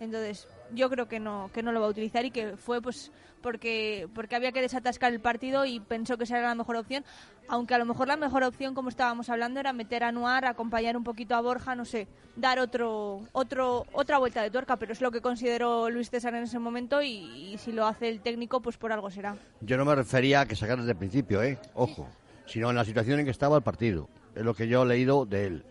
Entonces, 0.00 0.48
yo 0.72 0.90
creo 0.90 1.07
que 1.07 1.20
no, 1.20 1.50
que 1.52 1.62
no 1.62 1.72
lo 1.72 1.80
va 1.80 1.87
a 1.87 1.90
utilizar 1.90 2.24
y 2.24 2.30
que 2.30 2.57
fue 2.57 2.80
pues 2.83 3.12
porque, 3.44 4.09
porque 4.14 4.37
había 4.37 4.52
que 4.52 4.62
desatascar 4.62 5.12
el 5.12 5.20
partido 5.20 5.66
y 5.66 5.78
pensó 5.78 6.16
que 6.16 6.24
esa 6.24 6.38
era 6.38 6.48
la 6.48 6.54
mejor 6.54 6.76
opción, 6.76 7.04
aunque 7.46 7.74
a 7.74 7.78
lo 7.78 7.85
mejor 7.85 8.09
la 8.09 8.16
mejor 8.16 8.42
opción, 8.42 8.74
como 8.74 8.88
estábamos 8.88 9.28
hablando, 9.28 9.61
era 9.61 9.74
meter 9.74 10.02
a 10.02 10.12
Noir, 10.12 10.46
acompañar 10.46 10.96
un 10.96 11.04
poquito 11.04 11.35
a 11.35 11.42
Borja, 11.42 11.74
no 11.74 11.85
sé, 11.85 12.09
dar 12.37 12.59
otro, 12.59 13.20
otro, 13.33 13.85
otra 13.92 14.16
vuelta 14.16 14.42
de 14.42 14.50
tuerca, 14.50 14.78
pero 14.78 14.94
es 14.94 15.02
lo 15.02 15.11
que 15.11 15.20
consideró 15.20 15.90
Luis 15.90 16.09
César 16.09 16.35
en 16.35 16.44
ese 16.44 16.59
momento 16.59 17.02
y, 17.02 17.57
si 17.59 17.72
lo 17.72 17.87
hace 17.87 18.09
el 18.09 18.22
técnico, 18.22 18.62
pues 18.62 18.78
por 18.78 18.92
algo 18.92 19.11
será. 19.11 19.37
Yo 19.61 19.76
no 19.76 19.85
me 19.85 19.94
refería 19.94 20.40
a 20.40 20.46
que 20.46 20.57
sacara 20.57 20.80
desde 20.80 20.92
el 20.92 20.98
principio, 20.98 21.42
¿eh? 21.42 21.59
Ojo. 21.74 22.09
Sino 22.46 22.70
en 22.70 22.76
la 22.76 22.85
situación 22.87 23.20
en 23.20 23.26
que 23.26 23.30
estaba 23.30 23.59
el 23.59 23.62
partido. 23.62 24.09
Es 24.35 24.42
lo 24.42 24.54
que 24.54 24.68
yo 24.68 24.85
he 24.85 24.87
leído 24.87 25.26
de 25.26 25.46
él. 25.46 25.64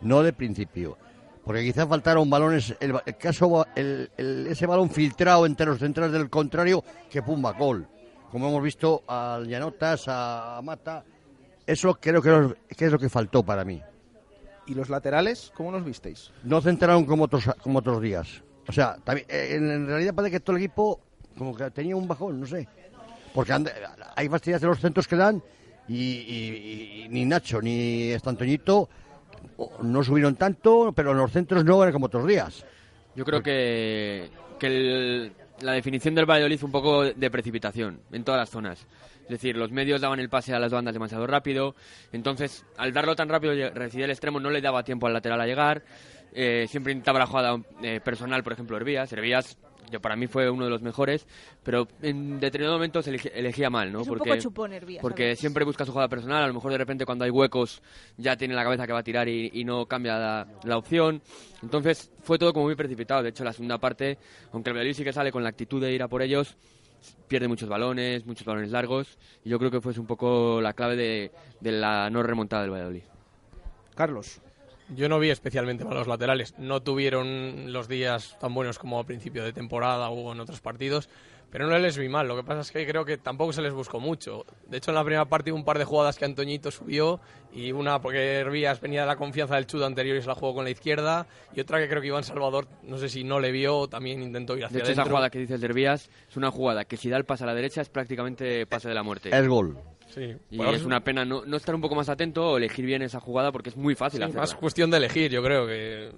No 0.00 0.22
de 0.22 0.32
principio. 0.32 0.96
Porque 1.46 1.62
quizás 1.62 1.88
faltaron 1.88 2.28
balones. 2.28 2.74
El, 2.80 2.92
el 3.06 3.16
caso, 3.16 3.64
el- 3.76 4.10
el- 4.16 4.48
ese 4.48 4.66
balón 4.66 4.90
filtrado 4.90 5.46
entre 5.46 5.64
los 5.66 5.78
centrales 5.78 6.12
del 6.12 6.28
contrario, 6.28 6.82
que 7.08 7.22
pumba, 7.22 7.52
gol. 7.52 7.86
Como 8.32 8.48
hemos 8.48 8.60
visto 8.64 9.04
al 9.06 9.46
Llanotas, 9.46 10.06
a 10.08 10.60
Mata. 10.64 11.04
Eso 11.64 11.94
creo 12.00 12.20
que 12.20 12.56
es, 12.84 12.90
lo 12.92 12.98
que 12.98 13.08
faltó 13.08 13.44
para 13.44 13.64
mí. 13.64 13.80
¿Y 14.66 14.74
los 14.74 14.88
laterales, 14.90 15.52
cómo 15.54 15.70
los 15.70 15.84
visteis? 15.84 16.32
No 16.42 16.60
centraron 16.60 17.04
como 17.04 17.24
otros, 17.24 17.44
como 17.62 17.78
otros 17.78 18.02
días. 18.02 18.42
O 18.68 18.72
sea, 18.72 18.96
también, 19.04 19.28
eh, 19.30 19.50
en, 19.52 19.86
realidad 19.86 20.14
parece 20.14 20.32
que 20.32 20.40
todo 20.40 20.56
el 20.56 20.62
equipo 20.64 21.00
como 21.38 21.54
que 21.54 21.70
tenía 21.70 21.94
un 21.94 22.08
bajón, 22.08 22.40
no 22.40 22.46
sé. 22.46 22.66
Porque 23.32 23.52
hay 24.16 24.28
fastidias 24.28 24.60
de 24.60 24.66
los 24.66 24.80
centros 24.80 25.06
que 25.06 25.14
dan 25.14 25.40
y, 25.86 25.94
y- 25.94 27.02
y 27.04 27.08
ni 27.08 27.24
Nacho 27.24 27.62
ni 27.62 28.10
Estantoñito 28.10 28.88
no 29.82 30.02
subieron 30.04 30.36
tanto, 30.36 30.92
pero 30.94 31.12
en 31.12 31.18
los 31.18 31.32
centros 31.32 31.64
no 31.64 31.82
eran 31.82 31.92
como 31.92 32.06
otros 32.06 32.26
días. 32.26 32.64
Yo 33.14 33.24
creo 33.24 33.42
que, 33.42 34.28
que 34.58 34.66
el- 34.66 35.32
la 35.62 35.72
definición 35.72 36.14
del 36.14 36.26
Valladolid 36.26 36.58
fue 36.58 36.66
un 36.66 36.72
poco 36.72 37.04
de 37.04 37.30
precipitación 37.30 38.00
en 38.12 38.24
todas 38.24 38.38
las 38.40 38.50
zonas. 38.50 38.86
Es 39.22 39.28
decir, 39.30 39.56
los 39.56 39.72
medios 39.72 40.00
daban 40.00 40.20
el 40.20 40.28
pase 40.28 40.54
a 40.54 40.58
las 40.58 40.70
bandas 40.70 40.94
demasiado 40.94 41.26
rápido. 41.26 41.74
Entonces, 42.12 42.64
al 42.76 42.92
darlo 42.92 43.16
tan 43.16 43.28
rápido, 43.28 43.52
recibir 43.74 44.04
el 44.04 44.10
extremo 44.10 44.38
no 44.38 44.50
le 44.50 44.60
daba 44.60 44.84
tiempo 44.84 45.06
al 45.06 45.14
lateral 45.14 45.40
a 45.40 45.46
llegar. 45.46 45.82
Eh, 46.32 46.66
siempre 46.68 46.92
intentaba 46.92 47.18
la 47.20 47.26
jugada 47.26 47.58
eh, 47.82 48.00
personal, 48.04 48.44
por 48.44 48.52
ejemplo, 48.52 48.76
Hervías. 48.76 49.12
Hervías, 49.12 49.56
yo, 49.90 50.00
para 50.00 50.16
mí 50.16 50.26
fue 50.26 50.50
uno 50.50 50.64
de 50.64 50.70
los 50.70 50.82
mejores, 50.82 51.26
pero 51.62 51.86
en 52.02 52.40
determinados 52.40 52.76
momentos 52.76 53.06
elegía 53.06 53.70
mal, 53.70 53.92
¿no? 53.92 54.02
Es 54.02 54.08
un 54.08 54.18
porque 54.18 54.36
poco 54.36 55.00
porque 55.00 55.36
siempre 55.36 55.64
busca 55.64 55.84
su 55.84 55.92
jugada 55.92 56.08
personal. 56.08 56.44
A 56.44 56.48
lo 56.48 56.54
mejor 56.54 56.72
de 56.72 56.78
repente 56.78 57.06
cuando 57.06 57.24
hay 57.24 57.30
huecos 57.30 57.82
ya 58.16 58.36
tiene 58.36 58.54
la 58.54 58.64
cabeza 58.64 58.86
que 58.86 58.92
va 58.92 59.00
a 59.00 59.04
tirar 59.04 59.28
y, 59.28 59.50
y 59.52 59.64
no 59.64 59.86
cambia 59.86 60.18
la, 60.18 60.46
la 60.64 60.78
opción. 60.78 61.22
Entonces 61.62 62.10
fue 62.22 62.38
todo 62.38 62.52
como 62.52 62.66
muy 62.66 62.74
precipitado. 62.74 63.22
De 63.22 63.30
hecho, 63.30 63.44
la 63.44 63.52
segunda 63.52 63.78
parte, 63.78 64.18
aunque 64.52 64.70
el 64.70 64.76
Valladolid 64.76 64.94
sí 64.96 65.04
que 65.04 65.12
sale 65.12 65.32
con 65.32 65.42
la 65.42 65.50
actitud 65.50 65.80
de 65.80 65.92
ir 65.92 66.02
a 66.02 66.08
por 66.08 66.22
ellos, 66.22 66.56
pierde 67.28 67.48
muchos 67.48 67.68
balones, 67.68 68.26
muchos 68.26 68.46
balones 68.46 68.70
largos. 68.70 69.18
Y 69.44 69.50
yo 69.50 69.58
creo 69.58 69.70
que 69.70 69.80
fue 69.80 69.92
un 69.98 70.06
poco 70.06 70.60
la 70.60 70.72
clave 70.72 70.96
de, 70.96 71.32
de 71.60 71.72
la 71.72 72.10
no 72.10 72.22
remontada 72.22 72.62
del 72.62 72.72
Valladolid. 72.72 73.02
Carlos. 73.94 74.40
Yo 74.94 75.08
no 75.08 75.18
vi 75.18 75.30
especialmente 75.30 75.84
malos 75.84 76.06
laterales. 76.06 76.54
No 76.58 76.80
tuvieron 76.82 77.72
los 77.72 77.88
días 77.88 78.36
tan 78.40 78.54
buenos 78.54 78.78
como 78.78 78.98
a 78.98 79.04
principio 79.04 79.42
de 79.44 79.52
temporada 79.52 80.08
o 80.10 80.32
en 80.32 80.38
otros 80.38 80.60
partidos, 80.60 81.08
pero 81.50 81.66
no 81.66 81.76
les 81.78 81.98
vi 81.98 82.08
mal. 82.08 82.28
Lo 82.28 82.36
que 82.36 82.44
pasa 82.44 82.60
es 82.60 82.70
que 82.70 82.86
creo 82.86 83.04
que 83.04 83.18
tampoco 83.18 83.52
se 83.52 83.62
les 83.62 83.72
buscó 83.72 83.98
mucho. 83.98 84.44
De 84.68 84.76
hecho, 84.76 84.92
en 84.92 84.94
la 84.94 85.02
primera 85.04 85.24
parte 85.24 85.50
hubo 85.50 85.58
un 85.58 85.64
par 85.64 85.78
de 85.78 85.84
jugadas 85.84 86.16
que 86.18 86.24
Antoñito 86.24 86.70
subió 86.70 87.20
y 87.52 87.72
una 87.72 88.00
porque 88.00 88.36
Hervías 88.36 88.80
venía 88.80 89.00
de 89.00 89.06
la 89.08 89.16
confianza 89.16 89.56
del 89.56 89.66
chudo 89.66 89.86
anterior 89.86 90.16
y 90.16 90.22
se 90.22 90.28
la 90.28 90.34
jugó 90.36 90.54
con 90.54 90.64
la 90.64 90.70
izquierda 90.70 91.26
y 91.52 91.60
otra 91.60 91.78
que 91.78 91.88
creo 91.88 92.00
que 92.00 92.08
Iván 92.08 92.24
Salvador, 92.24 92.68
no 92.84 92.96
sé 92.98 93.08
si 93.08 93.24
no 93.24 93.40
le 93.40 93.50
vio, 93.50 93.88
también 93.88 94.22
intentó 94.22 94.56
ir 94.56 94.66
hacia 94.66 94.74
De 94.76 94.82
hecho, 94.82 94.92
esa 94.92 95.02
adentro. 95.02 95.16
jugada 95.16 95.30
que 95.30 95.38
dices 95.40 95.60
de 95.60 95.66
Hervías 95.66 96.10
es 96.28 96.36
una 96.36 96.50
jugada 96.52 96.84
que 96.84 96.96
si 96.96 97.08
da 97.08 97.16
el 97.16 97.24
pase 97.24 97.42
a 97.42 97.46
la 97.48 97.54
derecha 97.54 97.80
es 97.80 97.88
prácticamente 97.88 98.66
pase 98.66 98.88
de 98.88 98.94
la 98.94 99.02
muerte. 99.02 99.30
Es 99.36 99.48
gol. 99.48 99.78
Sí. 100.08 100.34
Y 100.50 100.56
Bueno, 100.56 100.72
es 100.72 100.84
una 100.84 101.02
pena 101.02 101.24
no, 101.24 101.44
no 101.44 101.56
estar 101.56 101.74
un 101.74 101.80
poco 101.80 101.94
más 101.94 102.08
atento 102.08 102.52
o 102.52 102.56
elegir 102.56 102.86
bien 102.86 103.02
esa 103.02 103.20
jugada 103.20 103.52
porque 103.52 103.70
es 103.70 103.76
muy 103.76 103.94
fácil 103.94 104.18
Sí, 104.18 104.24
hacerla. 104.24 104.40
más 104.42 104.54
cuestión 104.54 104.90
de 104.90 104.96
elegir, 104.98 105.30
yo 105.30 105.42
creo 105.42 105.66
que 105.66 106.10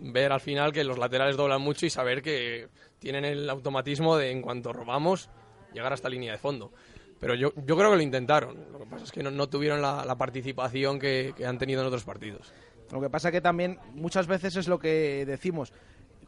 ver 0.00 0.32
al 0.32 0.40
final 0.40 0.72
que 0.72 0.84
los 0.84 0.98
laterales 0.98 1.36
doblan 1.36 1.60
mucho 1.60 1.86
y 1.86 1.90
saber 1.90 2.22
que 2.22 2.68
tienen 2.98 3.24
el 3.24 3.48
automatismo 3.50 4.16
de 4.16 4.30
en 4.30 4.42
cuanto 4.42 4.72
robamos 4.72 5.28
llegar 5.72 5.92
hasta 5.92 6.08
línea 6.08 6.32
de 6.32 6.38
fondo. 6.38 6.72
Pero 7.18 7.34
yo, 7.36 7.52
yo 7.66 7.76
creo 7.76 7.90
que 7.90 7.96
lo 7.96 8.02
intentaron. 8.02 8.56
Lo 8.72 8.80
que 8.80 8.86
pasa 8.86 9.04
es 9.04 9.12
que 9.12 9.22
no, 9.22 9.30
no 9.30 9.48
tuvieron 9.48 9.80
la, 9.80 10.04
la 10.04 10.16
participación 10.16 10.98
que, 10.98 11.32
que 11.36 11.46
han 11.46 11.56
tenido 11.58 11.80
en 11.80 11.86
otros 11.86 12.04
partidos. 12.04 12.52
Lo 12.90 13.00
que 13.00 13.08
pasa 13.08 13.30
que 13.30 13.40
también 13.40 13.78
muchas 13.94 14.26
veces 14.26 14.56
es 14.56 14.66
lo 14.68 14.78
que 14.80 15.24
decimos. 15.24 15.72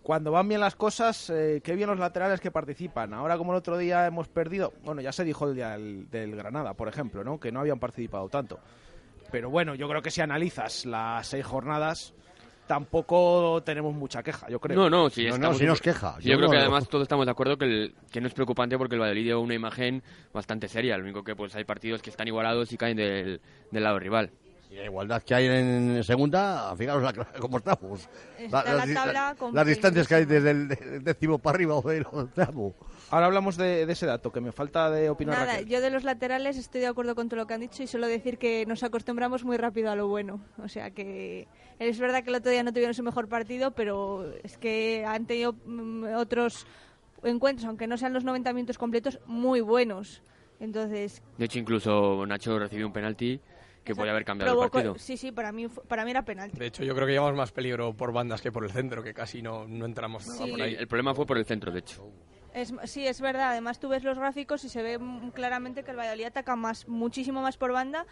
Cuando 0.05 0.31
van 0.31 0.47
bien 0.47 0.61
las 0.61 0.77
cosas, 0.77 1.31
eh, 1.31 1.61
qué 1.64 1.75
bien 1.75 1.88
los 1.88 1.99
laterales 1.99 2.38
que 2.40 2.51
participan. 2.53 3.12
Ahora, 3.14 3.37
como 3.37 3.53
el 3.53 3.59
otro 3.59 3.77
día 3.77 4.07
hemos 4.07 4.29
perdido, 4.29 4.73
bueno, 4.85 5.01
ya 5.01 5.11
se 5.12 5.25
dijo 5.25 5.49
el 5.49 5.55
día 5.57 5.71
del, 5.71 6.09
del 6.11 6.37
Granada, 6.37 6.75
por 6.75 6.87
ejemplo, 6.88 7.25
¿no? 7.25 7.40
Que 7.40 7.51
no 7.51 7.59
habían 7.61 7.79
participado 7.81 8.29
tanto. 8.29 8.61
Pero 9.33 9.49
bueno, 9.51 9.75
yo 9.75 9.88
creo 9.88 10.03
que 10.03 10.11
si 10.12 10.21
analizas 10.21 10.85
las 10.85 11.27
seis 11.27 11.45
jornadas, 11.47 12.12
tampoco 12.67 13.62
tenemos 13.64 13.95
mucha 13.95 14.23
queja, 14.23 14.47
yo 14.49 14.61
creo. 14.61 14.77
No, 14.79 14.90
no, 14.90 15.09
si, 15.11 15.27
No, 15.27 15.38
no, 15.38 15.53
nos 15.53 15.81
queja. 15.81 16.17
Yo, 16.21 16.33
Yo 16.33 16.37
creo 16.37 16.47
no, 16.49 16.51
que 16.51 16.57
no. 16.57 16.62
además 16.62 16.88
todos 16.88 17.03
estamos 17.03 17.25
de 17.27 17.33
acuerdo 17.33 17.57
que, 17.57 17.64
el- 17.64 17.95
que 18.11 18.21
no 18.21 18.27
es 18.27 18.35
preocupante 18.35 18.77
porque 18.79 18.95
el 18.97 19.01
Valladolid 19.01 19.25
dio 19.25 19.40
una 19.40 19.55
imagen 19.55 20.03
bastante 20.33 20.69
seria. 20.69 20.97
Lo 20.99 21.05
único 21.05 21.23
que 21.25 21.35
pues 21.35 21.55
hay 21.57 21.64
partidos 21.64 22.03
que 22.03 22.11
están 22.11 22.29
igualados 22.29 22.73
y 22.73 22.77
caen 22.77 22.97
del, 22.97 23.40
del 23.71 23.83
lado 23.83 23.99
rival. 23.99 24.31
Y 24.74 24.76
la 24.78 24.87
igualdad 24.87 25.22
que 25.22 25.37
hay 25.37 25.46
en 25.46 26.02
segunda, 26.02 26.74
fijaros 26.76 27.04
la, 27.04 27.12
cómo 27.38 27.58
estamos. 27.58 28.08
Está 28.37 28.74
la, 28.74 28.92
tabla 28.92 29.37
las 29.52 29.66
distancias 29.68 30.08
que 30.08 30.16
hay 30.16 30.24
desde 30.24 30.50
el, 30.50 31.04
décimo 31.04 31.38
para 31.38 31.54
arriba 31.54 31.76
o 31.76 31.82
del 31.82 32.04
octavo. 32.10 32.74
Ahora 33.10 33.26
hablamos 33.26 33.56
de, 33.56 33.82
ese 33.84 34.04
dato, 34.04 34.32
que 34.32 34.40
me 34.40 34.50
falta 34.50 34.90
de 34.90 35.10
opinar. 35.10 35.38
Nada, 35.38 35.60
yo 35.60 35.80
de 35.80 35.90
los 35.90 36.02
laterales 36.02 36.56
estoy 36.56 36.80
de 36.80 36.88
acuerdo 36.88 37.14
con 37.14 37.28
todo 37.28 37.38
lo 37.38 37.46
que 37.46 37.54
han 37.54 37.60
dicho 37.60 37.84
y 37.84 37.87
solo 37.87 38.08
decir 38.08 38.37
que 38.37 38.66
nos 38.66 38.82
acostumbramos 38.82 39.44
muy 39.44 39.58
rápido 39.58 39.92
a 39.92 39.94
lo 39.94 40.08
bueno. 40.08 40.40
O 40.60 40.66
sea 40.66 40.90
que 40.90 41.46
es 41.78 42.00
verdad 42.00 42.24
que 42.24 42.30
el 42.30 42.37
otro 42.37 42.50
día 42.50 42.64
no 42.64 42.72
tuvieron 42.72 42.94
su 42.94 43.04
mejor 43.04 43.28
partido, 43.28 43.70
pero 43.70 44.28
es 44.42 44.58
que 44.58 45.04
han 45.06 45.24
tenido 45.26 45.52
mm, 45.52 46.16
otros 46.16 46.66
encuentros, 47.22 47.68
aunque 47.68 47.87
no 47.87 47.96
sean 47.96 48.12
los 48.12 48.24
90 48.24 48.52
minutos 48.52 48.78
completos, 48.78 49.20
muy 49.26 49.60
buenos. 49.60 50.20
Entonces. 50.58 51.22
De 51.38 51.44
hecho, 51.44 51.60
incluso 51.60 52.26
Nacho 52.26 52.58
recibió 52.58 52.88
un 52.88 52.92
penalti 52.92 53.40
que 53.85 53.94
podía 53.94 54.12
haber 54.12 54.25
cambiado 54.25 54.64
el 54.64 54.70
partido. 54.70 54.97
Sí, 54.99 55.16
sí, 55.16 55.31
para 55.31 55.53
mí, 55.53 55.68
para 55.68 56.05
mí 56.05 56.11
era 56.11 56.25
penalti. 56.25 56.59
De 56.59 56.66
hecho, 56.66 56.83
yo 56.83 56.94
creo 56.94 57.07
que 57.07 57.12
llevamos 57.12 57.37
más 57.37 57.53
peligro 57.53 57.94
por 57.94 58.12
bandas 58.12 58.40
que 58.40 58.51
por 58.51 58.64
el 58.64 58.70
centro, 58.70 59.03
que 59.03 59.14
casi 59.14 59.42
no, 59.42 59.66
no 59.68 59.85
entramos 59.85 60.27
nada 60.27 60.47
por 60.47 60.62
ahí. 60.62 60.75
El 60.75 60.88
problema 60.88 61.14
fue 61.14 61.27
por 61.27 61.38
el 61.38 61.44
centro, 61.44 61.70
de 61.70 61.81
hecho. 61.81 62.03
Es, 62.55 62.73
sí, 62.85 63.05
es 63.07 63.21
verdad. 63.21 63.51
Además, 63.51 63.81
tú 63.81 63.88
ves 63.88 64.05
los 64.05 64.17
gráficos 64.17 64.64
y 64.64 64.69
se 64.69 64.81
ve 64.81 64.99
claramente 65.35 65.83
que 65.83 65.90
el 65.90 65.97
Valladolid 65.97 66.27
ataca 66.27 66.55
más, 66.55 66.87
muchísimo 66.87 67.43
más 67.43 67.57
por 67.57 67.73
banda. 67.73 68.07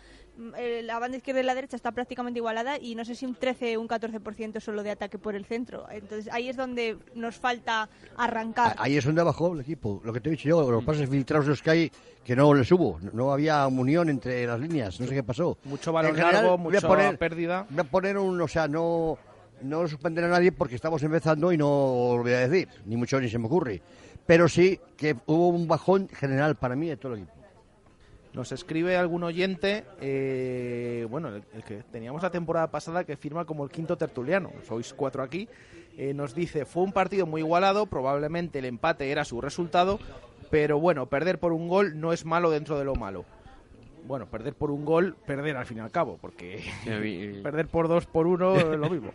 Eh, 0.59 0.83
la 0.83 0.99
banda 0.99 1.17
izquierda 1.17 1.41
y 1.41 1.45
la 1.45 1.55
derecha 1.55 1.77
está 1.77 1.93
prácticamente 1.93 2.41
igualada 2.41 2.77
y 2.77 2.97
no 2.97 3.05
sé 3.05 3.15
si 3.15 3.25
un 3.25 3.37
13 3.37 3.77
o 3.77 3.81
un 3.81 3.89
14% 3.89 4.61
solo 4.61 4.83
de 4.83 4.91
ataque 4.91 5.17
por 5.17 5.37
el 5.37 5.45
centro. 5.45 5.87
Entonces, 5.91 6.33
ahí 6.33 6.49
es 6.49 6.57
donde 6.57 6.99
nos 7.15 7.37
falta 7.37 7.89
arrancar. 8.17 8.75
Ahí 8.79 8.97
es 8.97 9.05
donde 9.05 9.23
bajó 9.23 9.55
el 9.55 9.61
equipo. 9.61 10.01
Lo 10.05 10.13
que 10.13 10.21
te 10.21 10.29
he 10.29 10.33
dicho 10.33 10.49
yo, 10.49 10.69
los 10.69 10.83
pases 10.83 11.09
filtrados 11.09 11.63
que 11.63 11.71
hay, 11.71 11.93
que 12.25 12.35
no 12.35 12.53
les 12.53 12.71
hubo. 12.73 12.99
No 13.13 13.33
había 13.33 13.65
unión 13.69 14.09
entre 14.09 14.45
las 14.45 14.59
líneas. 14.59 14.99
No 14.99 15.07
sé 15.07 15.15
qué 15.15 15.23
pasó. 15.23 15.57
Mucho 15.65 15.93
balón 15.93 16.17
largo, 16.17 16.59
mucha 16.59 17.17
pérdida. 17.17 17.65
Voy 17.71 17.81
a 17.81 17.85
poner 17.85 18.19
un, 18.19 18.41
o 18.41 18.49
sea, 18.49 18.67
no 18.67 19.19
no 19.63 19.87
suspender 19.87 20.25
a 20.25 20.29
nadie 20.29 20.51
porque 20.51 20.75
estamos 20.75 21.01
empezando 21.05 21.53
y 21.53 21.57
no 21.57 22.15
lo 22.17 22.23
voy 22.23 22.33
a 22.33 22.49
decir, 22.49 22.69
ni 22.85 22.97
mucho 22.97 23.21
ni 23.21 23.29
se 23.29 23.39
me 23.39 23.47
ocurre 23.47 23.81
pero 24.27 24.49
sí 24.49 24.81
que 24.97 25.17
hubo 25.27 25.49
un 25.49 25.69
bajón 25.69 26.09
general 26.09 26.57
para 26.57 26.77
mí 26.77 26.89
de 26.89 26.97
todo 26.97 27.15
el 27.15 27.21
equipo. 27.21 27.43
Nos 28.33 28.51
escribe 28.51 28.97
algún 28.97 29.25
oyente, 29.25 29.85
eh, 30.01 31.07
bueno, 31.11 31.29
el, 31.29 31.65
que 31.65 31.83
teníamos 31.91 32.23
la 32.23 32.31
temporada 32.31 32.71
pasada 32.71 33.05
que 33.05 33.17
firma 33.17 33.45
como 33.45 33.63
el 33.65 33.71
quinto 33.71 33.99
tertuliano, 33.99 34.53
sois 34.67 34.95
cuatro 34.95 35.23
aquí, 35.23 35.49
eh, 35.99 36.15
nos 36.15 36.35
dice, 36.35 36.65
fue 36.65 36.83
un 36.83 36.93
partido 36.93 37.27
muy 37.27 37.43
igualado, 37.43 37.85
probablemente 37.85 38.61
el 38.61 38.65
empate 38.65 39.11
era 39.11 39.27
su 39.27 39.43
resultado, 39.43 39.99
pero 40.51 40.81
bueno, 40.81 41.07
perder 41.07 41.39
por 41.39 41.53
un 41.53 41.69
gol 41.69 42.01
no 42.01 42.15
es 42.15 42.25
malo 42.25 42.51
dentro 42.51 42.79
de 42.79 42.85
lo 42.85 42.95
malo. 42.95 43.27
Bueno, 44.07 44.27
perder 44.27 44.55
por 44.55 44.71
un 44.71 44.85
gol, 44.85 45.15
perder 45.27 45.57
al 45.57 45.67
fin 45.67 45.77
y 45.77 45.81
al 45.81 45.91
cabo, 45.91 46.19
porque 46.21 46.65
perder 47.43 47.69
por 47.69 47.87
dos, 47.87 48.07
por 48.07 48.27
uno, 48.27 48.57
es 48.57 48.65
lo 48.79 48.89
mismo. 48.89 49.13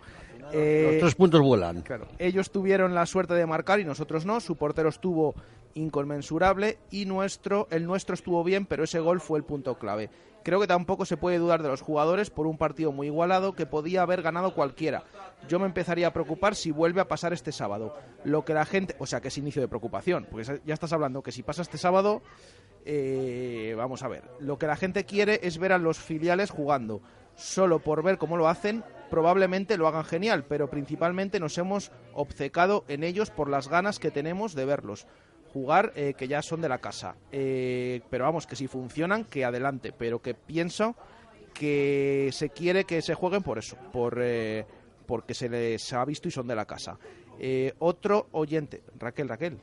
Eh, 0.54 0.90
Los 0.92 1.00
tres 1.00 1.16
puntos 1.16 1.42
vuelan. 1.42 1.82
Claro. 1.82 2.08
Ellos 2.20 2.52
tuvieron 2.52 2.94
la 2.96 3.06
suerte 3.06 3.34
de 3.34 3.46
marcar 3.46 3.80
y 3.80 3.86
nosotros 3.86 4.26
no. 4.26 4.40
Su 4.40 4.56
portero 4.56 4.90
estuvo 4.90 5.36
inconmensurable 5.74 6.78
y 6.92 7.06
nuestro, 7.06 7.68
el 7.72 7.86
nuestro 7.86 8.14
estuvo 8.14 8.44
bien, 8.44 8.66
pero 8.66 8.84
ese 8.84 9.00
gol 9.00 9.20
fue 9.20 9.40
el 9.40 9.46
punto 9.46 9.78
clave. 9.78 10.10
Creo 10.44 10.62
que 10.62 10.68
tampoco 10.68 11.04
se 11.06 11.18
puede 11.18 11.40
dudar 11.40 11.62
de 11.62 11.68
los 11.68 11.82
jugadores 11.82 12.30
por 12.30 12.48
un 12.48 12.58
partido 12.58 12.94
muy 12.94 13.08
igualado 13.08 13.54
que 13.54 13.66
podía 13.66 14.02
haber 14.02 14.22
ganado 14.22 14.54
cualquiera. 14.54 15.04
Yo 15.50 15.60
me 15.60 15.66
empezaría 15.66 16.08
a 16.08 16.14
preocupar 16.14 16.56
si 16.56 16.72
vuelve 16.72 17.02
a 17.02 17.08
pasar 17.08 17.34
este 17.34 17.52
sábado. 17.52 17.94
Lo 18.24 18.46
que 18.46 18.54
la 18.54 18.64
gente, 18.66 18.96
o 18.98 19.06
sea, 19.06 19.20
que 19.20 19.28
es 19.28 19.38
inicio 19.38 19.62
de 19.62 19.68
preocupación, 19.68 20.26
porque 20.32 20.62
ya 20.66 20.74
estás 20.74 20.94
hablando 20.94 21.22
que 21.22 21.34
si 21.34 21.44
pasa 21.44 21.64
este 21.64 21.78
sábado, 21.78 22.22
eh, 22.86 23.74
vamos 23.76 24.04
a 24.04 24.08
ver, 24.08 24.24
lo 24.40 24.58
que 24.58 24.68
la 24.68 24.78
gente 24.78 25.04
quiere 25.04 25.42
es 25.44 25.58
ver 25.58 25.74
a 25.74 25.78
los 25.78 26.00
filiales 26.00 26.50
jugando. 26.50 27.02
Solo 27.36 27.80
por 27.80 28.02
ver 28.02 28.18
cómo 28.18 28.38
lo 28.38 28.48
hacen, 28.48 28.86
probablemente 29.10 29.78
lo 29.78 29.88
hagan 29.88 30.04
genial, 30.04 30.46
pero 30.48 30.70
principalmente 30.70 31.40
nos 31.40 31.58
hemos 31.58 31.92
obcecado 32.14 32.86
en 32.88 33.04
ellos 33.04 33.32
por 33.32 33.50
las 33.50 33.68
ganas 33.68 34.00
que 34.00 34.12
tenemos 34.12 34.54
de 34.54 34.66
verlos 34.66 35.08
jugar, 35.54 35.94
eh, 35.96 36.14
que 36.16 36.28
ya 36.28 36.42
son 36.42 36.62
de 36.62 36.70
la 36.70 36.78
casa. 36.80 37.16
Eh, 37.32 38.02
pero 38.10 38.26
vamos, 38.26 38.46
que 38.46 38.56
si 38.56 38.68
funcionan, 38.68 39.26
que 39.26 39.46
adelante, 39.46 39.94
pero 39.98 40.22
que 40.22 40.34
pienso 40.34 40.96
que 41.54 42.30
se 42.32 42.50
quiere 42.50 42.84
que 42.84 43.02
se 43.02 43.16
jueguen 43.16 43.42
por 43.42 43.58
eso, 43.58 43.78
por 43.92 44.20
eh, 44.22 44.66
porque 45.06 45.34
se 45.34 45.50
les 45.50 45.94
ha 45.94 46.06
visto 46.06 46.28
y 46.28 46.32
son 46.32 46.48
de 46.48 46.56
la 46.56 46.66
casa. 46.66 47.00
otro 47.80 48.28
oyente, 48.32 48.84
Raquel, 49.00 49.30
Raquel 49.30 49.58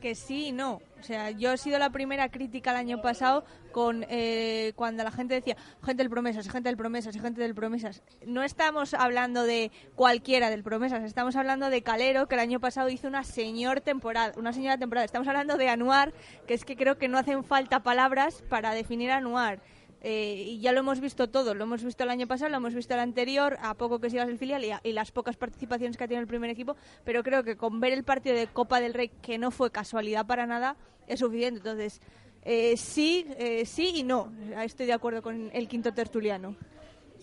que 0.00 0.14
sí 0.14 0.48
y 0.48 0.52
no. 0.52 0.80
O 0.98 1.02
sea, 1.02 1.30
yo 1.30 1.52
he 1.52 1.58
sido 1.58 1.78
la 1.78 1.90
primera 1.90 2.30
crítica 2.30 2.70
el 2.70 2.76
año 2.78 3.00
pasado 3.00 3.44
con 3.70 4.06
eh, 4.08 4.72
cuando 4.76 5.04
la 5.04 5.10
gente 5.10 5.34
decía 5.34 5.56
gente 5.84 6.02
del 6.02 6.10
Promesas, 6.10 6.48
gente 6.48 6.68
del 6.68 6.76
Promesas, 6.76 7.14
gente 7.20 7.40
del 7.40 7.54
Promesas. 7.54 8.02
No 8.26 8.42
estamos 8.42 8.94
hablando 8.94 9.44
de 9.44 9.70
cualquiera 9.94 10.50
del 10.50 10.62
Promesas, 10.62 11.04
estamos 11.04 11.36
hablando 11.36 11.68
de 11.68 11.82
Calero, 11.82 12.26
que 12.26 12.34
el 12.34 12.40
año 12.40 12.60
pasado 12.60 12.88
hizo 12.88 13.06
una 13.06 13.24
señor 13.24 13.82
temporada, 13.82 14.32
una 14.36 14.52
señora 14.52 14.78
temporada. 14.78 15.04
Estamos 15.04 15.28
hablando 15.28 15.56
de 15.56 15.68
Anuar, 15.68 16.14
que 16.46 16.54
es 16.54 16.64
que 16.64 16.76
creo 16.76 16.96
que 16.96 17.08
no 17.08 17.18
hacen 17.18 17.44
falta 17.44 17.82
palabras 17.82 18.42
para 18.48 18.72
definir 18.72 19.10
a 19.10 19.18
Anuar. 19.18 19.60
Eh, 20.02 20.44
y 20.46 20.60
ya 20.60 20.72
lo 20.72 20.80
hemos 20.80 21.00
visto 21.00 21.28
todo, 21.28 21.54
lo 21.54 21.64
hemos 21.64 21.82
visto 21.82 22.04
el 22.04 22.10
año 22.10 22.26
pasado, 22.26 22.50
lo 22.50 22.58
hemos 22.58 22.74
visto 22.74 22.94
el 22.94 23.00
anterior, 23.00 23.56
a 23.60 23.74
poco 23.74 23.98
que 23.98 24.10
sigas 24.10 24.28
el 24.28 24.38
filial 24.38 24.64
y, 24.84 24.92
las 24.92 25.10
pocas 25.10 25.36
participaciones 25.36 25.96
que 25.96 26.04
ha 26.04 26.06
tenido 26.06 26.20
el 26.20 26.28
primer 26.28 26.50
equipo, 26.50 26.76
pero 27.04 27.22
creo 27.22 27.42
que 27.42 27.56
con 27.56 27.80
ver 27.80 27.92
el 27.92 28.04
partido 28.04 28.36
de 28.36 28.46
Copa 28.46 28.80
del 28.80 28.94
Rey, 28.94 29.10
que 29.22 29.38
no 29.38 29.50
fue 29.50 29.70
casualidad 29.70 30.26
para 30.26 30.46
nada, 30.46 30.76
es 31.06 31.20
suficiente. 31.20 31.58
Entonces, 31.58 32.00
eh, 32.44 32.76
sí, 32.76 33.26
eh, 33.38 33.64
sí 33.64 33.92
y 33.96 34.02
no, 34.02 34.32
estoy 34.62 34.86
de 34.86 34.92
acuerdo 34.92 35.22
con 35.22 35.50
el 35.52 35.66
quinto 35.66 35.92
tertuliano. 35.92 36.54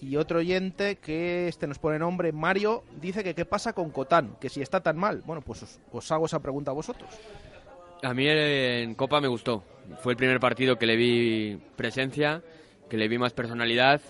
Y 0.01 0.17
otro 0.17 0.39
oyente 0.39 0.97
que 0.97 1.47
este 1.47 1.67
nos 1.67 1.79
pone 1.79 1.97
nombre, 1.99 2.33
Mario, 2.33 2.83
dice 2.99 3.23
que 3.23 3.33
qué 3.33 3.45
pasa 3.45 3.71
con 3.71 3.91
Cotán, 3.91 4.35
que 4.41 4.49
si 4.49 4.61
está 4.61 4.81
tan 4.81 4.97
mal. 4.97 5.21
Bueno, 5.25 5.41
pues 5.41 5.63
os, 5.63 5.79
os 5.89 6.11
hago 6.11 6.25
esa 6.25 6.41
pregunta 6.41 6.71
a 6.71 6.73
vosotros. 6.73 7.09
A 8.01 8.13
mí 8.13 8.27
en 8.27 8.95
Copa 8.95 9.21
me 9.21 9.29
gustó. 9.29 9.63
Fue 9.99 10.11
el 10.11 10.17
primer 10.17 10.41
partido 10.41 10.77
que 10.77 10.85
le 10.85 10.97
vi 10.97 11.57
presencia 11.77 12.43
que 12.93 12.97
le 12.97 13.07
vi 13.07 13.17
más 13.17 13.33
personalidad. 13.33 14.01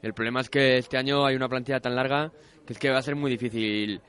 El 0.00 0.14
problema 0.14 0.40
es 0.40 0.48
que 0.48 0.78
este 0.78 0.96
año 0.96 1.26
hay 1.26 1.36
una 1.36 1.50
plantilla 1.50 1.80
tan 1.80 1.94
larga 1.94 2.32
que 2.66 2.72
es 2.72 2.78
que 2.78 2.88
va 2.88 2.96
a 2.96 3.02
ser 3.02 3.14
muy 3.14 3.30
difícil 3.30 4.00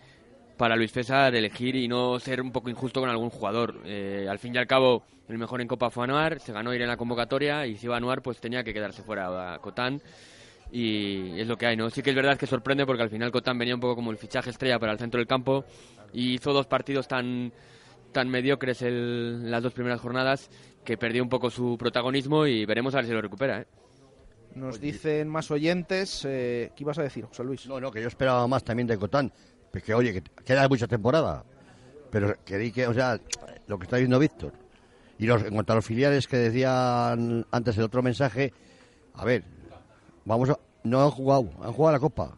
para 0.56 0.78
Luis 0.78 0.94
César 0.94 1.36
elegir 1.36 1.76
y 1.76 1.90
no 1.90 2.18
ser 2.22 2.40
un 2.40 2.54
poco 2.54 2.70
injusto 2.70 3.02
con 3.02 3.10
algún 3.10 3.30
jugador. 3.30 3.82
Eh, 3.84 4.26
al 4.30 4.40
fin 4.40 4.56
y 4.56 4.58
al 4.58 4.66
cabo, 4.66 5.04
el 5.28 5.38
mejor 5.38 5.60
en 5.60 5.68
Copa 5.68 5.90
fue 5.90 6.06
Anuar, 6.06 6.40
se 6.40 6.54
ganó 6.54 6.74
ir 6.74 6.82
en 6.82 6.88
la 6.88 6.96
convocatoria 6.96 7.68
y 7.68 7.76
si 7.76 7.88
iba 7.88 7.98
Anuar, 7.98 8.22
pues 8.22 8.40
tenía 8.40 8.64
que 8.64 8.74
quedarse 8.74 9.04
fuera 9.04 9.56
a 9.56 9.60
Cotán. 9.60 10.02
Y 10.72 11.38
es 11.38 11.46
lo 11.46 11.58
que 11.58 11.66
hay, 11.66 11.76
¿no? 11.76 11.90
Sí 11.90 12.02
que 12.02 12.12
es 12.12 12.16
verdad 12.16 12.38
que 12.38 12.48
sorprende 12.48 12.86
porque 12.86 13.04
al 13.04 13.10
final 13.10 13.30
Cotán 13.30 13.58
venía 13.58 13.76
un 13.76 13.82
poco 13.82 13.96
como 13.96 14.12
el 14.12 14.18
fichaje 14.18 14.52
estrella 14.52 14.80
para 14.80 14.94
el 14.94 15.00
centro 15.00 15.18
del 15.18 15.28
campo 15.28 15.66
y 16.14 16.36
hizo 16.36 16.54
dos 16.54 16.66
partidos 16.66 17.10
tan, 17.10 17.52
tan 18.14 18.30
mediocres 18.30 18.84
en 18.84 19.52
las 19.52 19.62
dos 19.62 19.74
primeras 19.74 20.00
jornadas 20.00 20.50
que 20.86 20.98
perdió 20.98 21.22
un 21.22 21.30
poco 21.30 21.50
su 21.50 21.76
protagonismo 21.78 22.48
y 22.48 22.66
veremos 22.66 22.94
a 22.94 23.00
ver 23.00 23.08
si 23.08 23.12
lo 23.12 23.22
recupera, 23.22 23.60
¿eh? 23.60 23.68
Nos 24.56 24.80
dicen 24.80 25.28
más 25.30 25.50
oyentes. 25.52 26.26
Eh, 26.26 26.72
¿Qué 26.76 26.84
ibas 26.84 26.98
a 27.00 27.04
decir, 27.04 27.26
José 27.26 27.44
Luis? 27.44 27.66
No, 27.68 27.80
no, 27.80 27.92
que 27.92 28.02
yo 28.02 28.08
esperaba 28.08 28.48
más 28.48 28.64
también 28.64 28.88
de 28.88 28.98
Cotán. 28.98 29.32
Pues 29.72 29.84
que, 29.84 29.94
oye, 29.94 30.14
que 30.14 30.22
queda 30.44 30.68
mucha 30.68 30.88
temporada. 30.88 31.44
Pero 32.12 32.36
querí 32.46 32.72
que, 32.72 32.86
o 32.86 32.94
sea, 32.94 33.20
lo 33.68 33.80
que 33.80 33.86
está 33.86 33.98
diciendo 33.98 34.20
Víctor. 34.20 34.54
Y 35.18 35.26
los, 35.26 35.44
en 35.44 35.54
cuanto 35.54 35.74
a 35.74 35.78
los 35.78 35.86
filiales 35.86 36.28
que 36.28 36.38
decían 36.38 37.46
antes 37.50 37.78
el 37.78 37.84
otro 37.84 38.04
mensaje, 38.04 38.54
a 39.16 39.26
ver, 39.26 39.44
vamos 40.26 40.50
a, 40.50 40.60
no 40.84 41.04
han 41.04 41.12
jugado, 41.12 41.50
han 41.62 41.74
jugado 41.74 41.94
la 41.94 42.00
Copa. 42.00 42.38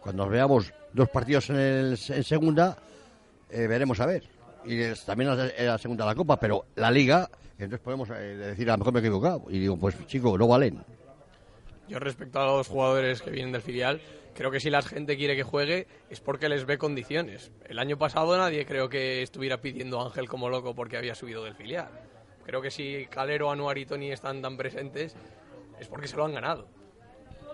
Cuando 0.00 0.28
veamos 0.28 0.72
dos 0.92 1.08
partidos 1.08 1.48
en, 1.50 1.56
el, 1.56 1.98
en 2.08 2.24
segunda, 2.24 2.76
eh, 3.50 3.66
veremos 3.66 4.00
a 4.00 4.06
ver. 4.06 4.24
Y 4.66 4.78
también 5.06 5.36
la, 5.36 5.50
la, 5.58 5.78
segunda 5.78 6.04
la 6.04 6.14
Copa, 6.14 6.38
pero 6.38 6.66
la 6.76 6.90
Liga, 6.90 7.30
entonces 7.58 7.80
podemos 7.80 8.10
eh, 8.10 8.36
decir, 8.36 8.68
a 8.68 8.74
lo 8.74 8.78
mejor 8.78 8.92
me 8.92 9.00
he 9.00 9.02
equivocado. 9.02 9.44
Y 9.48 9.58
digo, 9.60 9.78
pues 9.78 9.94
chicos, 10.06 10.38
no 10.38 10.48
valen. 10.48 10.82
Yo 11.88 11.98
respecto 11.98 12.40
a 12.40 12.46
los 12.46 12.68
jugadores 12.68 13.20
que 13.20 13.30
vienen 13.30 13.52
del 13.52 13.62
filial, 13.62 14.00
creo 14.34 14.50
que 14.50 14.60
si 14.60 14.70
la 14.70 14.82
gente 14.82 15.16
quiere 15.16 15.36
que 15.36 15.42
juegue 15.42 15.86
es 16.08 16.20
porque 16.20 16.48
les 16.48 16.64
ve 16.64 16.78
condiciones. 16.78 17.52
El 17.66 17.78
año 17.78 17.98
pasado 17.98 18.36
nadie 18.36 18.64
creo 18.64 18.88
que 18.88 19.22
estuviera 19.22 19.60
pidiendo 19.60 20.00
a 20.00 20.06
Ángel 20.06 20.28
como 20.28 20.48
loco 20.48 20.74
porque 20.74 20.96
había 20.96 21.14
subido 21.14 21.44
del 21.44 21.54
filial. 21.54 21.88
Creo 22.44 22.62
que 22.62 22.70
si 22.70 23.06
Calero, 23.10 23.50
Anuar 23.50 23.78
y 23.78 23.86
Tony 23.86 24.12
están 24.12 24.40
tan 24.42 24.56
presentes 24.56 25.16
es 25.78 25.88
porque 25.88 26.08
se 26.08 26.16
lo 26.16 26.24
han 26.24 26.34
ganado. 26.34 26.68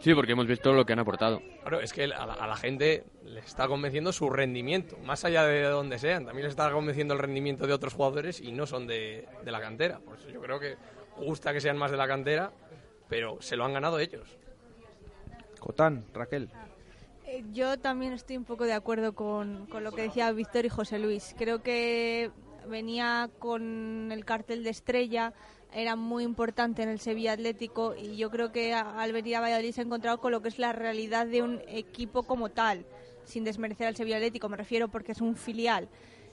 Sí, 0.01 0.14
porque 0.14 0.33
hemos 0.33 0.47
visto 0.47 0.73
lo 0.73 0.87
que 0.87 0.95
han 0.95 0.99
aportado. 0.99 1.43
Claro, 1.61 1.81
es 1.81 1.93
que 1.93 2.05
a 2.05 2.47
la, 2.47 2.57
gente 2.57 3.05
le 3.23 3.40
está 3.40 3.69
convenciendo 3.69 4.12
su 4.12 4.31
rendimiento, 4.31 4.97
más 5.05 5.27
allá 5.27 5.45
de 5.45 5.62
donde 5.64 5.99
sean. 5.99 6.25
También 6.25 6.45
les 6.45 6.53
está 6.53 6.71
convenciendo 6.73 7.12
el 7.12 7.21
rendimiento 7.21 7.66
de 7.66 7.75
otros 7.75 7.93
jugadores 7.93 8.40
y 8.40 8.51
no 8.51 8.66
son 8.66 8.87
de, 8.87 9.29
de 9.45 9.51
la 9.51 9.61
cantera. 9.61 9.99
Por 9.99 10.16
eso 10.16 10.31
yo 10.31 10.40
creo 10.40 10.59
que 10.59 10.77
gusta 11.19 11.53
que 11.53 11.61
sean 11.61 11.77
más 11.77 11.90
de 11.90 11.99
la 11.99 12.09
cantera 12.09 12.51
pero 13.11 13.42
se 13.42 13.57
lo 13.57 13.64
han 13.66 13.75
ganado 13.75 13.99
ellos. 13.99 14.38
Cotán, 15.59 16.05
Raquel. 16.15 16.48
Eh, 17.27 17.44
yo 17.52 17.79
también 17.79 18.15
estoy 18.15 18.38
un 18.38 18.44
poco 18.44 18.65
de 18.65 18.73
acuerdo 18.73 19.15
con, 19.15 19.67
con, 19.67 19.85
lo 19.85 19.92
que 19.92 20.02
decía 20.02 20.33
Víctor 20.33 20.65
y 20.65 20.71
José 20.71 20.98
Luis. 20.98 21.35
Creo 21.37 21.63
que 21.63 22.31
venía 22.67 23.29
con 23.38 24.11
el 24.13 24.25
cartel 24.25 24.65
de 24.65 24.71
estrella, 24.71 25.35
era 25.73 25.96
muy 25.96 26.25
importante 26.25 26.83
en 26.83 26.88
el 26.88 27.00
Sevilla 27.00 27.33
Atlético 27.33 27.94
y 27.94 28.17
yo 28.17 28.31
creo 28.31 28.52
que 28.52 28.75
al 28.75 29.13
venir 29.13 29.37
a 29.37 29.40
Valladolid 29.40 29.73
se 29.73 29.81
ha 29.81 29.85
encontrado 29.85 30.19
con 30.21 30.33
lo 30.33 30.40
que 30.40 30.48
es 30.48 30.58
la 30.58 30.73
realidad 30.73 31.27
de 31.27 31.42
un 31.42 31.61
equipo 31.69 32.23
como 32.23 32.48
tal, 32.48 32.87
sin 33.25 33.44
desmerecer 33.44 33.87
al 33.87 33.96
Sevilla 33.96 34.17
Atlético, 34.17 34.48
me 34.48 34.56
refiero 34.56 34.88
porque 34.88 35.13
es 35.13 35.21
un 35.21 35.37
filial. 35.37 35.88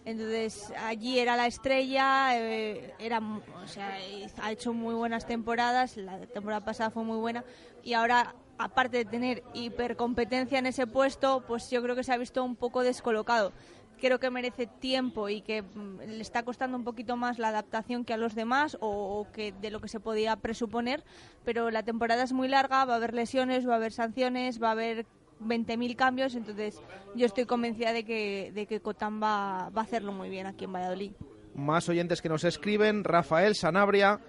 Entonces 0.07 0.71
allí 0.79 1.19
era 1.19 1.35
la 1.35 1.47
estrella, 1.47 2.29
eh, 2.39 2.93
era, 2.97 3.19
o 3.19 3.67
sea, 3.67 3.93
ha 4.41 4.51
hecho 4.53 4.71
muy 4.71 4.95
buenas 4.95 5.27
temporadas, 5.27 5.97
la 5.97 6.17
temporada 6.27 6.63
pasada 6.63 6.91
fue 6.91 7.03
muy 7.03 7.17
buena 7.17 7.43
y 7.83 7.91
ahora 7.91 8.33
aparte 8.57 8.99
de 8.99 9.03
tener 9.03 9.43
hipercompetencia 9.53 10.59
en 10.59 10.65
ese 10.65 10.87
puesto, 10.87 11.43
pues 11.45 11.69
yo 11.69 11.83
creo 11.83 11.93
que 11.93 12.05
se 12.05 12.13
ha 12.13 12.17
visto 12.17 12.41
un 12.41 12.55
poco 12.55 12.83
descolocado. 12.83 13.51
Creo 13.99 14.17
que 14.17 14.29
merece 14.29 14.65
tiempo 14.67 15.27
y 15.27 15.41
que 15.41 15.63
mm, 15.63 15.99
le 15.99 16.21
está 16.21 16.43
costando 16.43 16.77
un 16.77 16.85
poquito 16.85 17.17
más 17.17 17.37
la 17.37 17.49
adaptación 17.49 18.05
que 18.05 18.13
a 18.13 18.17
los 18.17 18.33
demás 18.33 18.77
o, 18.79 19.27
que 19.33 19.51
de 19.51 19.71
lo 19.71 19.81
que 19.81 19.89
se 19.89 19.99
podía 19.99 20.37
presuponer, 20.37 21.03
pero 21.43 21.69
la 21.69 21.83
temporada 21.83 22.23
es 22.23 22.31
muy 22.31 22.47
larga, 22.47 22.85
va 22.85 22.93
a 22.93 22.95
haber 22.95 23.13
lesiones, 23.13 23.67
va 23.67 23.73
a 23.73 23.75
haber 23.75 23.91
sanciones, 23.91 24.63
va 24.63 24.69
a 24.69 24.71
haber 24.71 25.05
20.000 25.41 25.95
cambios, 25.95 26.35
entonces 26.35 26.81
yo 27.15 27.25
estoy 27.25 27.45
convencida 27.45 27.93
de 27.93 28.03
que, 28.03 28.51
de 28.53 28.65
que 28.65 28.79
Cotán 28.79 29.21
va, 29.21 29.69
va 29.69 29.81
a 29.81 29.83
hacerlo 29.85 30.11
muy 30.11 30.29
bien 30.29 30.47
aquí 30.47 30.65
en 30.65 30.73
Valladolid. 30.73 31.11
Más 31.55 31.89
oyentes 31.89 32.21
que 32.21 32.29
nos 32.29 32.43
escriben, 32.43 33.03
Rafael 33.03 33.55
Sanabria, 33.55 34.19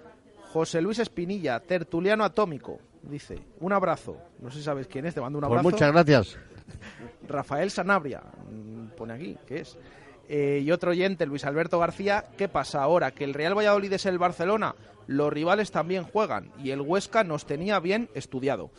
José 0.51 0.81
Luis 0.81 0.99
Espinilla, 0.99 1.59
tertuliano 1.59 2.23
atómico, 2.23 2.79
dice, 3.03 3.39
un 3.59 3.73
abrazo. 3.73 4.17
No 4.39 4.49
sé 4.49 4.57
si 4.57 4.63
sabes 4.63 4.87
quién 4.87 5.05
es, 5.05 5.13
te 5.13 5.21
mando 5.21 5.37
un 5.37 5.43
pues 5.43 5.51
abrazo. 5.51 5.69
muchas 5.69 5.91
gracias. 5.91 6.37
Rafael 7.27 7.69
Sanabria, 7.69 8.21
pone 8.97 9.13
aquí, 9.13 9.37
¿qué 9.45 9.61
es? 9.61 9.77
Eh, 10.27 10.61
y 10.63 10.71
otro 10.71 10.91
oyente, 10.91 11.25
Luis 11.25 11.43
Alberto 11.45 11.79
García, 11.79 12.25
¿qué 12.37 12.47
pasa 12.47 12.83
ahora? 12.83 13.11
¿Que 13.11 13.23
el 13.23 13.33
Real 13.33 13.57
Valladolid 13.57 13.93
es 13.93 14.05
el 14.05 14.19
Barcelona? 14.19 14.75
Los 15.07 15.33
rivales 15.33 15.71
también 15.71 16.03
juegan 16.03 16.51
y 16.63 16.69
el 16.69 16.81
Huesca 16.81 17.23
nos 17.23 17.47
tenía 17.47 17.79
bien 17.79 18.09
estudiado. 18.13 18.69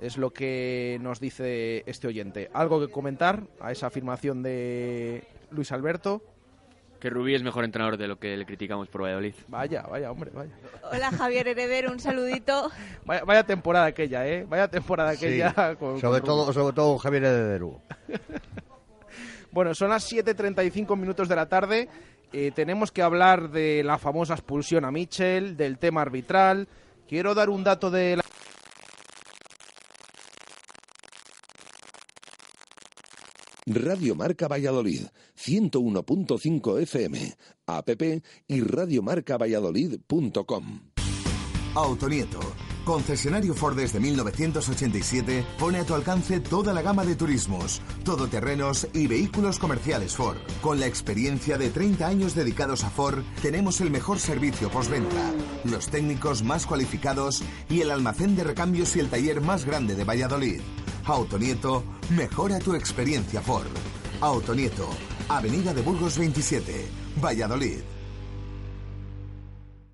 Es 0.00 0.16
lo 0.16 0.30
que 0.30 0.98
nos 1.02 1.20
dice 1.20 1.82
este 1.86 2.08
oyente. 2.08 2.50
¿Algo 2.54 2.80
que 2.80 2.90
comentar 2.90 3.42
a 3.60 3.70
esa 3.70 3.88
afirmación 3.88 4.42
de 4.42 5.24
Luis 5.50 5.72
Alberto? 5.72 6.22
Que 6.98 7.10
Rubí 7.10 7.34
es 7.34 7.42
mejor 7.42 7.64
entrenador 7.64 7.96
de 7.98 8.08
lo 8.08 8.18
que 8.18 8.36
le 8.36 8.46
criticamos 8.46 8.88
por 8.88 9.02
Valladolid. 9.02 9.34
Vaya, 9.48 9.82
vaya, 9.82 10.10
hombre, 10.10 10.30
vaya. 10.34 10.52
Hola 10.90 11.10
Javier 11.10 11.48
Heredero, 11.48 11.92
un 11.92 12.00
saludito. 12.00 12.70
Vaya, 13.04 13.44
temporada 13.44 13.86
aquella, 13.86 14.26
¿eh? 14.26 14.44
Vaya 14.48 14.68
temporada 14.68 15.10
aquella. 15.10 15.54
sobre, 16.00 16.20
todo, 16.20 16.52
sobre 16.52 16.74
todo 16.74 16.98
Javier 16.98 17.24
Heredero. 17.24 17.80
Bueno, 19.52 19.74
son 19.74 19.90
las 19.90 20.08
7.35 20.12 20.96
minutos 20.96 21.28
de 21.28 21.34
la 21.34 21.48
tarde. 21.48 21.88
Eh, 22.32 22.52
tenemos 22.54 22.92
que 22.92 23.02
hablar 23.02 23.50
de 23.50 23.82
la 23.82 23.98
famosa 23.98 24.34
expulsión 24.34 24.84
a 24.84 24.92
Mitchell, 24.92 25.56
del 25.56 25.78
tema 25.78 26.02
arbitral. 26.02 26.68
Quiero 27.08 27.34
dar 27.34 27.50
un 27.50 27.64
dato 27.64 27.90
de 27.90 28.19
Radio 33.72 34.14
Marca 34.14 34.48
Valladolid, 34.48 35.06
101.5 35.36 36.80
FM, 36.82 37.36
app 37.66 37.88
y 38.48 38.60
radiomarcavalladolid.com. 38.60 40.80
Autonieto 41.74 42.40
Concesionario 42.84 43.54
Ford 43.54 43.76
desde 43.76 44.00
1987 44.00 45.44
pone 45.58 45.78
a 45.78 45.84
tu 45.84 45.94
alcance 45.94 46.40
toda 46.40 46.72
la 46.72 46.82
gama 46.82 47.04
de 47.04 47.14
turismos, 47.14 47.80
todoterrenos 48.04 48.88
y 48.92 49.06
vehículos 49.06 49.58
comerciales 49.58 50.16
Ford. 50.16 50.38
Con 50.60 50.80
la 50.80 50.86
experiencia 50.86 51.58
de 51.58 51.70
30 51.70 52.06
años 52.06 52.34
dedicados 52.34 52.84
a 52.84 52.90
Ford, 52.90 53.22
tenemos 53.42 53.80
el 53.80 53.90
mejor 53.90 54.18
servicio 54.18 54.70
postventa, 54.70 55.32
los 55.64 55.88
técnicos 55.88 56.42
más 56.42 56.66
cualificados 56.66 57.42
y 57.68 57.82
el 57.82 57.90
almacén 57.90 58.34
de 58.34 58.44
recambios 58.44 58.96
y 58.96 59.00
el 59.00 59.10
taller 59.10 59.40
más 59.40 59.64
grande 59.64 59.94
de 59.94 60.04
Valladolid. 60.04 60.60
Autonieto, 61.10 61.82
mejora 62.10 62.60
tu 62.60 62.74
experiencia 62.74 63.40
Ford. 63.42 63.66
Autonieto, 64.20 64.88
Avenida 65.28 65.74
de 65.74 65.82
Burgos 65.82 66.16
27, 66.16 66.88
Valladolid. 67.20 67.99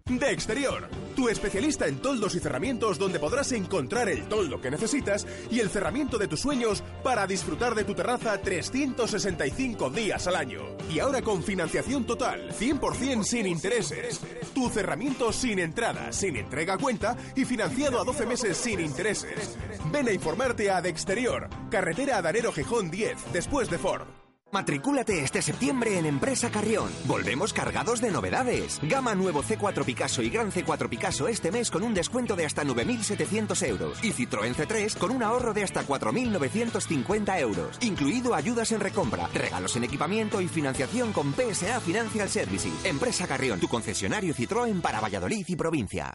De 0.09 0.31
Exterior, 0.31 0.89
tu 1.17 1.29
especialista 1.29 1.89
en 1.89 1.99
toldos 1.99 2.37
y 2.37 2.39
cerramientos 2.39 2.97
donde 2.97 3.19
podrás 3.19 3.51
encontrar 3.51 4.09
el 4.09 4.29
toldo 4.29 4.61
que 4.61 4.71
necesitas 4.71 5.27
y 5.51 5.59
el 5.59 5.69
cerramiento 5.69 6.17
de 6.17 6.29
tus 6.29 6.39
sueños 6.39 6.85
para 7.03 7.27
disfrutar 7.27 7.75
de 7.75 7.83
tu 7.83 7.93
terraza 7.93 8.41
365 8.41 9.91
días 9.91 10.29
al 10.29 10.37
año. 10.37 10.63
Y 10.89 11.01
ahora 11.01 11.23
con 11.23 11.43
financiación 11.43 12.07
total, 12.07 12.53
100% 12.53 13.25
sin 13.25 13.49
intereses. 13.49 14.21
Tu 14.55 14.71
cerramiento 14.71 15.33
sin 15.33 15.59
entrada, 15.59 16.13
sin 16.13 16.37
entrega 16.37 16.75
a 16.75 16.79
cuenta 16.79 17.17
y 17.35 17.45
financiado 17.45 18.01
a 18.01 18.05
12 18.05 18.27
meses 18.27 18.57
sin 18.57 18.79
intereses. 18.79 19.59
Ven 19.91 20.07
a 20.07 20.13
informarte 20.13 20.71
a 20.71 20.81
De 20.81 20.89
Exterior, 20.89 21.49
carretera 21.69 22.19
Adanero 22.19 22.53
Gijón 22.53 22.93
10, 22.93 23.33
después 23.33 23.69
de 23.69 23.79
Ford. 23.79 24.26
Matricúlate 24.57 25.23
este 25.23 25.43
septiembre 25.43 25.99
en 25.99 26.07
Empresa 26.07 26.51
Carrión. 26.51 26.89
Volvemos 27.05 27.53
cargados 27.53 28.01
de 28.01 28.11
novedades. 28.11 28.81
Gama 28.81 29.15
nuevo 29.15 29.43
C4 29.43 29.85
Picasso 29.85 30.23
y 30.23 30.31
Gran 30.31 30.51
C4 30.51 30.89
Picasso 30.89 31.29
este 31.29 31.53
mes 31.53 31.71
con 31.71 31.83
un 31.83 31.93
descuento 31.93 32.37
de 32.37 32.47
hasta 32.47 32.65
9.700 32.65 33.67
euros. 33.67 34.03
Y 34.03 34.13
Citroën 34.13 34.55
C3 34.55 34.97
con 34.97 35.11
un 35.11 35.23
ahorro 35.23 35.53
de 35.53 35.63
hasta 35.63 35.87
4.950 35.87 37.39
euros. 37.39 37.77
Incluido 37.83 38.35
ayudas 38.35 38.73
en 38.73 38.81
recompra, 38.81 39.29
regalos 39.35 39.77
en 39.77 39.85
equipamiento 39.85 40.41
y 40.41 40.49
financiación 40.49 41.13
con 41.13 41.35
PSA 41.35 41.79
Financial 41.83 42.31
Services. 42.31 42.73
Empresa 42.87 43.27
Carrión, 43.27 43.61
tu 43.61 43.69
concesionario 43.69 44.35
Citroën 44.35 44.81
para 44.81 45.01
Valladolid 45.01 45.45
y 45.47 45.57
provincia. 45.57 46.15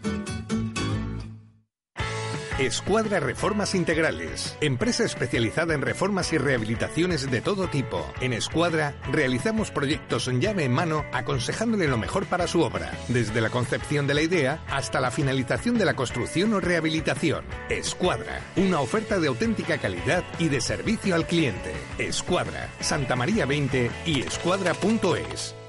Escuadra 2.59 3.19
Reformas 3.19 3.73
Integrales, 3.75 4.57
empresa 4.61 5.03
especializada 5.03 5.73
en 5.73 5.81
reformas 5.81 6.31
y 6.33 6.37
rehabilitaciones 6.37 7.31
de 7.31 7.41
todo 7.41 7.67
tipo. 7.69 8.05
En 8.19 8.33
Escuadra 8.33 8.93
realizamos 9.11 9.71
proyectos 9.71 10.27
en 10.27 10.41
llave 10.41 10.65
en 10.65 10.73
mano 10.73 11.05
aconsejándole 11.11 11.87
lo 11.87 11.97
mejor 11.97 12.25
para 12.25 12.47
su 12.47 12.61
obra, 12.61 12.91
desde 13.07 13.41
la 13.41 13.49
concepción 13.49 14.05
de 14.05 14.13
la 14.13 14.21
idea 14.21 14.63
hasta 14.69 14.99
la 14.99 15.11
finalización 15.11 15.77
de 15.77 15.85
la 15.85 15.95
construcción 15.95 16.53
o 16.53 16.59
rehabilitación. 16.59 17.45
Escuadra, 17.69 18.41
una 18.57 18.79
oferta 18.81 19.19
de 19.19 19.29
auténtica 19.29 19.77
calidad 19.77 20.23
y 20.37 20.49
de 20.49 20.61
servicio 20.61 21.15
al 21.15 21.25
cliente. 21.25 21.73
Escuadra, 21.97 22.69
Santa 22.79 23.15
María 23.15 23.45
20 23.45 23.89
y 24.05 24.21
escuadra.es. 24.21 25.60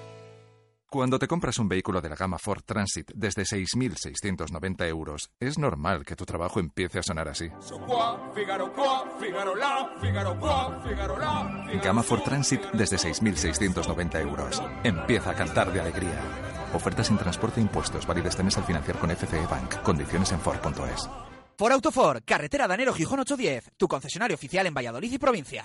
Cuando 0.92 1.18
te 1.18 1.26
compras 1.26 1.58
un 1.58 1.70
vehículo 1.70 2.02
de 2.02 2.10
la 2.10 2.16
gama 2.16 2.38
Ford 2.38 2.64
Transit 2.66 3.12
desde 3.14 3.44
6.690 3.44 4.86
euros, 4.88 5.30
es 5.40 5.58
normal 5.58 6.04
que 6.04 6.14
tu 6.14 6.26
trabajo 6.26 6.60
empiece 6.60 6.98
a 6.98 7.02
sonar 7.02 7.28
así. 7.30 7.48
Gama 11.82 12.02
Ford 12.02 12.20
Transit 12.22 12.60
desde 12.74 12.98
6.690 12.98 14.20
euros. 14.20 14.62
Empieza 14.84 15.30
a 15.30 15.34
cantar 15.34 15.72
de 15.72 15.80
alegría. 15.80 16.20
Ofertas 16.74 17.06
sin 17.06 17.16
transporte 17.16 17.60
e 17.60 17.62
impuestos. 17.62 18.06
Válidas 18.06 18.34
este 18.34 18.42
mes 18.42 18.58
al 18.58 18.64
financiar 18.64 18.98
con 18.98 19.08
FCE 19.08 19.46
Bank. 19.46 19.80
Condiciones 19.82 20.30
en 20.32 20.40
Ford.es. 20.40 21.08
Ford 21.56 21.72
Autofor, 21.72 22.22
carretera 22.22 22.68
Danero 22.68 22.92
Gijón 22.92 23.20
810. 23.20 23.70
Tu 23.78 23.88
concesionario 23.88 24.34
oficial 24.34 24.66
en 24.66 24.74
Valladolid 24.74 25.10
y 25.10 25.18
provincia. 25.18 25.64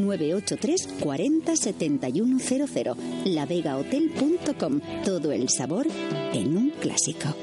983 0.00 0.88
40 1.00 1.56
7100. 1.56 3.24
Lavegahotel.com. 3.24 4.80
Todo 5.04 5.32
el 5.32 5.48
sabor 5.48 5.86
en 6.32 6.56
un 6.56 6.70
clásico. 6.70 7.34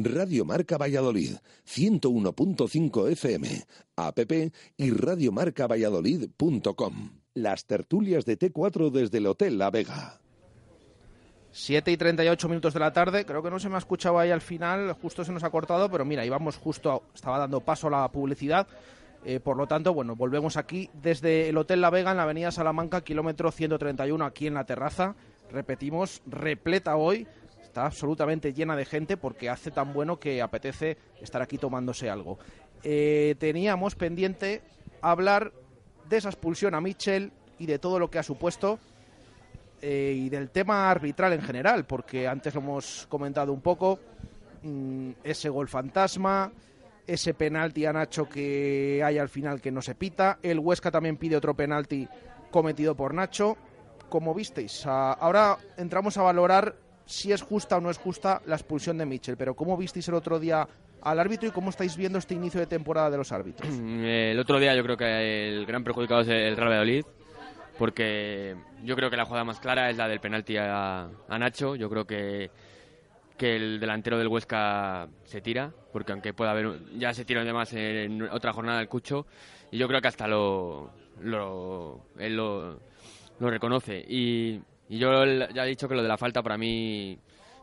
Radio 0.00 0.44
Marca 0.44 0.78
Valladolid, 0.78 1.38
101.5 1.66 3.10
FM, 3.10 3.48
app 3.96 4.20
y 4.76 4.92
radiomarcavalladolid.com. 4.92 7.10
Las 7.34 7.66
tertulias 7.66 8.24
de 8.24 8.38
T4 8.38 8.92
desde 8.92 9.18
el 9.18 9.26
Hotel 9.26 9.58
La 9.58 9.72
Vega. 9.72 10.20
7 11.50 11.90
y 11.90 11.96
38 11.96 12.48
minutos 12.48 12.74
de 12.74 12.80
la 12.80 12.92
tarde, 12.92 13.26
creo 13.26 13.42
que 13.42 13.50
no 13.50 13.58
se 13.58 13.68
me 13.68 13.74
ha 13.74 13.78
escuchado 13.78 14.20
ahí 14.20 14.30
al 14.30 14.40
final, 14.40 14.92
justo 14.92 15.24
se 15.24 15.32
nos 15.32 15.42
ha 15.42 15.50
cortado, 15.50 15.90
pero 15.90 16.04
mira, 16.04 16.24
íbamos 16.24 16.56
justo, 16.56 17.02
estaba 17.12 17.38
dando 17.38 17.60
paso 17.60 17.88
a 17.88 17.90
la 17.90 18.08
publicidad. 18.12 18.68
Eh, 19.28 19.40
por 19.40 19.58
lo 19.58 19.66
tanto, 19.66 19.92
bueno, 19.92 20.16
volvemos 20.16 20.56
aquí 20.56 20.88
desde 20.94 21.50
el 21.50 21.58
Hotel 21.58 21.82
La 21.82 21.90
Vega 21.90 22.12
en 22.12 22.16
la 22.16 22.22
Avenida 22.22 22.50
Salamanca, 22.50 23.02
kilómetro 23.02 23.52
131, 23.52 24.24
aquí 24.24 24.46
en 24.46 24.54
la 24.54 24.64
terraza. 24.64 25.16
Repetimos, 25.52 26.22
repleta 26.24 26.96
hoy, 26.96 27.26
está 27.62 27.84
absolutamente 27.84 28.54
llena 28.54 28.74
de 28.74 28.86
gente 28.86 29.18
porque 29.18 29.50
hace 29.50 29.70
tan 29.70 29.92
bueno 29.92 30.18
que 30.18 30.40
apetece 30.40 30.96
estar 31.20 31.42
aquí 31.42 31.58
tomándose 31.58 32.08
algo. 32.08 32.38
Eh, 32.82 33.34
teníamos 33.38 33.96
pendiente 33.96 34.62
hablar 35.02 35.52
de 36.08 36.16
esa 36.16 36.30
expulsión 36.30 36.74
a 36.74 36.80
Mitchell 36.80 37.30
y 37.58 37.66
de 37.66 37.78
todo 37.78 37.98
lo 37.98 38.08
que 38.08 38.18
ha 38.18 38.22
supuesto 38.22 38.78
eh, 39.82 40.14
y 40.16 40.30
del 40.30 40.48
tema 40.48 40.90
arbitral 40.90 41.34
en 41.34 41.42
general, 41.42 41.84
porque 41.84 42.26
antes 42.26 42.54
lo 42.54 42.62
hemos 42.62 43.06
comentado 43.10 43.52
un 43.52 43.60
poco, 43.60 43.98
mm, 44.62 45.10
ese 45.22 45.50
gol 45.50 45.68
fantasma, 45.68 46.50
ese 47.08 47.34
penalti 47.34 47.86
a 47.86 47.92
Nacho 47.92 48.28
que 48.28 49.02
hay 49.04 49.18
al 49.18 49.28
final 49.28 49.60
que 49.60 49.72
no 49.72 49.82
se 49.82 49.94
pita, 49.94 50.38
el 50.42 50.58
Huesca 50.60 50.90
también 50.90 51.16
pide 51.16 51.36
otro 51.36 51.54
penalti 51.54 52.06
cometido 52.50 52.94
por 52.94 53.14
Nacho. 53.14 53.56
Como 54.08 54.34
visteis, 54.34 54.86
ahora 54.86 55.58
entramos 55.76 56.16
a 56.16 56.22
valorar 56.22 56.76
si 57.04 57.32
es 57.32 57.42
justa 57.42 57.78
o 57.78 57.80
no 57.80 57.90
es 57.90 57.98
justa 57.98 58.42
la 58.46 58.56
expulsión 58.56 58.98
de 58.98 59.06
Mitchell, 59.06 59.36
pero 59.36 59.54
¿cómo 59.54 59.76
visteis 59.76 60.06
el 60.08 60.14
otro 60.14 60.38
día 60.38 60.68
al 61.02 61.18
árbitro 61.18 61.48
y 61.48 61.52
cómo 61.52 61.70
estáis 61.70 61.96
viendo 61.96 62.18
este 62.18 62.34
inicio 62.34 62.60
de 62.60 62.66
temporada 62.66 63.10
de 63.10 63.16
los 63.16 63.32
árbitros? 63.32 63.68
El 63.78 64.38
otro 64.38 64.60
día 64.60 64.74
yo 64.74 64.82
creo 64.82 64.96
que 64.96 65.48
el 65.48 65.66
gran 65.66 65.84
perjudicado 65.84 66.20
es 66.20 66.28
el 66.28 66.56
Real 66.56 66.68
Valladolid, 66.68 67.04
porque 67.78 68.56
yo 68.84 68.96
creo 68.96 69.08
que 69.08 69.16
la 69.16 69.24
jugada 69.24 69.44
más 69.44 69.60
clara 69.60 69.88
es 69.88 69.96
la 69.96 70.08
del 70.08 70.20
penalti 70.20 70.56
a, 70.58 71.08
Nacho. 71.28 71.76
Yo 71.76 71.88
creo 71.88 72.06
que, 72.06 72.50
que 73.38 73.56
el 73.56 73.80
delantero 73.80 74.18
del 74.18 74.28
Huesca 74.28 75.08
se 75.24 75.40
tira, 75.40 75.72
porque 75.92 76.12
aunque 76.12 76.34
pueda 76.34 76.50
haber, 76.50 76.78
ya 76.98 77.14
se 77.14 77.24
tiró 77.24 77.40
además 77.40 77.72
en 77.72 78.22
otra 78.22 78.52
jornada 78.52 78.78
del 78.78 78.88
Cucho, 78.88 79.26
y 79.70 79.78
yo 79.78 79.88
creo 79.88 80.00
que 80.02 80.08
hasta 80.08 80.26
lo, 80.26 80.90
lo 81.22 82.06
él 82.18 82.36
lo, 82.36 82.80
lo 83.38 83.50
reconoce. 83.50 84.04
Y, 84.06 84.60
y 84.88 84.98
yo 84.98 85.24
ya 85.24 85.64
he 85.64 85.68
dicho 85.68 85.88
que 85.88 85.94
lo 85.94 86.02
de 86.02 86.08
la 86.08 86.18
falta 86.18 86.42
para 86.42 86.58
mí 86.58 87.18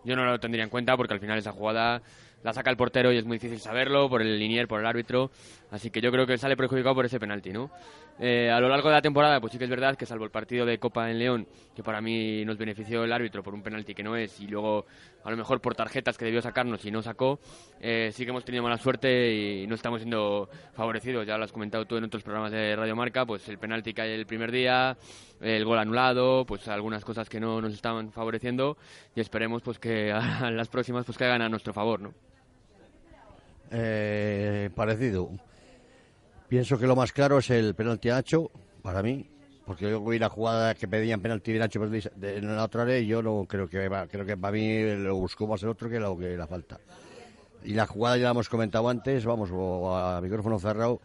yo 0.05 0.15
no 0.15 0.23
lo 0.23 0.39
tendría 0.39 0.63
en 0.63 0.69
cuenta 0.69 0.95
porque 0.95 1.13
al 1.13 1.19
final 1.19 1.39
esa 1.39 1.51
jugada 1.51 2.01
la 2.43 2.53
saca 2.53 2.69
el 2.69 2.77
portero 2.77 3.11
y 3.11 3.17
es 3.17 3.25
muy 3.25 3.37
difícil 3.37 3.59
saberlo 3.59 4.07
por 4.07 4.21
el 4.21 4.37
linier, 4.37 4.67
por 4.67 4.79
el 4.79 4.85
árbitro. 4.85 5.31
Así 5.71 5.89
que 5.89 5.99
yo 5.99 6.11
creo 6.11 6.27
que 6.27 6.37
sale 6.37 6.55
perjudicado 6.55 6.93
por 6.93 7.05
ese 7.05 7.19
penalti, 7.19 7.51
¿no? 7.51 7.71
Eh, 8.17 8.49
a 8.49 8.61
lo 8.61 8.69
largo 8.69 8.87
de 8.87 8.95
la 8.95 9.01
temporada, 9.01 9.41
pues 9.41 9.51
sí 9.51 9.59
que 9.59 9.65
es 9.65 9.69
verdad 9.69 9.97
que 9.97 10.05
salvo 10.05 10.23
el 10.23 10.31
partido 10.31 10.65
de 10.65 10.77
Copa 10.79 11.11
en 11.11 11.19
León, 11.19 11.47
que 11.75 11.83
para 11.83 11.99
mí 11.99 12.45
nos 12.45 12.57
benefició 12.57 13.03
el 13.03 13.11
árbitro 13.11 13.43
por 13.43 13.53
un 13.53 13.61
penalti 13.61 13.93
que 13.93 14.03
no 14.03 14.15
es, 14.15 14.39
y 14.39 14.47
luego 14.47 14.85
a 15.25 15.31
lo 15.31 15.35
mejor 15.35 15.59
por 15.59 15.75
tarjetas 15.75 16.17
que 16.17 16.23
debió 16.23 16.41
sacarnos 16.41 16.85
y 16.85 16.91
no 16.91 17.01
sacó, 17.01 17.39
eh, 17.81 18.11
sí 18.13 18.23
que 18.23 18.29
hemos 18.29 18.45
tenido 18.45 18.63
mala 18.63 18.77
suerte 18.77 19.33
y 19.33 19.67
no 19.67 19.75
estamos 19.75 19.99
siendo 19.99 20.47
favorecidos. 20.73 21.27
Ya 21.27 21.37
lo 21.37 21.43
has 21.43 21.51
comentado 21.51 21.85
tú 21.85 21.97
en 21.97 22.05
otros 22.05 22.23
programas 22.23 22.53
de 22.53 22.75
Radio 22.75 22.95
Marca, 22.95 23.25
pues 23.25 23.47
el 23.49 23.57
penalti 23.57 23.93
que 23.93 24.01
hay 24.03 24.11
el 24.11 24.25
primer 24.25 24.49
día, 24.49 24.95
el 25.41 25.65
gol 25.65 25.79
anulado, 25.79 26.45
pues 26.45 26.65
algunas 26.69 27.03
cosas 27.03 27.27
que 27.27 27.41
no 27.41 27.59
nos 27.59 27.73
estaban 27.73 28.13
favoreciendo 28.13 28.77
y 29.13 29.19
esperemos 29.19 29.61
pues 29.61 29.77
que 29.77 30.11
a 30.13 30.49
las 30.51 30.69
próximas 30.69 31.05
pues 31.05 31.17
caigan 31.17 31.41
a 31.41 31.49
nuestro 31.49 31.73
favor, 31.73 31.99
¿no? 31.99 32.13
Eh, 33.71 34.69
parecido. 34.73 35.31
Pienso 36.55 36.79
que 36.79 36.87
lo 36.87 36.95
más 36.95 37.11
claro 37.11 37.39
es 37.39 37.49
el 37.49 37.75
penalti 37.75 38.09
a 38.09 38.13
Nacho, 38.13 38.49
para 38.81 39.03
mí, 39.03 39.29
porque 39.65 39.89
yo 39.89 40.01
vi 40.05 40.17
la 40.17 40.29
jugada 40.29 40.73
que 40.73 40.87
pedían 40.87 41.19
penalti 41.19 41.51
de 41.51 41.59
Nacho 41.59 41.83
en 41.83 42.55
la 42.55 42.63
otra 42.63 42.83
área 42.83 42.97
y 42.97 43.07
yo 43.07 43.21
no 43.21 43.43
creo 43.45 43.67
que 43.67 43.89
creo 44.09 44.25
que 44.25 44.37
para 44.37 44.53
mí 44.53 44.81
lo 44.95 45.17
buscó 45.17 45.47
más 45.47 45.61
el 45.63 45.67
otro 45.67 45.89
que 45.89 45.99
lo 45.99 46.17
que 46.17 46.37
la 46.37 46.47
falta. 46.47 46.79
Y 47.65 47.73
la 47.73 47.85
jugada 47.85 48.15
ya 48.15 48.23
la 48.23 48.29
hemos 48.29 48.47
comentado 48.47 48.87
antes, 48.87 49.25
vamos, 49.25 49.49
a 49.51 50.21
micrófono 50.23 50.57
cerrado, 50.57 51.01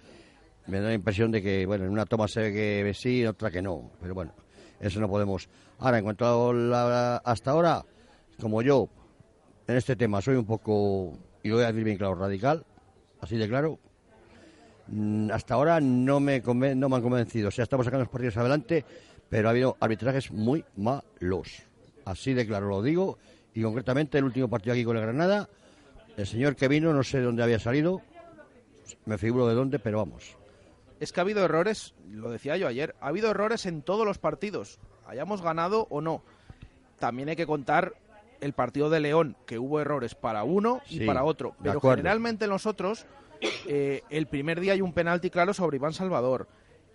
me 0.69 0.79
da 0.79 0.87
la 0.87 0.95
impresión 0.95 1.33
de 1.33 1.43
que, 1.43 1.67
bueno, 1.67 1.85
en 1.85 1.91
una 1.91 2.07
toma 2.07 2.29
se 2.29 2.43
ve 2.43 2.53
que 2.53 2.95
sí, 2.95 3.23
en 3.23 3.27
otra 3.31 3.51
que 3.51 3.61
no, 3.61 3.91
pero 4.01 4.15
bueno, 4.15 4.33
eso 4.79 5.01
no 5.01 5.09
podemos. 5.09 5.49
Ahora, 5.81 5.99
en 5.99 6.05
cuanto 6.05 6.27
a 6.27 6.55
la, 6.55 7.17
hasta 7.17 7.51
ahora, 7.51 7.85
como 8.41 8.63
yo, 8.63 8.89
en 9.67 9.77
este 9.77 9.97
tema 9.97 10.21
soy 10.21 10.37
un 10.37 10.47
poco 10.47 11.19
y 11.43 11.49
lo 11.49 11.57
voy 11.57 11.65
a 11.65 11.73
decir 11.73 11.83
bien 11.83 11.99
claro, 11.99 12.15
radical, 12.15 12.65
así 13.21 13.37
de 13.37 13.49
claro, 13.49 13.81
hasta 15.33 15.55
ahora 15.55 15.81
no 15.81 16.21
me, 16.21 16.41
no 16.41 16.89
me 16.89 16.97
han 16.97 17.03
convencido. 17.03 17.49
O 17.49 17.51
sea, 17.51 17.63
estamos 17.65 17.85
sacando 17.85 18.05
los 18.05 18.13
partidos 18.13 18.37
adelante, 18.37 18.85
pero 19.29 19.49
ha 19.49 19.51
habido 19.53 19.77
arbitrajes 19.81 20.31
muy 20.31 20.65
malos. 20.77 21.63
Así 22.05 22.35
de 22.35 22.47
claro 22.47 22.69
lo 22.69 22.83
digo. 22.83 23.19
Y 23.55 23.63
concretamente 23.63 24.19
el 24.19 24.25
último 24.25 24.49
partido 24.49 24.75
aquí 24.75 24.85
con 24.85 24.97
el 24.97 25.03
Granada, 25.03 25.49
el 26.17 26.27
señor 26.27 26.57
que 26.57 26.69
vino, 26.69 26.93
no 26.93 27.03
sé 27.03 27.19
de 27.19 27.25
dónde 27.25 27.43
había 27.43 27.59
salido, 27.59 28.03
me 29.07 29.19
figuro 29.19 29.49
de 29.49 29.55
dónde, 29.55 29.79
pero 29.79 29.99
vamos. 29.99 30.37
Es 31.01 31.13
que 31.13 31.21
ha 31.21 31.23
habido 31.23 31.45
errores, 31.45 31.95
lo 32.11 32.31
decía 32.31 32.57
yo 32.57 32.69
ayer, 32.69 32.95
ha 33.01 33.09
habido 33.09 33.31
errores 33.31 33.67
en 33.67 33.83
todos 33.83 34.07
los 34.07 34.19
partidos, 34.19 34.79
hayamos 35.07 35.43
ganado 35.43 35.87
o 35.91 36.01
no. 36.01 36.23
También 36.99 37.31
hay 37.31 37.37
que 37.37 37.47
contar 37.47 37.95
el 38.41 38.53
partido 38.53 38.91
de 38.91 39.01
León, 39.01 39.37
que 39.47 39.59
hubo 39.59 39.81
errores 39.81 40.15
para 40.15 40.45
uno 40.45 40.81
y 40.89 41.07
para 41.07 41.25
otro. 41.25 41.55
Pero 41.63 41.81
generalmente 41.81 42.45
en 42.45 42.51
los 42.51 42.67
otros, 42.67 43.07
eh, 43.67 44.03
el 44.11 44.27
primer 44.27 44.61
día 44.61 44.73
hay 44.75 44.81
un 44.81 44.93
penalti 44.93 45.31
claro 45.31 45.55
sobre 45.55 45.77
Iván 45.77 45.93
Salvador. 45.93 46.49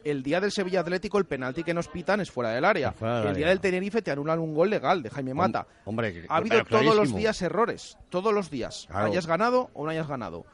El 0.03 0.21
día 0.21 0.39
del 0.39 0.51
Sevilla 0.51 0.81
Atlético, 0.81 1.17
el 1.17 1.25
penalti 1.25 1.63
que 1.63 1.73
nos 1.73 1.87
pitan 1.87 2.21
es 2.21 2.29
fuera 2.29 2.51
del 2.51 2.63
área. 2.63 2.93
el 3.01 3.35
día 3.35 3.47
del 3.47 3.59
Tenerife 3.59 4.03
te 4.03 4.11
anulan 4.11 4.37
un 4.37 4.53
gol 4.53 4.69
legal 4.69 5.01
de 5.01 5.09
Jaime 5.09 5.33
Mata. 5.33 5.65
Hombre, 5.83 6.25
ha 6.29 6.37
habido 6.37 6.63
todos 6.63 6.95
los 6.95 7.15
días 7.15 7.41
errores, 7.41 7.97
todos 8.09 8.31
los 8.31 8.51
días. 8.51 8.87
Hayas 8.91 9.25
ganado 9.25 9.71
o 9.73 9.83
no 9.83 9.89
hayas 9.89 10.07
ganado. 10.07 10.45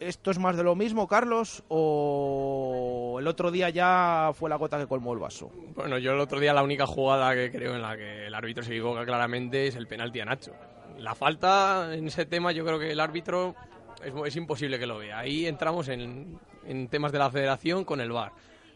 ¿Esto 0.00 0.30
es 0.30 0.38
más 0.38 0.56
de 0.56 0.62
lo 0.62 0.74
mismo, 0.74 1.06
Carlos? 1.06 1.62
¿O 1.68 3.18
el 3.20 3.26
otro 3.26 3.50
día 3.50 3.68
ya 3.68 4.30
fue 4.32 4.48
la 4.48 4.56
gota 4.56 4.78
que 4.78 4.86
colmó 4.86 5.12
el 5.12 5.18
vaso? 5.18 5.50
Bueno, 5.74 5.98
yo 5.98 6.12
el 6.12 6.20
otro 6.20 6.40
día 6.40 6.54
la 6.54 6.62
única 6.62 6.86
jugada 6.86 7.34
que 7.34 7.50
creo 7.50 7.74
en 7.74 7.82
la 7.82 7.98
que 7.98 8.26
el 8.26 8.34
árbitro 8.34 8.62
se 8.64 8.70
equivoca 8.70 9.04
claramente 9.04 9.66
es 9.66 9.76
el 9.76 9.86
penalti 9.86 10.20
a 10.20 10.24
Nacho. 10.24 10.52
La 10.96 11.14
falta 11.14 11.94
en 11.94 12.06
ese 12.06 12.24
tema 12.24 12.50
yo 12.52 12.64
creo 12.64 12.78
que 12.78 12.92
el 12.92 13.00
árbitro 13.00 13.54
es, 14.02 14.36
imposible 14.36 14.78
que 14.78 14.86
lo 14.86 14.98
vea. 14.98 15.18
Ahí 15.18 15.46
entramos 15.46 15.88
en, 15.88 16.38
en 16.66 16.88
temas 16.88 17.12
de 17.12 17.18
la 17.18 17.30
federación 17.30 17.84
con 17.84 18.00
el 18.00 18.12
VAR. 18.12 18.32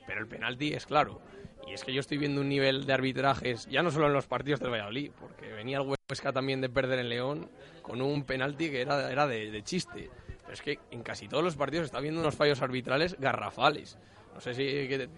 Pero 0.06 0.20
el 0.20 0.26
penalti 0.26 0.72
es 0.74 0.86
claro. 0.86 1.20
Y 1.66 1.72
es 1.72 1.82
que 1.82 1.92
yo 1.92 2.00
estoy 2.00 2.18
viendo 2.18 2.40
un 2.42 2.48
nivel 2.48 2.84
de 2.84 2.92
arbitrajes, 2.92 3.66
ya 3.66 3.82
no 3.82 3.90
solo 3.90 4.06
en 4.06 4.12
los 4.12 4.26
partidos 4.26 4.60
del 4.60 4.70
Valladolid, 4.70 5.12
porque 5.18 5.50
venía 5.52 5.78
el 5.78 5.96
Huesca 6.10 6.32
también 6.32 6.60
de 6.60 6.68
perder 6.68 6.98
en 6.98 7.08
León 7.08 7.48
con 7.80 8.02
un 8.02 8.24
penalti 8.24 8.70
que 8.70 8.82
era, 8.82 9.10
era 9.10 9.26
de 9.26 9.62
chiste 9.62 10.10
es 10.54 10.62
que 10.62 10.78
en 10.90 11.02
casi 11.02 11.28
todos 11.28 11.42
los 11.42 11.56
partidos 11.56 11.86
está 11.86 12.00
viendo 12.00 12.20
unos 12.20 12.34
fallos 12.34 12.62
arbitrales 12.62 13.18
garrafales. 13.18 13.98
No 14.34 14.40
sé 14.40 14.54
si 14.54 15.08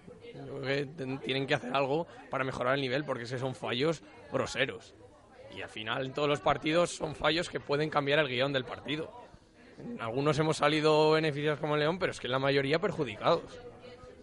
tienen 1.23 1.47
que 1.47 1.53
hacer 1.53 1.73
algo 1.75 2.07
para 2.29 2.43
mejorar 2.43 2.75
el 2.75 2.81
nivel 2.81 3.03
porque 3.03 3.23
esos 3.23 3.39
son 3.39 3.55
fallos 3.55 4.03
groseros. 4.31 4.95
Y 5.55 5.61
al 5.61 5.69
final 5.69 6.05
en 6.05 6.13
todos 6.13 6.27
los 6.27 6.39
partidos 6.39 6.95
son 6.95 7.15
fallos 7.15 7.49
que 7.49 7.59
pueden 7.59 7.89
cambiar 7.89 8.19
el 8.19 8.27
guion 8.27 8.53
del 8.53 8.65
partido. 8.65 9.11
Algunos 9.99 10.37
hemos 10.39 10.57
salido 10.57 11.11
beneficiados 11.11 11.59
como 11.59 11.75
el 11.75 11.81
León, 11.81 11.99
pero 11.99 12.11
es 12.11 12.19
que 12.19 12.27
la 12.27 12.39
mayoría 12.39 12.79
perjudicados. 12.79 13.59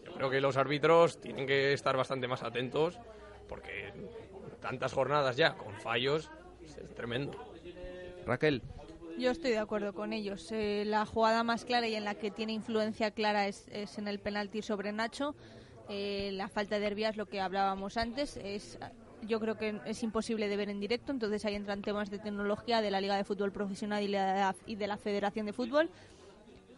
Yo 0.05 0.13
creo 0.15 0.31
que 0.31 0.41
los 0.41 0.57
árbitros 0.57 1.21
tienen 1.21 1.47
que 1.47 1.73
estar 1.73 1.97
bastante 1.97 2.29
más 2.29 2.43
atentos 2.43 2.99
porque 3.49 3.93
tantas 4.61 4.93
jornadas 4.93 5.37
ya 5.37 5.55
con 5.55 5.75
fallos 5.75 6.31
es 6.63 6.95
tremendo. 6.95 7.33
Raquel. 8.27 8.63
Yo 9.19 9.31
estoy 9.31 9.53
de 9.53 9.59
acuerdo 9.59 9.93
con 9.93 10.13
ellos. 10.13 10.51
Eh, 10.51 10.85
la 10.87 11.07
jugada 11.07 11.45
más 11.45 11.65
clara 11.65 11.87
y 11.87 11.95
en 11.95 12.05
la 12.05 12.17
que 12.17 12.31
tiene 12.31 12.53
influencia 12.53 13.13
clara 13.13 13.47
es, 13.47 13.69
en 13.99 14.09
el 14.09 14.19
penalti 14.19 14.63
sobre 14.63 14.93
Nacho. 14.93 15.37
Eh, 15.89 16.31
la 16.33 16.49
falta 16.49 16.79
de 16.79 16.87
Herbia 16.87 17.11
es 17.11 17.17
lo 17.17 17.27
que 17.27 17.41
hablábamos 17.41 17.97
antes. 17.97 18.37
Es, 18.39 18.79
yo 19.27 19.41
creo 19.41 19.57
que 19.57 19.81
es 19.85 20.03
imposible 20.03 20.49
de 20.49 20.57
ver 20.57 20.71
en 20.71 20.81
directo, 20.81 21.13
entonces 21.13 21.45
ahí 21.45 21.55
entran 21.55 21.83
temas 21.83 22.11
de 22.11 22.19
tecnología 22.19 22.81
de 22.81 22.91
la 22.91 23.01
Liga 23.01 23.17
de 23.17 23.25
Fútbol 23.25 23.53
Profesional 23.53 24.03
y, 24.03 24.75
de 24.77 24.87
la 24.87 24.97
Federación 24.97 25.47
de 25.47 25.53
Fútbol. 25.53 25.91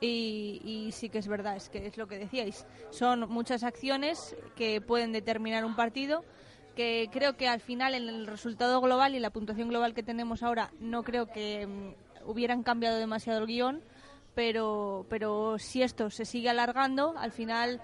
Y, 0.01 0.61
y, 0.63 0.93
sí 0.93 1.09
que 1.09 1.19
es 1.19 1.27
verdad, 1.27 1.57
es 1.57 1.71
que 1.71 1.87
es 1.87 1.97
lo 1.97 2.07
que 2.07 2.19
decíais. 2.19 2.67
Son 2.91 3.29
muchas 3.31 3.63
acciones 3.63 4.37
que 4.55 4.83
pueden 4.83 5.13
determinar 5.13 5.65
un 5.65 5.75
partido 5.75 6.23
que 6.77 7.09
creo 7.11 7.37
que 7.37 7.49
al 7.49 7.61
final 7.61 7.95
en 7.95 8.09
el 8.09 8.27
resultado 8.27 8.81
global 8.81 9.15
y 9.15 9.21
la 9.21 9.31
puntuación 9.31 9.71
global 9.71 9.95
que 9.95 10.03
tenemos 10.03 10.43
ahora 10.43 10.71
no 10.79 11.03
creo 11.03 11.27
que 11.27 11.67
mm, 11.67 12.29
hubieran 12.31 12.63
cambiado 12.63 12.99
demasiado 12.99 13.41
el 13.41 13.47
guion, 13.47 13.83
pero, 14.35 15.07
pero 15.09 15.59
si 15.59 15.83
esto 15.83 16.11
se 16.11 16.27
sigue 16.27 16.51
alargando, 16.51 17.15
al 17.17 17.33
final 17.33 17.81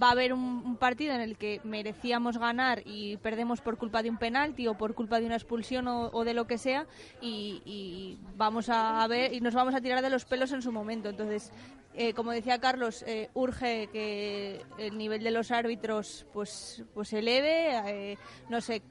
va 0.00 0.08
a 0.08 0.12
haber 0.12 0.32
un, 0.32 0.62
un 0.64 0.76
partido 0.76 1.14
en 1.14 1.20
el 1.20 1.36
que 1.36 1.60
merecíamos 1.64 2.38
ganar 2.38 2.82
y 2.84 3.16
perdemos 3.18 3.60
por 3.60 3.76
culpa 3.76 4.02
de 4.02 4.10
un 4.10 4.18
penalti 4.18 4.66
o 4.66 4.74
por 4.74 4.94
culpa 4.94 5.20
de 5.20 5.26
una 5.26 5.36
expulsión 5.36 5.88
o, 5.88 6.10
o 6.12 6.24
de 6.24 6.34
lo 6.34 6.46
que 6.46 6.58
sea 6.58 6.86
y, 7.20 8.18
vamos 8.36 8.68
a 8.68 9.06
ver 9.08 9.32
y 9.32 9.40
nos 9.40 9.54
vamos 9.54 9.74
a 9.74 9.80
tirar 9.80 10.02
de 10.02 10.10
los 10.10 10.24
pelos 10.24 10.52
en 10.52 10.62
su 10.62 10.72
momento. 10.72 11.08
Entonces, 11.08 11.52
eh, 11.94 12.12
como 12.14 12.32
decía 12.32 12.58
Carlos, 12.60 13.02
eh, 13.06 13.28
urge 13.34 13.88
que 13.92 14.64
el 14.78 14.96
nivel 14.96 15.22
de 15.22 15.30
los 15.30 15.50
árbitros 15.50 16.26
pues 16.32 16.84
pues 16.94 17.12
eleve. 17.12 18.12
eh, 18.12 18.18
no 18.48 18.60
sé 18.60 18.82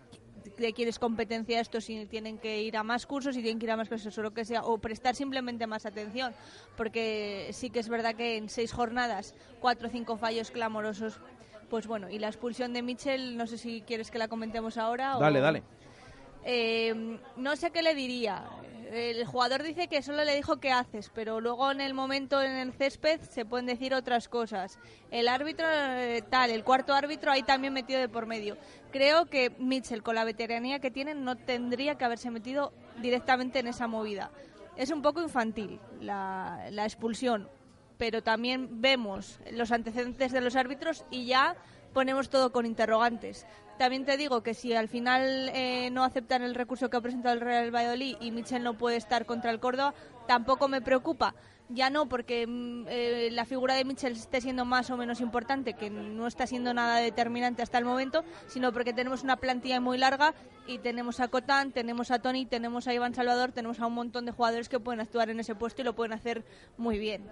de 0.57 0.73
quién 0.73 0.87
es 0.89 0.99
competencia 0.99 1.59
esto, 1.59 1.81
si 1.81 2.05
tienen 2.05 2.37
que 2.37 2.61
ir 2.61 2.77
a 2.77 2.83
más 2.83 3.05
cursos, 3.05 3.35
si 3.35 3.41
tienen 3.41 3.59
que 3.59 3.65
ir 3.65 3.71
a 3.71 3.77
más 3.77 3.89
cursos 3.89 4.17
o 4.17 4.21
lo 4.21 4.31
que 4.31 4.45
sea, 4.45 4.63
o 4.63 4.77
prestar 4.77 5.15
simplemente 5.15 5.67
más 5.67 5.85
atención, 5.85 6.33
porque 6.77 7.49
sí 7.53 7.69
que 7.69 7.79
es 7.79 7.89
verdad 7.89 8.15
que 8.15 8.37
en 8.37 8.49
seis 8.49 8.71
jornadas, 8.71 9.33
cuatro 9.61 9.87
o 9.87 9.91
cinco 9.91 10.17
fallos 10.17 10.51
clamorosos, 10.51 11.19
pues 11.69 11.85
bueno, 11.87 12.09
y 12.09 12.19
la 12.19 12.27
expulsión 12.27 12.73
de 12.73 12.81
Mitchell, 12.81 13.37
no 13.37 13.45
sé 13.47 13.57
si 13.57 13.81
quieres 13.81 14.09
que 14.11 14.17
la 14.17 14.27
comentemos 14.27 14.77
ahora. 14.77 15.17
o- 15.17 15.19
Dale, 15.21 15.39
dale. 15.39 15.63
Eh, 16.43 17.19
no 17.37 17.55
sé 17.55 17.71
qué 17.71 17.81
le 17.81 17.93
diría. 17.95 18.43
El 18.91 19.23
jugador 19.25 19.61
dice 19.61 19.87
que 19.87 20.01
solo 20.01 20.23
le 20.23 20.35
dijo 20.35 20.59
qué 20.59 20.71
haces, 20.71 21.11
pero 21.13 21.39
luego 21.39 21.71
en 21.71 21.79
el 21.79 21.93
momento 21.93 22.41
en 22.41 22.53
el 22.53 22.73
césped 22.73 23.21
se 23.21 23.45
pueden 23.45 23.67
decir 23.67 23.93
otras 23.93 24.27
cosas. 24.27 24.79
El 25.11 25.27
árbitro 25.27 25.67
eh, 25.69 26.23
tal, 26.27 26.49
el 26.49 26.63
cuarto 26.63 26.95
árbitro 26.95 27.31
ahí 27.31 27.43
también 27.43 27.71
metido 27.71 27.99
de 27.99 28.09
por 28.09 28.25
medio. 28.25 28.57
Creo 28.91 29.27
que 29.27 29.51
Mitchell 29.59 30.01
con 30.01 30.15
la 30.15 30.23
veteranía 30.23 30.79
que 30.79 30.89
tiene 30.89 31.13
no 31.13 31.35
tendría 31.35 31.99
que 31.99 32.05
haberse 32.05 32.31
metido 32.31 32.73
directamente 32.99 33.59
en 33.59 33.67
esa 33.67 33.87
movida. 33.87 34.31
Es 34.75 34.89
un 34.89 35.03
poco 35.03 35.21
infantil 35.21 35.79
la, 36.01 36.65
la 36.71 36.85
expulsión, 36.85 37.47
pero 37.99 38.23
también 38.23 38.81
vemos 38.81 39.39
los 39.51 39.71
antecedentes 39.71 40.31
de 40.31 40.41
los 40.41 40.55
árbitros 40.55 41.05
y 41.11 41.27
ya 41.27 41.55
ponemos 41.93 42.29
todo 42.29 42.51
con 42.51 42.65
interrogantes. 42.65 43.45
También 43.79 44.03
te 44.03 44.17
digo 44.17 44.43
que 44.43 44.53
si 44.53 44.73
al 44.73 44.89
final 44.89 45.49
eh, 45.53 45.89
no 45.89 46.03
aceptan 46.03 46.41
el 46.41 46.53
recurso 46.53 46.89
que 46.89 46.97
ha 46.97 47.01
presentado 47.01 47.33
el 47.33 47.39
Real 47.39 47.73
Valladolid 47.73 48.17
y 48.19 48.31
Michel 48.31 48.61
no 48.61 48.73
puede 48.73 48.97
estar 48.97 49.25
contra 49.25 49.51
el 49.51 49.61
Córdoba, 49.61 49.93
tampoco 50.27 50.67
me 50.67 50.81
preocupa. 50.81 51.33
Ya 51.69 51.89
no 51.89 52.09
porque 52.09 52.45
mm, 52.45 52.87
eh, 52.89 53.29
la 53.31 53.45
figura 53.45 53.75
de 53.75 53.85
Michel 53.85 54.11
esté 54.17 54.41
siendo 54.41 54.65
más 54.65 54.89
o 54.89 54.97
menos 54.97 55.21
importante, 55.21 55.75
que 55.75 55.89
no 55.89 56.27
está 56.27 56.45
siendo 56.45 56.73
nada 56.73 56.97
determinante 56.97 57.61
hasta 57.61 57.77
el 57.77 57.85
momento, 57.85 58.25
sino 58.47 58.73
porque 58.73 58.91
tenemos 58.91 59.23
una 59.23 59.37
plantilla 59.37 59.79
muy 59.79 59.97
larga 59.97 60.33
y 60.67 60.79
tenemos 60.79 61.21
a 61.21 61.29
Cotán, 61.29 61.71
tenemos 61.71 62.11
a 62.11 62.19
Tony, 62.19 62.45
tenemos 62.45 62.85
a 62.85 62.93
Iván 62.93 63.15
Salvador, 63.15 63.53
tenemos 63.53 63.79
a 63.79 63.85
un 63.85 63.93
montón 63.93 64.25
de 64.25 64.33
jugadores 64.33 64.67
que 64.67 64.81
pueden 64.81 64.99
actuar 64.99 65.29
en 65.29 65.39
ese 65.39 65.55
puesto 65.55 65.83
y 65.83 65.85
lo 65.85 65.95
pueden 65.95 66.11
hacer 66.11 66.43
muy 66.77 66.99
bien. 66.99 67.23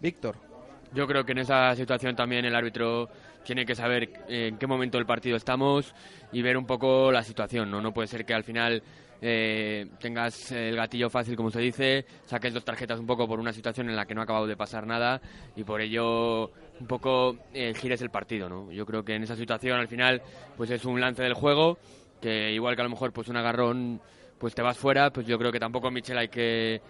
Víctor. 0.00 0.49
Yo 0.92 1.06
creo 1.06 1.24
que 1.24 1.32
en 1.32 1.38
esa 1.38 1.74
situación 1.76 2.16
también 2.16 2.44
el 2.44 2.54
árbitro 2.54 3.08
tiene 3.44 3.64
que 3.64 3.74
saber 3.74 4.10
en 4.28 4.58
qué 4.58 4.66
momento 4.66 4.98
del 4.98 5.06
partido 5.06 5.36
estamos 5.36 5.94
y 6.32 6.42
ver 6.42 6.56
un 6.56 6.66
poco 6.66 7.12
la 7.12 7.22
situación. 7.22 7.70
No, 7.70 7.80
no 7.80 7.92
puede 7.92 8.08
ser 8.08 8.24
que 8.24 8.34
al 8.34 8.44
final 8.44 8.82
eh, 9.22 9.86
tengas 10.00 10.50
el 10.50 10.76
gatillo 10.76 11.10
fácil, 11.10 11.36
como 11.36 11.50
se 11.50 11.60
dice, 11.60 12.06
saques 12.26 12.54
dos 12.54 12.64
tarjetas 12.64 12.98
un 12.98 13.06
poco 13.06 13.28
por 13.28 13.38
una 13.38 13.52
situación 13.52 13.88
en 13.88 13.96
la 13.96 14.06
que 14.06 14.14
no 14.14 14.22
ha 14.22 14.24
acabado 14.24 14.46
de 14.46 14.56
pasar 14.56 14.86
nada 14.86 15.20
y 15.54 15.62
por 15.62 15.80
ello 15.80 16.50
un 16.80 16.86
poco 16.86 17.36
eh, 17.52 17.74
gires 17.74 18.00
el 18.02 18.10
partido. 18.10 18.48
¿no? 18.48 18.72
Yo 18.72 18.86
creo 18.86 19.04
que 19.04 19.14
en 19.14 19.22
esa 19.22 19.36
situación 19.36 19.78
al 19.78 19.88
final 19.88 20.22
pues 20.56 20.70
es 20.70 20.84
un 20.84 21.00
lance 21.00 21.22
del 21.22 21.34
juego 21.34 21.78
que 22.20 22.52
igual 22.52 22.74
que 22.74 22.82
a 22.82 22.84
lo 22.84 22.90
mejor 22.90 23.12
pues 23.12 23.28
un 23.28 23.36
agarrón 23.36 24.00
pues 24.38 24.54
te 24.54 24.62
vas 24.62 24.78
fuera, 24.78 25.10
pues 25.10 25.26
yo 25.26 25.38
creo 25.38 25.52
que 25.52 25.60
tampoco 25.60 25.90
Michel 25.90 26.16
hay 26.16 26.28
que 26.28 26.80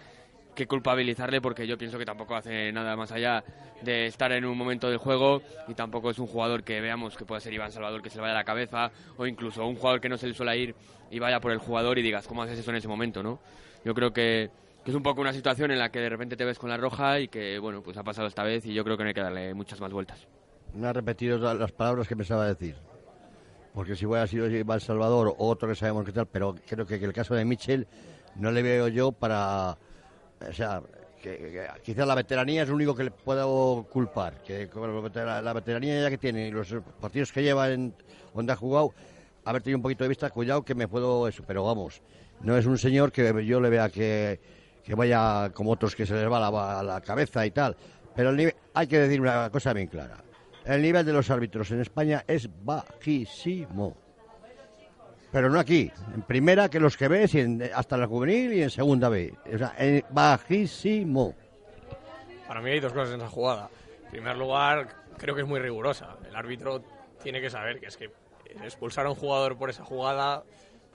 que 0.55 0.67
culpabilizarle 0.67 1.41
porque 1.41 1.67
yo 1.67 1.79
pienso 1.79 1.99
que 1.99 2.05
tampoco 2.05 2.35
hace 2.35 2.73
nada 2.73 2.97
más 2.97 3.13
allá 3.13 3.45
de 3.83 4.07
estar 4.07 4.31
en 4.33 4.45
un 4.45 4.59
momento 4.59 4.89
del 4.89 4.99
juego 4.99 5.43
y 5.69 5.75
tampoco 5.75 6.11
es 6.11 6.19
un 6.19 6.27
jugador 6.27 6.63
que 6.65 6.81
veamos 6.81 7.17
que 7.17 7.25
pueda 7.25 7.41
ser 7.41 7.53
Iván 7.55 7.73
Salvador 7.73 8.03
que 8.03 8.11
se 8.11 8.17
le 8.17 8.23
vaya 8.23 8.35
a 8.35 8.39
la 8.39 8.45
cabeza 8.45 8.91
o 9.17 9.27
incluso 9.27 9.65
un 9.67 9.77
jugador 9.77 10.01
que 10.01 10.09
no 10.09 10.19
se 10.19 10.27
le 10.27 10.35
suele 10.35 10.57
ir 10.59 10.75
y 11.11 11.19
vaya 11.19 11.41
por 11.41 11.53
el 11.53 11.59
jugador 11.59 11.99
y 11.99 12.03
digas 12.03 12.27
cómo 12.27 12.43
haces 12.43 12.59
eso 12.59 12.71
en 12.71 12.77
ese 12.77 12.89
momento, 12.89 13.23
¿no? 13.23 13.39
Yo 13.85 13.95
creo 13.95 14.13
que, 14.13 14.51
es 14.85 14.95
un 14.95 15.03
poco 15.03 15.21
una 15.21 15.33
situación 15.33 15.71
en 15.71 15.79
la 15.79 15.91
que 15.91 16.01
de 16.01 16.09
repente 16.09 16.37
te 16.37 16.45
ves 16.45 16.59
con 16.59 16.69
la 16.69 16.77
roja 16.77 17.21
y 17.21 17.29
que 17.29 17.59
bueno 17.59 17.81
pues 17.83 17.97
ha 17.97 18.03
pasado 18.03 18.29
esta 18.29 18.43
vez 18.43 18.67
y 18.67 18.75
yo 18.75 18.85
creo 18.85 18.97
que 18.97 19.05
no 19.05 19.09
hay 19.09 19.15
que 19.15 19.23
darle 19.23 19.55
muchas 19.55 19.81
más 19.81 19.93
vueltas. 19.93 20.27
Me 20.75 20.87
ha 20.87 20.93
repetido 20.93 21.39
la- 21.39 21.55
las 21.55 21.73
palabras 21.73 22.07
que 22.07 22.17
pensaba 22.17 22.47
decir. 22.47 22.75
Porque 23.75 23.95
si 23.95 24.05
hubiera 24.05 24.27
sido 24.27 24.49
Iván 24.49 24.81
Salvador 24.81 25.29
o 25.29 25.47
otro 25.49 25.69
que 25.69 25.77
sabemos 25.77 26.05
qué 26.05 26.13
tal, 26.13 26.27
pero 26.27 26.57
creo 26.69 26.85
que, 26.87 26.99
que 26.99 27.05
el 27.05 27.13
caso 27.13 27.35
de 27.35 27.45
Mitchell 27.45 27.87
no 28.35 28.51
le 28.51 28.63
veo 28.63 28.89
yo 28.89 29.13
para. 29.13 29.77
O 30.49 30.53
sea, 30.53 30.83
que, 31.23 31.69
quizás 31.83 32.07
la 32.07 32.15
veteranía 32.15 32.63
es 32.63 32.69
lo 32.69 32.75
único 32.75 32.95
que 32.95 33.05
le 33.05 33.11
puedo 33.11 33.87
culpar. 33.91 34.43
Que 34.43 34.69
la 34.75 35.01
vetera- 35.01 35.43
la 35.43 35.53
veteranía 35.53 36.01
ya 36.03 36.11
que 36.11 36.19
tiene 36.19 36.49
y 36.49 36.51
los 36.51 36.75
partidos 37.01 37.31
que 37.33 37.43
lleva 37.43 37.69
donde 38.35 38.53
ha 38.53 38.57
jugado, 38.57 38.95
haber 39.45 39.63
tenido 39.63 39.79
un 39.79 39.83
poquito 39.83 40.05
de 40.05 40.09
vista, 40.09 40.31
cuidado 40.31 40.63
que 40.65 40.75
me 40.75 40.89
puedo 40.89 41.29
eso. 41.29 41.43
Pero 41.47 41.65
vamos, 41.65 42.01
no 42.41 42.57
es 42.57 42.65
un 42.67 42.79
señor 42.79 43.13
que 43.13 43.45
yo 43.45 43.61
le 43.61 43.69
vea 43.71 43.89
que, 43.91 44.41
que 44.83 44.95
vaya 44.95 45.51
como 45.53 45.73
otros 45.73 45.95
que 45.95 46.07
se 46.07 46.15
les 46.15 46.31
va 46.31 46.41
la, 46.51 46.83
la 46.83 47.01
cabeza 47.01 47.45
y 47.45 47.51
tal. 47.51 47.77
Pero 48.15 48.31
el 48.31 48.37
nivel- 48.37 48.57
hay 48.75 48.87
que 48.87 48.99
decir 48.99 49.21
una 49.21 49.51
cosa 49.51 49.73
bien 49.73 49.89
clara. 49.89 50.25
El 50.65 50.83
nivel 50.83 51.05
de 51.05 51.13
los 51.13 51.31
árbitros 51.31 51.71
en 51.71 51.81
España 51.81 52.25
es 52.27 52.49
bajísimo. 52.65 53.97
Pero 55.33 55.49
no 55.49 55.61
aquí. 55.61 55.91
En 56.15 56.23
primera 56.23 56.69
que 56.69 56.81
los 56.81 56.97
que 56.97 57.09
ves, 57.09 57.35
y 57.35 57.41
en- 57.41 57.71
hasta 57.75 57.97
la 57.97 58.07
juvenil 58.07 58.53
y 58.53 58.63
en 58.63 58.71
segunda 58.71 59.09
B. 59.09 59.33
O 59.55 59.59
sea, 59.59 59.75
en- 59.79 60.05
bajísimo. 60.11 61.35
Para 62.49 62.61
mí 62.61 62.71
hay 62.71 62.81
dos 62.81 62.93
cosas 62.93 63.15
en 63.15 63.21
esa 63.21 63.29
jugada. 63.31 63.71
En 64.07 64.11
primer 64.11 64.37
lugar, 64.37 64.89
creo 65.19 65.35
que 65.35 65.43
es 65.43 65.47
muy 65.47 65.61
rigurosa. 65.61 66.17
El 66.29 66.35
árbitro 66.35 66.83
tiene 67.23 67.41
que 67.41 67.49
saber 67.51 67.79
que 67.79 67.87
es 67.87 67.97
que 67.97 68.11
expulsar 68.65 69.07
a 69.07 69.11
un 69.11 69.15
jugador 69.15 69.57
por 69.57 69.71
esa 69.71 69.85
jugada 69.85 70.43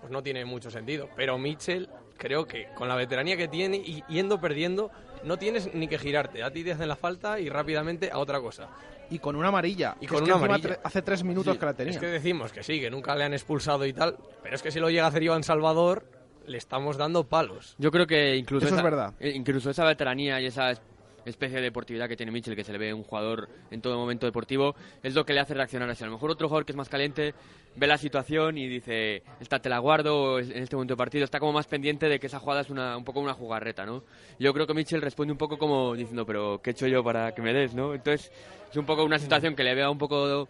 pues 0.01 0.11
no 0.11 0.21
tiene 0.21 0.43
mucho 0.43 0.69
sentido. 0.69 1.07
Pero 1.15 1.37
Mitchell, 1.37 1.89
creo 2.17 2.45
que 2.45 2.67
con 2.75 2.89
la 2.89 2.95
veteranía 2.95 3.37
que 3.37 3.47
tiene 3.47 3.77
y 3.77 4.03
yendo 4.09 4.41
perdiendo, 4.41 4.91
no 5.23 5.37
tienes 5.37 5.73
ni 5.73 5.87
que 5.87 5.97
girarte. 5.97 6.43
A 6.43 6.51
ti 6.51 6.63
te 6.65 6.73
hacen 6.73 6.89
la 6.89 6.97
falta 6.97 7.39
y 7.39 7.47
rápidamente 7.49 8.11
a 8.11 8.17
otra 8.19 8.41
cosa. 8.41 8.67
Y 9.09 9.19
con 9.19 9.35
una 9.35 9.49
amarilla. 9.49 9.95
Y 10.01 10.07
con 10.07 10.23
una 10.23 10.35
amarilla. 10.35 10.79
Hace 10.83 11.01
tres 11.01 11.23
minutos 11.23 11.53
Sí, 11.53 11.59
que 11.59 11.65
la 11.65 11.73
tenía. 11.73 11.93
Es 11.93 11.99
que 11.99 12.07
decimos 12.07 12.51
que 12.51 12.63
sí, 12.63 12.79
que 12.79 12.89
nunca 12.89 13.15
le 13.15 13.23
han 13.23 13.33
expulsado 13.33 13.85
y 13.85 13.93
tal, 13.93 14.17
pero 14.43 14.55
es 14.55 14.61
que 14.61 14.71
si 14.71 14.79
lo 14.79 14.89
llega 14.89 15.05
a 15.05 15.07
hacer 15.09 15.23
Iván 15.23 15.43
Salvador, 15.43 16.05
le 16.47 16.57
estamos 16.57 16.97
dando 16.97 17.23
palos. 17.23 17.75
Yo 17.77 17.91
creo 17.91 18.05
que 18.07 18.35
incluso 18.35 18.65
Eso 18.65 18.75
es 18.75 18.79
esa, 18.79 18.83
verdad. 18.89 19.13
eh, 19.19 19.31
incluso 19.35 19.69
esa 19.69 19.83
veteranía 19.85 20.39
y 20.41 20.45
esa 20.47 20.71
es- 20.71 20.81
especie 21.25 21.57
de 21.57 21.63
deportividad 21.63 22.07
que 22.07 22.15
tiene 22.15 22.31
Mitchell, 22.31 22.55
que 22.55 22.63
se 22.63 22.71
le 22.71 22.77
ve 22.77 22.93
un 22.93 23.03
jugador 23.03 23.49
en 23.71 23.81
todo 23.81 23.97
momento 23.97 24.25
deportivo, 24.25 24.75
es 25.03 25.13
lo 25.15 25.25
que 25.25 25.33
le 25.33 25.39
hace 25.39 25.53
reaccionar 25.53 25.89
así. 25.89 26.03
A 26.03 26.07
lo 26.07 26.13
mejor 26.13 26.31
otro 26.31 26.47
jugador 26.47 26.65
que 26.65 26.71
es 26.71 26.75
más 26.75 26.89
caliente 26.89 27.33
ve 27.75 27.87
la 27.87 27.97
situación 27.97 28.57
y 28.57 28.67
dice, 28.67 29.23
esta 29.39 29.59
te 29.59 29.69
la 29.69 29.79
guardo, 29.79 30.39
en 30.39 30.51
este 30.51 30.75
momento 30.75 30.93
de 30.93 30.97
partido, 30.97 31.25
está 31.25 31.39
como 31.39 31.53
más 31.53 31.67
pendiente 31.67 32.07
de 32.07 32.19
que 32.19 32.27
esa 32.27 32.39
jugada 32.39 32.61
es 32.61 32.69
un 32.69 33.03
poco 33.03 33.19
una 33.19 33.33
jugarreta, 33.33 33.85
¿no? 33.85 34.03
Yo 34.39 34.53
creo 34.53 34.65
que 34.65 34.73
Mitchell 34.73 35.01
responde 35.01 35.31
un 35.31 35.37
poco 35.37 35.57
como 35.57 35.95
diciendo, 35.95 36.25
pero 36.25 36.61
¿qué 36.61 36.69
he 36.69 36.73
hecho 36.73 36.87
yo 36.87 37.03
para 37.03 37.33
que 37.33 37.41
me 37.41 37.53
des, 37.53 37.73
no? 37.73 37.93
Entonces, 37.93 38.31
es 38.69 38.77
un 38.77 38.85
poco 38.85 39.03
una 39.03 39.19
situación 39.19 39.55
que 39.55 39.63
le 39.63 39.75
vea 39.75 39.89
un 39.89 39.97
poco 39.97 40.47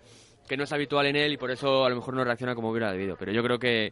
que 0.47 0.57
no 0.57 0.63
es 0.63 0.71
habitual 0.71 1.07
en 1.07 1.15
él 1.15 1.33
y 1.33 1.37
por 1.37 1.49
eso 1.49 1.85
a 1.85 1.89
lo 1.89 1.95
mejor 1.95 2.13
no 2.13 2.23
reacciona 2.23 2.53
como 2.53 2.69
hubiera 2.69 2.91
debido. 2.91 3.15
Pero 3.17 3.31
yo 3.31 3.41
creo 3.41 3.57
que, 3.57 3.91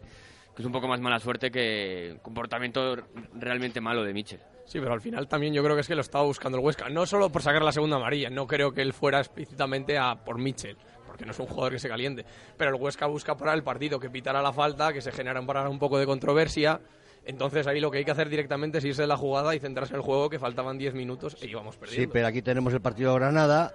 que 0.55 0.61
es 0.61 0.65
un 0.65 0.71
poco 0.71 0.87
más 0.87 1.01
mala 1.01 1.19
suerte 1.19 1.49
que 1.49 2.17
comportamiento 2.21 2.95
realmente 3.33 3.81
malo 3.81 4.03
de 4.03 4.13
Mitchell. 4.13 4.39
Sí, 4.65 4.79
pero 4.79 4.93
al 4.93 5.01
final 5.01 5.27
también 5.27 5.53
yo 5.53 5.63
creo 5.63 5.75
que 5.75 5.81
es 5.81 5.87
que 5.87 5.95
lo 5.95 6.01
estaba 6.01 6.23
buscando 6.23 6.57
el 6.57 6.63
Huesca. 6.63 6.89
No 6.89 7.05
solo 7.05 7.29
por 7.29 7.41
sacar 7.41 7.61
la 7.61 7.71
segunda 7.71 7.97
amarilla, 7.97 8.29
no 8.29 8.47
creo 8.47 8.73
que 8.73 8.81
él 8.81 8.93
fuera 8.93 9.19
explícitamente 9.19 9.97
a 9.97 10.15
por 10.15 10.37
Mitchell, 10.37 10.77
porque 11.05 11.25
no 11.25 11.31
es 11.31 11.39
un 11.39 11.47
jugador 11.47 11.73
que 11.73 11.79
se 11.79 11.89
caliente. 11.89 12.25
Pero 12.57 12.75
el 12.75 12.81
Huesca 12.81 13.05
busca 13.07 13.35
parar 13.35 13.55
el 13.55 13.63
partido, 13.63 13.99
que 13.99 14.09
pitara 14.09 14.41
la 14.41 14.53
falta, 14.53 14.93
que 14.93 15.01
se 15.01 15.11
genera 15.11 15.39
un, 15.39 15.79
poco 15.79 15.99
de 15.99 16.05
controversia. 16.05 16.79
Entonces 17.25 17.67
ahí 17.67 17.79
lo 17.79 17.91
que 17.91 17.99
hay 17.99 18.05
que 18.05 18.11
hacer 18.11 18.29
directamente 18.29 18.79
es 18.79 18.85
irse 18.85 19.01
de 19.03 19.07
la 19.07 19.17
jugada 19.17 19.53
y 19.55 19.59
centrarse 19.59 19.93
en 19.93 19.97
el 19.97 20.01
juego, 20.05 20.29
que 20.29 20.39
faltaban 20.39 20.77
10 20.77 20.93
minutos 20.93 21.37
y 21.41 21.47
íbamos 21.47 21.75
Sí, 21.75 21.79
perdiendo. 21.81 22.13
pero 22.13 22.27
aquí 22.27 22.41
tenemos 22.41 22.73
el 22.73 22.81
partido 22.81 23.13
de 23.13 23.19
Granada 23.19 23.73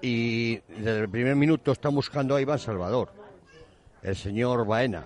y 0.00 0.56
desde 0.68 1.00
el 1.00 1.08
primer 1.08 1.36
minuto 1.36 1.72
están 1.72 1.94
buscando 1.94 2.34
a 2.34 2.40
Iván 2.40 2.58
Salvador, 2.58 3.12
el 4.02 4.16
señor 4.16 4.66
Baena, 4.66 5.04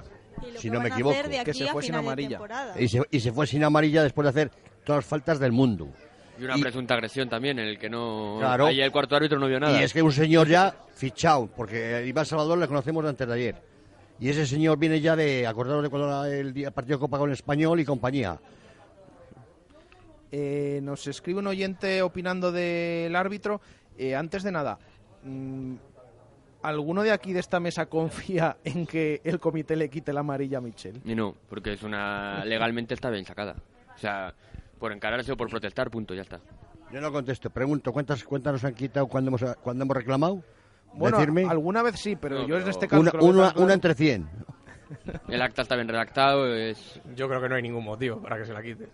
si 0.56 0.70
no 0.70 0.80
me 0.80 0.88
equivoco. 0.88 1.16
Que 1.44 1.52
se 1.52 1.66
fue 1.66 1.82
sin 1.82 1.94
amarilla. 1.96 2.40
Y 2.78 2.88
se, 2.88 3.02
y 3.10 3.20
se 3.20 3.32
fue 3.32 3.46
sin 3.46 3.64
amarilla 3.64 4.02
después 4.02 4.24
de 4.24 4.28
hacer 4.30 4.50
todas 4.84 4.98
las 4.98 5.06
faltas 5.06 5.38
del 5.38 5.52
mundo. 5.52 5.88
Y 6.38 6.44
una 6.44 6.56
presunta 6.56 6.94
agresión 6.94 7.28
también, 7.28 7.58
en 7.60 7.66
el 7.66 7.78
que 7.78 7.88
no... 7.88 8.36
Claro. 8.40 8.66
Ahí 8.66 8.80
el 8.80 8.90
cuarto 8.90 9.14
árbitro 9.16 9.38
no 9.38 9.46
vio 9.46 9.60
nada. 9.60 9.80
Y 9.80 9.84
es 9.84 9.92
que 9.92 10.02
un 10.02 10.12
señor 10.12 10.48
ya 10.48 10.74
fichado, 10.94 11.46
porque 11.46 11.94
a 11.94 12.02
Iván 12.02 12.26
Salvador 12.26 12.58
le 12.58 12.66
conocemos 12.66 13.04
de 13.04 13.10
antes 13.10 13.26
de 13.28 13.34
ayer. 13.34 13.62
Y 14.18 14.28
ese 14.28 14.44
señor 14.46 14.78
viene 14.78 15.00
ya 15.00 15.14
de, 15.16 15.46
acordaros 15.46 15.82
de 15.82 15.90
cuando 15.90 16.08
era 16.08 16.36
el 16.36 16.52
día- 16.52 16.70
partido 16.72 16.98
de 16.98 17.00
Copa 17.00 17.18
con 17.18 17.30
el 17.30 17.34
Español 17.34 17.78
y 17.80 17.84
compañía. 17.84 18.38
Eh, 20.32 20.80
nos 20.82 21.06
escribe 21.06 21.38
un 21.38 21.46
oyente 21.46 22.02
opinando 22.02 22.50
del 22.50 23.14
árbitro. 23.14 23.60
Eh, 23.96 24.16
antes 24.16 24.42
de 24.42 24.50
nada, 24.50 24.78
mm, 25.22 25.74
¿alguno 26.62 27.02
de 27.02 27.12
aquí 27.12 27.32
de 27.32 27.40
esta 27.40 27.60
mesa 27.60 27.86
confía 27.88 28.56
en 28.64 28.86
que 28.86 29.20
el 29.22 29.38
comité 29.38 29.76
le 29.76 29.88
quite 29.88 30.12
la 30.12 30.20
amarilla 30.20 30.58
a 30.58 30.60
Michel? 30.60 31.00
Y 31.04 31.14
no, 31.14 31.34
porque 31.48 31.74
es 31.74 31.82
una... 31.84 32.44
legalmente 32.44 32.94
está 32.94 33.10
bien 33.10 33.24
sacada. 33.24 33.54
O 33.94 33.98
sea, 33.98 34.34
por 34.78 34.92
encararse 34.92 35.32
o 35.32 35.36
por 35.36 35.48
protestar, 35.48 35.90
punto, 35.90 36.14
ya 36.14 36.22
está. 36.22 36.40
Yo 36.92 37.00
no 37.00 37.10
contesto, 37.12 37.50
pregunto, 37.50 37.92
¿cuántas 37.92 38.22
cuentas 38.24 38.52
nos 38.52 38.64
han 38.64 38.74
quitado 38.74 39.06
cuando 39.06 39.30
hemos, 39.30 39.42
cuando 39.62 39.84
hemos 39.84 39.96
reclamado? 39.96 40.42
Bueno, 40.92 41.18
Decirme. 41.18 41.44
alguna 41.48 41.82
vez 41.82 41.98
sí, 41.98 42.14
pero 42.16 42.40
No, 42.40 42.46
yo 42.46 42.58
en 42.58 42.68
este 42.68 42.86
caso... 42.86 43.00
Una, 43.00 43.10
creo 43.10 43.64
una 43.64 43.72
entre 43.74 43.94
100. 43.94 44.28
El 45.28 45.42
acta 45.42 45.62
está 45.62 45.74
bien 45.74 45.88
redactado, 45.88 46.54
es... 46.54 47.00
Yo 47.16 47.28
creo 47.28 47.40
que 47.40 47.48
no 47.48 47.56
hay 47.56 47.62
ningún 47.62 47.84
motivo 47.84 48.20
para 48.20 48.38
que 48.38 48.44
se 48.44 48.52
la 48.52 48.62
quite. 48.62 48.88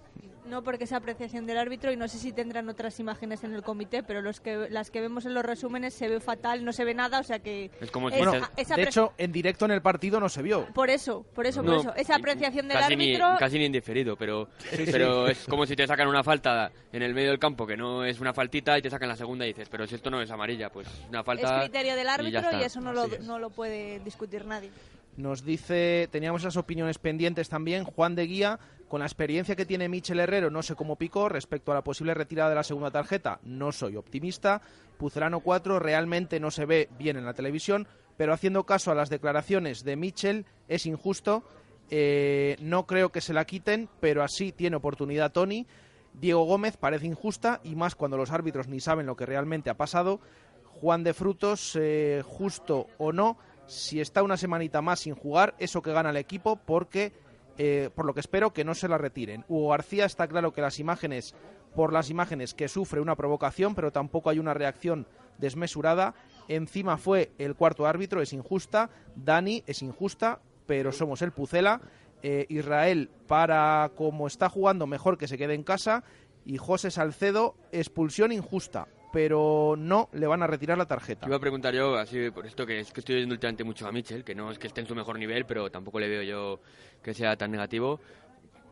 No, 0.50 0.62
porque 0.64 0.84
es 0.84 0.92
apreciación 0.92 1.46
del 1.46 1.58
árbitro 1.58 1.92
y 1.92 1.96
no 1.96 2.08
sé 2.08 2.18
si 2.18 2.32
tendrán 2.32 2.68
otras 2.68 2.98
imágenes 2.98 3.44
en 3.44 3.54
el 3.54 3.62
comité, 3.62 4.02
pero 4.02 4.20
los 4.20 4.40
que, 4.40 4.68
las 4.68 4.90
que 4.90 5.00
vemos 5.00 5.24
en 5.26 5.32
los 5.34 5.44
resúmenes 5.44 5.94
se 5.94 6.08
ve 6.08 6.18
fatal, 6.20 6.64
no 6.64 6.72
se 6.72 6.84
ve 6.84 6.92
nada, 6.92 7.20
o 7.20 7.22
sea 7.22 7.38
que... 7.38 7.70
Es 7.80 7.90
como 7.92 8.08
es- 8.08 8.16
es 8.56 8.68
De 8.68 8.82
hecho, 8.82 9.12
en 9.16 9.30
directo 9.30 9.64
en 9.64 9.70
el 9.70 9.80
partido 9.80 10.18
no 10.18 10.28
se 10.28 10.42
vio. 10.42 10.66
Por 10.74 10.90
eso, 10.90 11.24
por 11.34 11.46
eso, 11.46 11.62
No, 11.62 11.72
por 11.72 11.80
eso. 11.80 11.94
Esa 11.94 12.16
apreciación 12.16 12.66
del 12.68 12.78
casi 12.78 12.96
ni, 12.96 13.14
árbitro... 13.14 13.36
casi 13.38 13.58
ni 13.58 13.66
indiferido, 13.66 14.16
pero, 14.16 14.48
Sí, 14.58 14.84
pero 14.90 15.26
sí. 15.26 15.32
es 15.32 15.46
como 15.46 15.64
si 15.66 15.76
te 15.76 15.86
sacan 15.86 16.08
una 16.08 16.24
falta 16.24 16.72
en 16.92 17.02
el 17.02 17.14
medio 17.14 17.30
del 17.30 17.38
campo 17.38 17.66
que 17.66 17.76
no 17.76 18.04
es 18.04 18.18
una 18.18 18.34
faltita 18.34 18.76
y 18.76 18.82
te 18.82 18.90
sacan 18.90 19.08
la 19.08 19.16
segunda 19.16 19.44
y 19.46 19.48
dices, 19.48 19.68
pero 19.70 19.86
si 19.86 19.94
esto 19.94 20.10
no 20.10 20.20
es 20.20 20.30
amarilla, 20.30 20.70
pues 20.70 20.88
una 21.08 21.20
Es 21.20 21.26
falta. 21.26 21.60
criterio 21.60 21.94
del 21.94 22.06
y 22.06 22.10
árbitro 22.10 22.40
y, 22.40 22.54
está. 22.54 22.66
eso 22.66 22.80
no 22.80 22.92
lo, 22.92 23.04
es. 23.04 23.20
no 23.20 23.38
lo 23.38 23.50
puede 23.50 24.00
discutir 24.00 24.44
nadie. 24.46 24.70
Nos 25.16 25.44
dice, 25.44 26.08
teníamos 26.10 26.42
esas 26.42 26.56
opiniones 26.56 26.98
pendientes 26.98 27.48
también, 27.48 27.84
Juan 27.84 28.14
de 28.14 28.26
Guía, 28.26 28.58
con 28.88 29.00
la 29.00 29.06
experiencia 29.06 29.54
que 29.54 29.66
tiene 29.66 29.88
Michel 29.88 30.20
Herrero, 30.20 30.50
no 30.50 30.62
sé 30.62 30.74
cómo 30.74 30.96
picó, 30.96 31.28
respecto 31.28 31.72
a 31.72 31.74
la 31.74 31.84
posible 31.84 32.14
retirada 32.14 32.50
de 32.50 32.56
la 32.56 32.64
segunda 32.64 32.90
tarjeta, 32.90 33.38
no 33.44 33.70
soy 33.70 33.96
optimista. 33.96 34.62
Pucelano 34.98 35.40
4 35.40 35.78
realmente 35.78 36.40
no 36.40 36.50
se 36.50 36.66
ve 36.66 36.88
bien 36.98 37.16
en 37.16 37.24
la 37.24 37.34
televisión, 37.34 37.86
pero 38.16 38.32
haciendo 38.32 38.64
caso 38.64 38.90
a 38.90 38.94
las 38.94 39.08
declaraciones 39.08 39.84
de 39.84 39.96
Michel, 39.96 40.44
es 40.68 40.86
injusto. 40.86 41.44
Eh, 41.90 42.56
no 42.60 42.86
creo 42.86 43.10
que 43.10 43.20
se 43.20 43.32
la 43.32 43.44
quiten, 43.44 43.88
pero 44.00 44.22
así 44.22 44.52
tiene 44.52 44.76
oportunidad 44.76 45.32
Tony. 45.32 45.66
Diego 46.12 46.44
Gómez 46.44 46.76
parece 46.76 47.06
injusta 47.06 47.60
y 47.64 47.76
más 47.76 47.94
cuando 47.94 48.16
los 48.16 48.30
árbitros 48.30 48.68
ni 48.68 48.80
saben 48.80 49.06
lo 49.06 49.16
que 49.16 49.26
realmente 49.26 49.70
ha 49.70 49.76
pasado. 49.76 50.20
Juan 50.64 51.04
de 51.04 51.14
Frutos, 51.14 51.76
eh, 51.80 52.22
justo 52.24 52.88
o 52.98 53.12
no, 53.12 53.38
si 53.70 54.00
está 54.00 54.24
una 54.24 54.36
semanita 54.36 54.82
más 54.82 55.00
sin 55.00 55.14
jugar, 55.14 55.54
eso 55.60 55.80
que 55.80 55.92
gana 55.92 56.10
el 56.10 56.16
equipo, 56.16 56.56
porque 56.56 57.12
eh, 57.56 57.88
por 57.94 58.04
lo 58.04 58.14
que 58.14 58.20
espero 58.20 58.52
que 58.52 58.64
no 58.64 58.74
se 58.74 58.88
la 58.88 58.98
retiren. 58.98 59.44
Hugo 59.48 59.68
García 59.68 60.06
está 60.06 60.26
claro 60.26 60.52
que 60.52 60.60
las 60.60 60.80
imágenes, 60.80 61.36
por 61.76 61.92
las 61.92 62.10
imágenes 62.10 62.52
que 62.52 62.66
sufre 62.66 63.00
una 63.00 63.14
provocación, 63.14 63.76
pero 63.76 63.92
tampoco 63.92 64.28
hay 64.28 64.40
una 64.40 64.54
reacción 64.54 65.06
desmesurada. 65.38 66.14
Encima 66.48 66.96
fue 66.96 67.30
el 67.38 67.54
cuarto 67.54 67.86
árbitro, 67.86 68.20
es 68.20 68.32
injusta. 68.32 68.90
Dani 69.14 69.62
es 69.68 69.82
injusta, 69.82 70.40
pero 70.66 70.90
somos 70.90 71.22
el 71.22 71.30
Pucela. 71.30 71.80
Eh, 72.24 72.46
Israel, 72.48 73.08
para 73.28 73.92
como 73.94 74.26
está 74.26 74.48
jugando, 74.48 74.88
mejor 74.88 75.16
que 75.16 75.28
se 75.28 75.38
quede 75.38 75.54
en 75.54 75.62
casa. 75.62 76.02
Y 76.44 76.56
José 76.56 76.90
Salcedo, 76.90 77.54
expulsión 77.70 78.32
injusta, 78.32 78.88
pero 79.12 79.74
no 79.76 80.08
le 80.12 80.26
van 80.26 80.42
a 80.42 80.46
retirar 80.46 80.78
la 80.78 80.86
tarjeta. 80.86 81.26
Iba 81.26 81.36
a 81.36 81.40
preguntar 81.40 81.74
yo, 81.74 81.96
así 81.96 82.30
por 82.30 82.46
esto 82.46 82.66
que 82.66 82.80
es 82.80 82.92
que 82.92 83.00
estoy 83.00 83.16
viendo 83.16 83.34
últimamente 83.34 83.64
mucho 83.64 83.86
a 83.86 83.92
Michel, 83.92 84.24
que 84.24 84.34
no 84.34 84.50
es 84.50 84.58
que 84.58 84.66
esté 84.66 84.80
en 84.80 84.86
su 84.86 84.94
mejor 84.94 85.18
nivel, 85.18 85.44
pero 85.46 85.70
tampoco 85.70 85.98
le 85.98 86.08
veo 86.08 86.22
yo 86.22 86.60
que 87.02 87.14
sea 87.14 87.36
tan 87.36 87.50
negativo. 87.50 88.00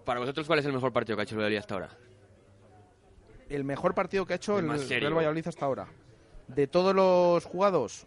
Para 0.04 0.20
vosotros, 0.20 0.46
¿cuál 0.46 0.60
es 0.60 0.66
el 0.66 0.72
mejor 0.72 0.92
partido 0.92 1.16
que 1.16 1.22
ha 1.22 1.24
hecho 1.24 1.34
el 1.34 1.40
Valladolid 1.40 1.58
hasta 1.58 1.74
ahora? 1.74 1.90
el 3.48 3.64
mejor 3.64 3.94
partido 3.94 4.26
que 4.26 4.34
ha 4.34 4.36
hecho 4.36 4.58
El 4.58 4.70
el. 4.70 4.88
Real 4.88 5.14
Valladolid 5.14 5.46
hasta 5.46 5.64
ahora. 5.64 5.88
De 6.48 6.66
todos 6.66 6.94
los 6.94 7.44
jugados, 7.44 8.06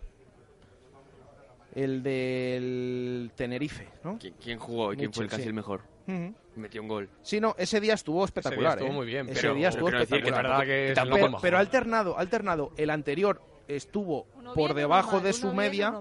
el 1.75 2.01
del 2.01 3.31
Tenerife, 3.35 3.87
¿no? 4.03 4.17
¿Quién, 4.19 4.57
jugó 4.57 4.93
y 4.93 4.97
quién 4.97 5.13
fue 5.13 5.23
el 5.23 5.25
Mitchell, 5.25 5.29
casi 5.29 5.43
sí. 5.43 5.47
el 5.47 5.53
mejor? 5.53 5.81
Ujú. 6.07 6.33
Metió 6.55 6.81
un 6.81 6.87
gol. 6.89 7.09
Sí, 7.21 7.39
no, 7.39 7.55
ese 7.57 7.79
día 7.79 7.93
estuvo 7.93 8.25
espectacular. 8.25 8.73
estuvo 8.73 8.89
¿eh? 8.89 8.95
muy 8.95 9.05
bien, 9.05 9.29
Ese 9.29 9.41
pero- 9.41 9.53
día 9.55 9.69
estuvo 9.69 9.89
que 9.89 9.97
espectacular. 10.01 10.43
tampoco- 10.43 10.65
que 10.65 10.91
es 10.91 10.99
Pero- 10.99 11.09
pero, 11.11 11.25
mejor. 11.27 11.41
pero 11.41 11.57
alternado, 11.57 12.17
alternado. 12.19 12.71
El 12.77 12.89
anterior 12.89 13.41
estuvo 13.67 14.27
Uno 14.35 14.53
por 14.53 14.73
debajo 14.73 15.19
de 15.21 15.31
su 15.33 15.53
media 15.53 15.93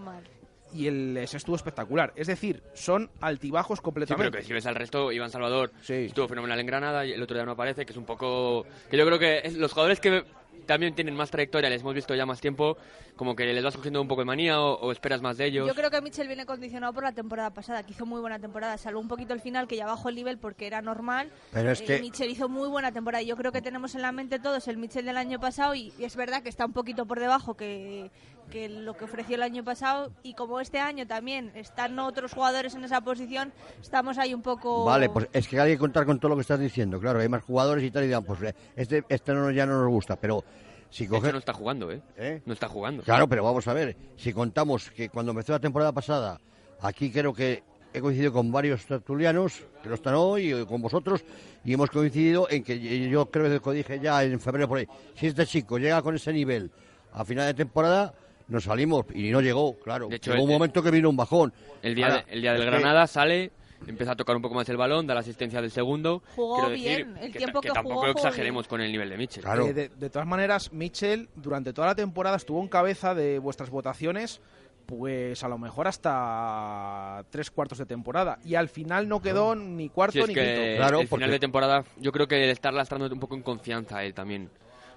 y 0.73 0.87
el 0.89 1.17
ese 1.17 1.37
estuvo 1.37 1.55
espectacular. 1.57 2.13
Es 2.17 2.27
decir, 2.27 2.63
son 2.75 3.11
altibajos 3.21 3.79
Sí, 3.79 3.81
pero 3.81 3.85
completamente. 3.85 4.39
que 4.39 4.45
si 4.45 4.53
ves 4.53 4.67
al 4.67 4.75
resto, 4.75 5.13
Iván 5.13 5.31
Salvador 5.31 5.71
Sí. 5.83 5.95
estuvo 6.07 6.27
fenomenal 6.29 6.59
en 6.61 6.67
Granada 6.67 7.05
y 7.07 7.13
el 7.13 7.23
otro 7.23 7.37
día 7.37 7.45
no 7.45 7.53
aparece, 7.53 7.85
que 7.87 7.93
es 7.93 7.97
un 7.99 8.05
poco... 8.07 8.65
Que 8.91 8.97
yo 8.97 9.07
creo 9.07 9.19
que 9.19 9.39
es- 9.45 9.55
los 9.55 9.73
jugadores 9.73 10.01
que 10.01 10.25
también 10.67 10.95
tienen 10.95 11.15
más 11.17 11.31
trayectoria, 11.31 11.69
les 11.69 11.81
hemos 11.83 11.95
visto 11.95 12.15
ya 12.15 12.27
más 12.27 12.41
tiempo, 12.41 12.77
como 13.17 13.35
que 13.35 13.45
les 13.45 13.63
vas 13.65 13.77
cogiendo 13.77 14.01
un 14.01 14.07
poco 14.09 14.21
de 14.21 14.25
manía 14.27 14.61
o, 14.61 14.75
o 14.81 14.93
esperas 14.93 15.21
más 15.21 15.37
de 15.37 15.47
ellos. 15.47 15.67
Yo 15.67 15.75
creo 15.75 15.91
que 15.91 16.01
Mitchell 16.01 16.27
viene 16.29 16.47
condicionado 16.47 16.93
por 16.93 17.03
la 17.03 17.13
temporada 17.13 17.51
pasada, 17.51 17.83
que 17.83 17.93
hizo 17.93 18.07
muy 18.07 18.21
buena 18.21 18.39
temporada, 18.39 18.79
salvo 18.79 19.01
un 19.01 19.09
poquito 19.09 19.35
el 19.35 19.41
final, 19.41 19.67
que 19.67 19.77
ya 19.77 19.87
bajó 19.87 20.09
el 20.09 20.15
nivel 20.15 20.39
porque 20.39 20.67
era 20.67 20.81
normal. 20.81 21.31
Pero 21.53 21.73
es 21.73 21.81
Eh, 21.81 21.85
que- 21.85 22.01
Mitchell 22.01 22.31
hizo 22.31 22.49
muy 22.49 22.69
buena 22.69 22.93
temporada. 22.93 23.23
y 23.23 23.27
Yo 23.27 23.37
creo 23.37 23.51
que 23.53 23.63
tenemos 23.63 23.95
en 23.95 24.03
la 24.03 24.13
mente 24.13 24.39
todos 24.39 24.69
el 24.69 24.77
Mitchell 24.77 25.05
del 25.05 25.17
año 25.17 25.41
pasado 25.41 25.75
y, 25.75 25.93
y 25.99 26.05
es 26.05 26.15
verdad 26.17 26.43
que 26.43 26.49
está 26.49 26.65
un 26.67 26.73
poquito 26.73 27.05
por 27.05 27.19
debajo 27.19 27.55
que, 27.57 28.11
que 28.51 28.69
lo 28.69 28.95
que 28.95 29.05
ofreció 29.05 29.37
el 29.37 29.43
año 29.43 29.65
pasado. 29.65 30.13
Y 30.23 30.35
como 30.35 30.61
este 30.61 30.79
año 30.79 31.07
también 31.07 31.53
están 31.55 31.99
otros 31.99 32.33
jugadores 32.35 32.75
en 32.75 32.85
esa 32.85 33.01
posición, 33.01 33.53
estamos 33.81 34.19
ahí 34.19 34.35
un 34.35 34.43
poco... 34.43 34.85
Vale, 34.85 35.09
pues 35.09 35.29
es 35.33 35.49
que 35.49 35.59
hay 35.59 35.73
que 35.73 35.79
contar 35.79 36.05
con 36.05 36.19
todo 36.19 36.31
lo 36.31 36.37
que 36.37 36.43
estás 36.43 36.61
diciendo. 36.61 37.01
Claro, 37.01 37.21
hay 37.21 37.29
más 37.29 37.43
jugadores 37.45 37.85
y 37.85 37.91
tal, 37.91 38.05
y 38.05 38.07
dirán, 38.09 38.25
pues 38.25 38.43
eh, 38.43 38.55
este, 38.77 39.05
este 39.09 39.33
no, 39.33 39.51
ya 39.51 39.65
no 39.65 39.81
nos 39.81 39.89
gusta, 39.89 40.17
pero 40.17 40.45
si 40.91 41.07
coge... 41.07 41.33
no 41.33 41.39
está 41.39 41.53
jugando, 41.53 41.91
¿eh? 41.91 42.03
¿Eh? 42.17 42.43
No 42.45 42.53
está 42.53 42.69
jugando. 42.69 43.03
Claro, 43.03 43.29
pero 43.29 43.45
vamos 43.45 43.67
a 43.69 43.73
ver, 43.73 43.97
si 44.17 44.33
contamos 44.33 44.91
que 44.91 45.09
cuando 45.09 45.31
empezó 45.31 45.53
la 45.53 45.61
temporada 45.61 45.93
pasada, 45.93 46.41
aquí 46.81 47.11
creo 47.11 47.33
que 47.33 47.63
he 47.93 48.01
coincidido 48.01 48.33
con 48.33 48.51
varios 48.53 48.85
tertulianos, 48.87 49.63
que 49.83 49.89
no 49.89 49.95
están 49.95 50.15
hoy, 50.15 50.53
y 50.53 50.65
con 50.65 50.81
vosotros, 50.81 51.25
y 51.65 51.73
hemos 51.75 51.91
coincidido 51.91 52.49
en 52.51 52.63
que 52.63 53.09
yo 53.09 53.31
creo 53.31 53.61
que 53.61 53.65
lo 53.65 53.73
dije 53.73 54.01
ya 54.01 54.23
en 54.23 54.41
febrero 54.41 54.69
por 54.69 54.79
ahí, 54.79 54.89
si 55.15 55.27
este 55.27 55.47
chico 55.47 55.79
llega 55.79 56.03
con 56.03 56.15
ese 56.15 56.33
nivel 56.33 56.71
a 57.13 57.25
final 57.25 57.47
de 57.47 57.55
temporada, 57.55 58.15
nos 58.51 58.65
salimos, 58.65 59.07
y 59.15 59.31
no 59.31 59.41
llegó, 59.41 59.79
claro. 59.79 60.09
De 60.09 60.17
hecho, 60.17 60.33
llegó 60.33 60.45
un 60.45 60.51
el- 60.51 60.57
momento 60.57 60.83
que 60.83 60.91
vino 60.91 61.09
un 61.09 61.17
bajón. 61.17 61.53
El 61.83 61.95
día, 61.95 62.07
Ahora, 62.07 62.25
de- 62.27 62.33
el 62.35 62.43
día 62.43 62.53
del 62.53 62.65
Granada 62.67 63.07
sale, 63.07 63.53
empieza 63.87 64.13
a 64.13 64.17
tocar 64.17 64.37
un 64.37 64.43
poco 64.43 64.55
más 64.55 64.69
el 64.69 64.77
balón, 64.77 65.07
da 65.07 65.15
la 65.15 65.21
asistencia 65.21 65.63
del 65.63 65.71
segundo. 65.71 66.23
Jugó 66.37 66.57
Quiero 66.57 66.71
decir 66.71 67.07
bien, 67.07 67.17
el 67.19 67.33
que, 67.33 67.39
tiempo 67.39 67.61
que 67.61 67.69
que 67.69 67.73
tampoco 67.75 67.95
jugó, 67.97 68.07
jugó 68.09 68.19
exageremos 68.19 68.69
con 68.69 68.81
el 68.83 68.93
nivel 68.93 69.09
de 69.09 69.17
Mitchell. 69.17 69.43
Claro. 69.43 69.67
Eh, 69.67 69.73
de, 69.73 69.89
de 69.89 70.11
todas 70.11 70.29
maneras, 70.29 70.73
Mitchell 70.73 71.29
durante 71.37 71.73
toda 71.73 71.87
la 71.89 71.95
temporada 71.95 72.37
estuvo 72.37 72.61
en 72.61 72.69
cabeza 72.69 73.15
de 73.15 73.39
vuestras 73.39 73.71
votaciones, 73.71 74.41
pues 74.87 75.43
a 75.45 75.49
lo 75.49 75.57
mejor 75.57 75.87
hasta 75.89 77.25
tres 77.31 77.51
cuartos 77.51 77.79
de 77.79 77.87
temporada. 77.87 78.39
Y 78.45 78.55
al 78.57 78.69
final 78.69 79.09
no 79.09 79.21
quedó 79.23 79.55
ni 79.55 79.89
cuarto 79.89 80.13
Sí, 80.15 80.19
es 80.21 80.29
ni 80.29 80.35
que 80.35 80.41
quinto. 80.45 80.77
Claro, 80.77 81.01
el 81.01 81.09
porque- 81.09 81.21
final 81.25 81.31
de 81.31 81.39
temporada, 81.39 81.85
yo 81.99 82.13
creo 82.13 82.27
que 82.27 82.43
el 82.45 82.51
estar 82.51 82.75
lastrando 82.75 83.07
un 83.07 83.21
poco 83.21 83.37
en 83.37 83.43
confianza 83.43 84.03
él 84.05 84.15
también. 84.15 84.51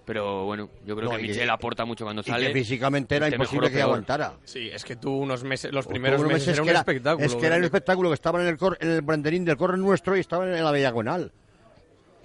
Pero 0.05 0.43
bueno, 0.43 0.69
yo 0.85 0.97
creo 0.97 1.09
No, 1.09 1.15
que 1.15 1.23
Michel 1.23 1.49
aporta 1.49 1.85
mucho 1.85 2.03
cuando 2.03 2.21
y 2.25 2.29
sale. 2.29 2.47
que 2.47 2.53
físicamente 2.53 3.15
era 3.15 3.27
mejor 3.27 3.39
imposible 3.45 3.71
que 3.71 3.81
aguantara. 3.81 4.33
Sí, 4.43 4.69
es 4.71 4.83
que 4.83 4.97
tú 4.97 5.11
unos 5.17 5.45
meses, 5.45 5.71
los 5.71 5.87
primeros 5.87 6.19
unos 6.19 6.33
meses, 6.33 6.49
era 6.49 6.61
un 6.61 6.65
que 6.65 6.71
era- 6.71 6.79
espectáculo. 6.81 7.25
Es 7.25 7.31
que 7.35 7.37
era 7.45 7.55
un 7.55 7.61
¿verdad? 7.61 7.65
espectáculo 7.65 8.09
que 8.09 8.15
estaban 8.15 8.41
en 8.41 8.47
el, 8.47 8.57
cor- 8.57 8.77
en 8.81 8.89
el 8.91 9.01
banderín 9.01 9.45
del 9.45 9.55
corre 9.55 9.77
nuestro 9.77 10.17
y 10.17 10.19
estaban 10.19 10.53
en 10.53 10.61
la 10.63 10.73
diagonal. 10.73 11.31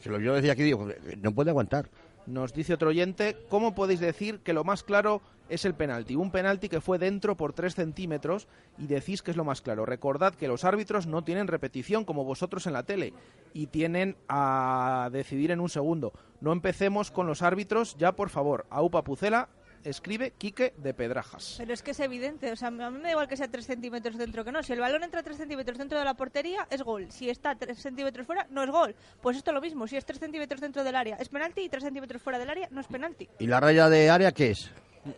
Se 0.02 0.10
lo 0.10 0.18
yo 0.20 0.34
decía 0.34 0.52
aquí, 0.52 0.62
digo, 0.62 0.88
no 1.22 1.32
puede 1.32 1.50
aguantar. 1.50 1.88
Nos 2.28 2.52
dice 2.52 2.74
otro 2.74 2.90
oyente, 2.90 3.38
¿cómo 3.48 3.74
podéis 3.74 4.00
decir 4.00 4.40
que 4.40 4.52
lo 4.52 4.62
más 4.62 4.82
claro 4.82 5.22
es 5.48 5.64
el 5.64 5.72
penalti? 5.72 6.14
Un 6.14 6.30
penalti 6.30 6.68
que 6.68 6.82
fue 6.82 6.98
dentro 6.98 7.38
por 7.38 7.54
3 7.54 7.74
centímetros 7.74 8.48
y 8.76 8.86
decís 8.86 9.22
que 9.22 9.30
es 9.30 9.36
lo 9.38 9.44
más 9.44 9.62
claro. 9.62 9.86
Recordad 9.86 10.34
que 10.34 10.46
los 10.46 10.62
árbitros 10.64 11.06
no 11.06 11.24
tienen 11.24 11.46
repetición 11.46 12.04
como 12.04 12.24
vosotros 12.24 12.66
en 12.66 12.74
la 12.74 12.82
tele 12.82 13.14
y 13.54 13.68
tienen 13.68 14.14
a 14.28 15.08
decidir 15.10 15.52
en 15.52 15.60
un 15.60 15.70
segundo. 15.70 16.12
No 16.42 16.52
empecemos 16.52 17.10
con 17.10 17.26
los 17.26 17.40
árbitros, 17.40 17.96
ya 17.96 18.12
por 18.12 18.28
favor. 18.28 18.66
Aupa 18.68 19.04
Pucela, 19.04 19.48
escribe 19.84 20.32
Quique 20.36 20.74
de 20.76 20.94
Pedrajas. 20.94 21.54
Pero 21.58 21.72
es 21.72 21.82
que 21.82 21.92
es 21.92 22.00
evidente, 22.00 22.50
o 22.52 22.56
sea, 22.56 22.68
a 22.68 22.70
mí 22.70 22.78
me 22.98 23.02
da 23.02 23.10
igual 23.12 23.28
que 23.28 23.36
sea 23.36 23.48
3 23.48 23.64
centímetros 23.66 24.16
dentro 24.18 24.44
que 24.44 24.52
no. 24.52 24.62
Si 24.62 24.72
el 24.72 24.80
balón 24.80 25.02
entra 25.04 25.22
3 25.22 25.36
centímetros 25.36 25.78
dentro 25.78 25.98
de 25.98 26.04
la 26.04 26.14
portería, 26.14 26.66
es 26.70 26.82
gol. 26.82 27.06
Si 27.10 27.28
está 27.30 27.54
3 27.54 27.78
centímetros 27.78 28.26
fuera, 28.26 28.46
no 28.50 28.62
es 28.62 28.70
gol. 28.70 28.94
Pues 29.20 29.36
esto 29.36 29.50
es 29.50 29.54
lo 29.54 29.60
mismo, 29.60 29.86
si 29.86 29.96
es 29.96 30.04
3 30.04 30.18
centímetros 30.18 30.60
dentro 30.60 30.84
del 30.84 30.94
área, 30.96 31.16
es 31.16 31.28
penalti 31.28 31.62
y 31.62 31.68
3 31.68 31.82
centímetros 31.84 32.20
fuera 32.22 32.38
del 32.38 32.50
área, 32.50 32.68
no 32.70 32.80
es 32.80 32.86
penalti. 32.86 33.28
¿Y 33.38 33.46
la 33.46 33.60
raya 33.60 33.88
de 33.88 34.10
área 34.10 34.32
qué 34.32 34.50
es? 34.50 34.70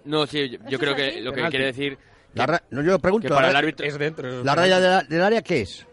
No, 0.05 0.27
sí, 0.27 0.51
yo, 0.51 0.59
yo 0.69 0.79
creo 0.79 0.95
que 0.95 1.21
lo 1.21 1.31
que 1.33 1.37
Penalti. 1.37 1.51
quiere 1.57 1.67
decir. 1.67 1.99
La 2.35 2.47
que- 2.47 2.53
ra- 2.53 2.63
no, 2.71 2.83
yo 2.83 2.99
pregunto. 2.99 3.27
que 3.29 3.35
para 3.35 3.47
la, 3.47 3.51
el 3.51 3.57
árbitro. 3.57 3.87
Es 3.87 3.99
dentro. 3.99 4.29
es 4.41 4.45
¿la 4.45 4.55
raya 4.55 4.79
de 4.79 4.89
la- 4.89 5.03
del 5.03 5.23
área 5.23 5.43
qué 5.43 5.63
es? 5.63 5.85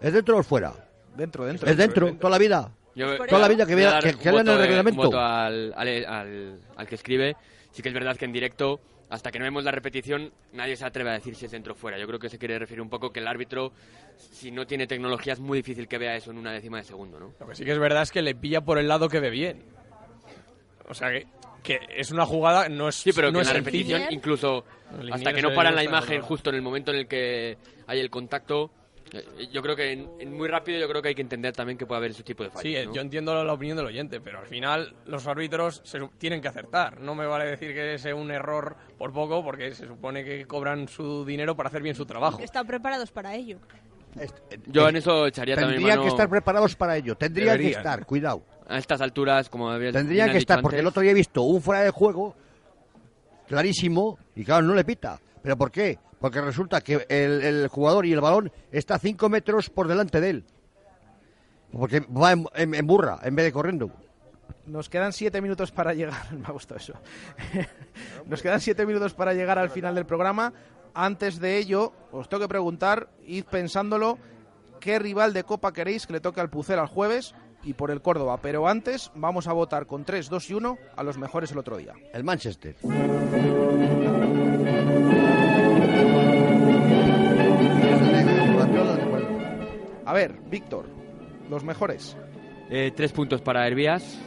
¿Es 0.00 0.12
dentro 0.12 0.36
o 0.36 0.42
fuera? 0.42 0.74
Dentro, 1.16 1.44
dentro. 1.46 1.70
¿Es 1.70 1.76
dentro? 1.76 2.14
¿Toda 2.16 2.30
la 2.30 2.38
vida? 2.38 2.70
Yo- 2.94 3.16
Toda 3.26 3.38
la 3.40 3.48
vida 3.48 3.64
que 3.64 3.74
que, 3.74 3.74
un 3.74 4.18
que 4.18 4.30
lean 4.32 4.48
el 4.48 4.58
de- 4.58 4.66
reglamento. 4.66 5.18
al, 5.18 5.72
al, 5.74 6.04
al- 6.04 6.60
al 6.76 6.86
que 6.86 6.94
escribe. 6.96 7.36
Sí 7.72 7.82
que 7.82 7.88
es 7.88 7.94
verdad 7.94 8.16
que 8.16 8.26
en 8.26 8.32
directo, 8.32 8.80
hasta 9.08 9.30
que 9.30 9.38
no 9.38 9.44
vemos 9.44 9.64
la 9.64 9.70
repetición, 9.70 10.32
nadie 10.52 10.76
se 10.76 10.84
atreve 10.84 11.10
a 11.10 11.14
decir 11.14 11.34
si 11.34 11.46
es 11.46 11.50
dentro 11.50 11.72
o 11.72 11.76
fuera. 11.76 11.98
Yo 11.98 12.06
creo 12.06 12.18
que 12.18 12.28
se 12.28 12.38
quiere 12.38 12.58
referir 12.58 12.80
un 12.82 12.90
poco 12.90 13.10
que 13.10 13.20
el 13.20 13.26
árbitro, 13.26 13.72
si 14.16 14.50
no 14.50 14.66
tiene 14.66 14.86
tecnología, 14.86 15.32
es 15.32 15.40
muy 15.40 15.58
difícil 15.58 15.88
que 15.88 15.98
vea 15.98 16.14
eso 16.14 16.30
en 16.30 16.38
una 16.38 16.52
décima 16.52 16.78
de 16.78 16.84
segundo, 16.84 17.18
¿no? 17.18 17.32
Lo 17.40 17.48
que 17.48 17.54
sí 17.54 17.64
que 17.64 17.72
es 17.72 17.78
verdad 17.78 18.02
es 18.02 18.10
que 18.10 18.22
le 18.22 18.34
pilla 18.34 18.60
por 18.60 18.78
el 18.78 18.88
lado 18.88 19.08
que 19.08 19.20
ve 19.20 19.30
bien. 19.30 19.62
O 20.88 20.94
sea 20.94 21.10
que, 21.10 21.26
que 21.62 21.80
es 21.96 22.10
una 22.10 22.26
jugada, 22.26 22.68
no 22.68 22.88
es 22.88 22.96
Sí, 22.96 23.12
pero 23.12 23.30
no 23.30 23.38
que 23.38 23.42
es 23.42 23.48
en 23.48 23.54
la 23.54 23.60
repetición, 23.60 24.02
incluso 24.10 24.64
hasta 25.10 25.32
que 25.32 25.42
no 25.42 25.54
paran 25.54 25.74
la 25.74 25.84
imagen 25.84 26.20
justo 26.20 26.50
en 26.50 26.56
el 26.56 26.62
momento 26.62 26.90
en 26.92 26.98
el 26.98 27.06
que 27.06 27.56
hay 27.86 28.00
el 28.00 28.10
contacto, 28.10 28.70
Yo 29.52 29.60
creo 29.62 29.76
que 29.76 29.92
en, 29.92 30.10
en 30.18 30.32
muy 30.32 30.48
rápido 30.48 30.78
yo 30.78 30.88
creo 30.88 31.02
que 31.02 31.08
hay 31.08 31.14
que 31.14 31.22
entender 31.22 31.54
también 31.54 31.76
que 31.76 31.84
puede 31.84 31.98
haber 31.98 32.12
ese 32.12 32.22
tipo 32.22 32.42
de 32.42 32.50
fallos. 32.50 32.62
Sí, 32.62 32.76
eh, 32.76 32.86
¿no? 32.86 32.94
yo 32.94 33.02
entiendo 33.02 33.44
la, 33.44 33.52
opinión 33.52 33.76
del 33.76 33.86
oyente, 33.86 34.20
pero 34.20 34.38
al 34.38 34.46
final 34.46 34.94
los 35.06 35.26
árbitros 35.26 35.82
se 35.84 35.98
tienen 36.18 36.40
que 36.40 36.48
acertar. 36.48 37.00
No 37.00 37.14
me 37.14 37.26
vale 37.26 37.44
decir 37.44 37.74
que 37.74 37.98
sea 37.98 38.14
un 38.14 38.30
error 38.30 38.76
por 38.96 39.12
poco, 39.12 39.44
porque 39.44 39.74
se 39.74 39.86
supone 39.86 40.24
que 40.24 40.46
cobran 40.46 40.88
su 40.88 41.24
dinero 41.24 41.54
para 41.54 41.68
hacer 41.68 41.82
bien 41.82 41.94
su 41.94 42.06
trabajo. 42.06 42.38
Están 42.40 42.66
preparados 42.66 43.10
para 43.10 43.34
ello. 43.34 43.58
Yo 44.66 44.88
en 44.88 44.96
eso 44.96 45.26
echaría 45.26 45.54
también 45.56 45.76
Tendrían 45.76 45.98
mano 45.98 46.02
que 46.02 46.14
estar 46.14 46.28
preparados 46.28 46.76
para 46.76 46.96
ello. 46.96 47.14
Tendrían 47.16 47.58
que 47.58 47.70
estar, 47.70 48.06
cuidado. 48.06 48.42
a 48.68 48.78
estas 48.78 49.00
alturas, 49.00 49.48
como 49.48 49.70
habías 49.70 49.92
Tendrían 49.92 50.26
bien 50.26 50.32
que 50.32 50.38
estar, 50.38 50.60
porque 50.60 50.78
el 50.80 50.86
otro 50.86 51.02
día 51.02 51.12
he 51.12 51.14
visto 51.14 51.42
un 51.42 51.60
fuera 51.60 51.82
de 51.82 51.90
juego 51.90 52.34
clarísimo 53.46 54.18
y 54.34 54.44
claro, 54.44 54.66
no 54.66 54.74
le 54.74 54.84
pita. 54.84 55.18
¿Pero 55.42 55.56
por 55.56 55.70
qué? 55.70 55.98
Porque 56.22 56.40
resulta 56.40 56.80
que 56.80 57.04
el, 57.10 57.42
el 57.42 57.68
jugador 57.68 58.06
y 58.06 58.12
el 58.14 58.20
balón 58.22 58.50
está 58.70 58.98
5 58.98 59.28
metros 59.28 59.68
por 59.68 59.88
delante 59.88 60.20
de 60.22 60.30
él. 60.30 60.44
Porque 61.72 62.00
va 62.00 62.32
en, 62.32 62.46
en- 62.54 62.74
en 62.74 62.86
burra 62.86 63.18
en 63.22 63.34
vez 63.36 63.44
de 63.46 63.52
corriendo. 63.52 63.90
Nos 64.66 64.88
quedan 64.88 65.12
siete 65.12 65.40
minutos 65.40 65.72
para 65.72 65.92
llegar. 65.94 66.32
Me 66.32 66.46
ha 66.46 66.52
gustado 66.52 66.78
eso. 66.78 66.94
Nos 68.26 68.40
quedan 68.42 68.60
siete 68.60 68.86
minutos 68.86 69.12
para 69.14 69.34
llegar 69.34 69.58
al 69.58 69.70
final 69.70 69.94
del 69.94 70.06
programa. 70.06 70.52
Antes 70.94 71.40
de 71.40 71.56
ello, 71.58 71.92
os 72.12 72.28
tengo 72.28 72.42
que 72.42 72.48
preguntar, 72.48 73.08
id 73.26 73.44
pensándolo, 73.44 74.18
qué 74.78 74.98
rival 74.98 75.32
de 75.32 75.42
Copa 75.44 75.72
queréis 75.72 76.06
que 76.06 76.12
le 76.12 76.20
toque 76.20 76.40
al 76.40 76.50
Pucel 76.50 76.78
al 76.78 76.86
jueves 76.86 77.34
y 77.64 77.72
por 77.72 77.90
el 77.90 78.02
Córdoba. 78.02 78.38
Pero 78.42 78.68
antes 78.68 79.10
vamos 79.14 79.48
a 79.48 79.52
votar 79.54 79.86
con 79.86 80.04
3, 80.04 80.28
2 80.28 80.50
y 80.50 80.54
1 80.54 80.78
a 80.94 81.02
los 81.02 81.16
mejores 81.18 81.50
el 81.50 81.58
otro 81.58 81.78
día. 81.78 81.94
El 82.12 82.22
Manchester. 82.22 82.76
A 90.04 90.12
ver, 90.12 90.34
Víctor, 90.50 90.86
los 91.48 91.64
mejores. 91.64 92.16
Eh, 92.70 92.92
tres 92.94 93.12
puntos 93.12 93.40
para 93.40 93.66
Hervías. 93.66 94.18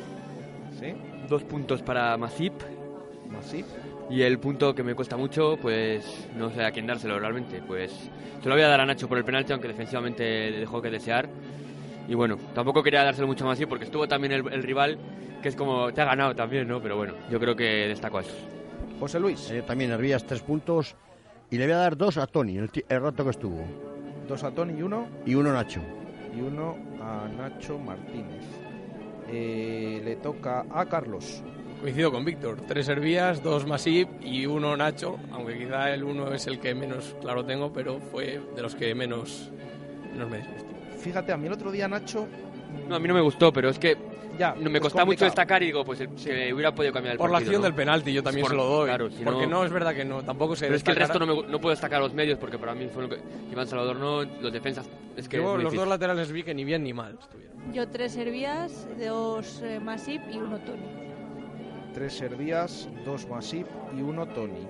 Sí. 0.79 0.93
Dos 1.27 1.43
puntos 1.43 1.81
para 1.81 2.17
Masip. 2.17 2.53
Masip. 3.29 3.65
Y 4.09 4.21
el 4.21 4.39
punto 4.39 4.75
que 4.75 4.83
me 4.83 4.93
cuesta 4.93 5.17
mucho, 5.17 5.57
pues 5.59 6.29
no 6.35 6.51
sé 6.51 6.63
a 6.63 6.71
quién 6.71 6.85
dárselo 6.85 7.19
realmente. 7.19 7.61
Pues 7.65 7.91
se 7.91 8.49
lo 8.49 8.55
voy 8.55 8.63
a 8.63 8.67
dar 8.67 8.81
a 8.81 8.85
Nacho 8.85 9.07
por 9.09 9.17
el 9.17 9.25
penalti, 9.25 9.51
aunque 9.51 9.67
defensivamente 9.67 10.23
dejó 10.23 10.81
que 10.81 10.91
desear. 10.91 11.27
Y 12.07 12.13
bueno, 12.13 12.37
tampoco 12.53 12.83
quería 12.83 13.03
dárselo 13.03 13.27
mucho 13.27 13.45
a 13.45 13.47
Masip 13.47 13.67
porque 13.67 13.85
estuvo 13.85 14.07
también 14.07 14.33
el, 14.33 14.53
el 14.53 14.61
rival, 14.61 14.99
que 15.41 15.49
es 15.49 15.55
como 15.55 15.91
te 15.91 16.01
ha 16.01 16.05
ganado 16.05 16.35
también, 16.35 16.67
¿no? 16.67 16.79
Pero 16.81 16.97
bueno, 16.97 17.15
yo 17.31 17.39
creo 17.39 17.55
que 17.55 17.87
destacó 17.87 18.19
eso. 18.19 18.35
José 18.99 19.19
Luis. 19.19 19.49
Eh, 19.49 19.63
también 19.63 19.91
Hervías 19.91 20.25
tres 20.25 20.41
puntos. 20.41 20.95
Y 21.49 21.57
le 21.57 21.65
voy 21.65 21.73
a 21.73 21.77
dar 21.77 21.97
dos 21.97 22.17
a 22.17 22.27
Tony, 22.27 22.57
el, 22.57 22.69
el 22.87 23.01
rato 23.01 23.23
que 23.23 23.29
estuvo. 23.31 23.94
Dos 24.27 24.43
a 24.43 24.51
Tony 24.51 24.79
y 24.79 24.81
uno. 24.81 25.07
Y 25.25 25.35
uno 25.35 25.51
a 25.51 25.53
Nacho. 25.53 25.81
Y 26.35 26.41
uno 26.41 26.75
a 27.01 27.27
Nacho 27.27 27.77
Martínez. 27.77 28.43
Eh, 29.27 30.01
le 30.03 30.15
toca 30.17 30.65
a 30.69 30.85
Carlos. 30.85 31.43
Coincido 31.81 32.11
con 32.11 32.25
Víctor. 32.25 32.57
Tres 32.67 32.87
Hervías, 32.87 33.43
dos 33.43 33.67
Masip 33.67 34.09
y 34.21 34.45
uno 34.45 34.75
Nacho, 34.75 35.17
aunque 35.31 35.57
quizá 35.57 35.93
el 35.93 36.03
uno 36.03 36.33
es 36.33 36.47
el 36.47 36.59
que 36.59 36.73
menos 36.73 37.15
claro 37.21 37.45
tengo, 37.45 37.71
pero 37.71 37.99
fue 37.99 38.41
de 38.55 38.61
los 38.61 38.75
que 38.75 38.95
menos, 38.95 39.51
menos 40.11 40.29
me 40.29 40.37
disgustó. 40.37 40.69
Fíjate, 40.99 41.31
a 41.31 41.37
mí 41.37 41.47
el 41.47 41.53
otro 41.53 41.71
día 41.71 41.87
Nacho 41.87 42.27
No, 42.89 42.95
a 42.95 42.99
mí 42.99 43.07
no 43.07 43.13
me 43.13 43.21
gustó, 43.21 43.53
pero 43.53 43.69
es 43.69 43.77
que 43.77 43.97
ya, 44.37 44.55
no 44.55 44.69
me 44.69 44.77
es 44.77 44.81
costaba 44.81 45.05
mucho 45.05 45.25
destacar 45.25 45.61
y 45.63 45.67
digo, 45.67 45.83
pues 45.83 45.99
el, 46.01 46.09
que 46.09 46.53
hubiera 46.53 46.73
podido 46.73 46.93
cambiar 46.93 47.13
el 47.13 47.17
Por 47.17 47.31
la 47.31 47.37
acción 47.37 47.57
¿no? 47.57 47.61
del 47.63 47.73
penalti 47.73 48.13
yo 48.13 48.23
también 48.23 48.43
Por- 48.43 48.51
se 48.51 48.57
lo 48.57 48.65
doy. 48.65 48.87
Claro, 48.87 49.09
si 49.09 49.23
porque 49.23 49.47
no- 49.47 49.59
no... 49.59 49.65
es 49.65 49.71
verdad 49.71 49.95
que 49.95 50.05
no, 50.05 50.23
tampoco 50.23 50.55
se 50.55 50.65
Pero 50.65 50.75
es 50.75 50.83
que 50.83 50.91
el 50.91 50.97
resto 50.97 51.19
no, 51.19 51.25
me, 51.25 51.47
no 51.47 51.59
puedo 51.59 51.71
destacar 51.71 52.01
los 52.01 52.13
medios 52.13 52.37
porque 52.39 52.57
para 52.57 52.73
mí 52.75 52.87
fue 52.93 53.03
lo 53.03 53.09
que. 53.09 53.19
Iván 53.51 53.67
Salvador 53.67 53.95
no, 53.97 54.23
los 54.23 54.51
defensas. 54.51 54.89
Es 55.15 55.27
que. 55.29 55.37
Yo 55.37 55.57
es 55.57 55.63
los 55.63 55.73
dos 55.73 55.87
laterales 55.87 56.31
vi 56.31 56.43
que 56.43 56.53
ni 56.53 56.63
bien 56.63 56.83
ni 56.83 56.93
mal 56.93 57.17
estuvieron. 57.19 57.73
Yo 57.73 57.87
tres 57.89 58.13
Servías, 58.13 58.87
dos 58.99 59.61
eh, 59.63 59.79
Masip 59.79 60.21
y 60.31 60.37
uno 60.37 60.59
Tony. 60.59 60.85
Tres 61.93 62.13
Servías, 62.13 62.89
dos 63.05 63.27
Masip 63.27 63.67
y 63.97 64.01
uno 64.01 64.27
Tony. 64.27 64.67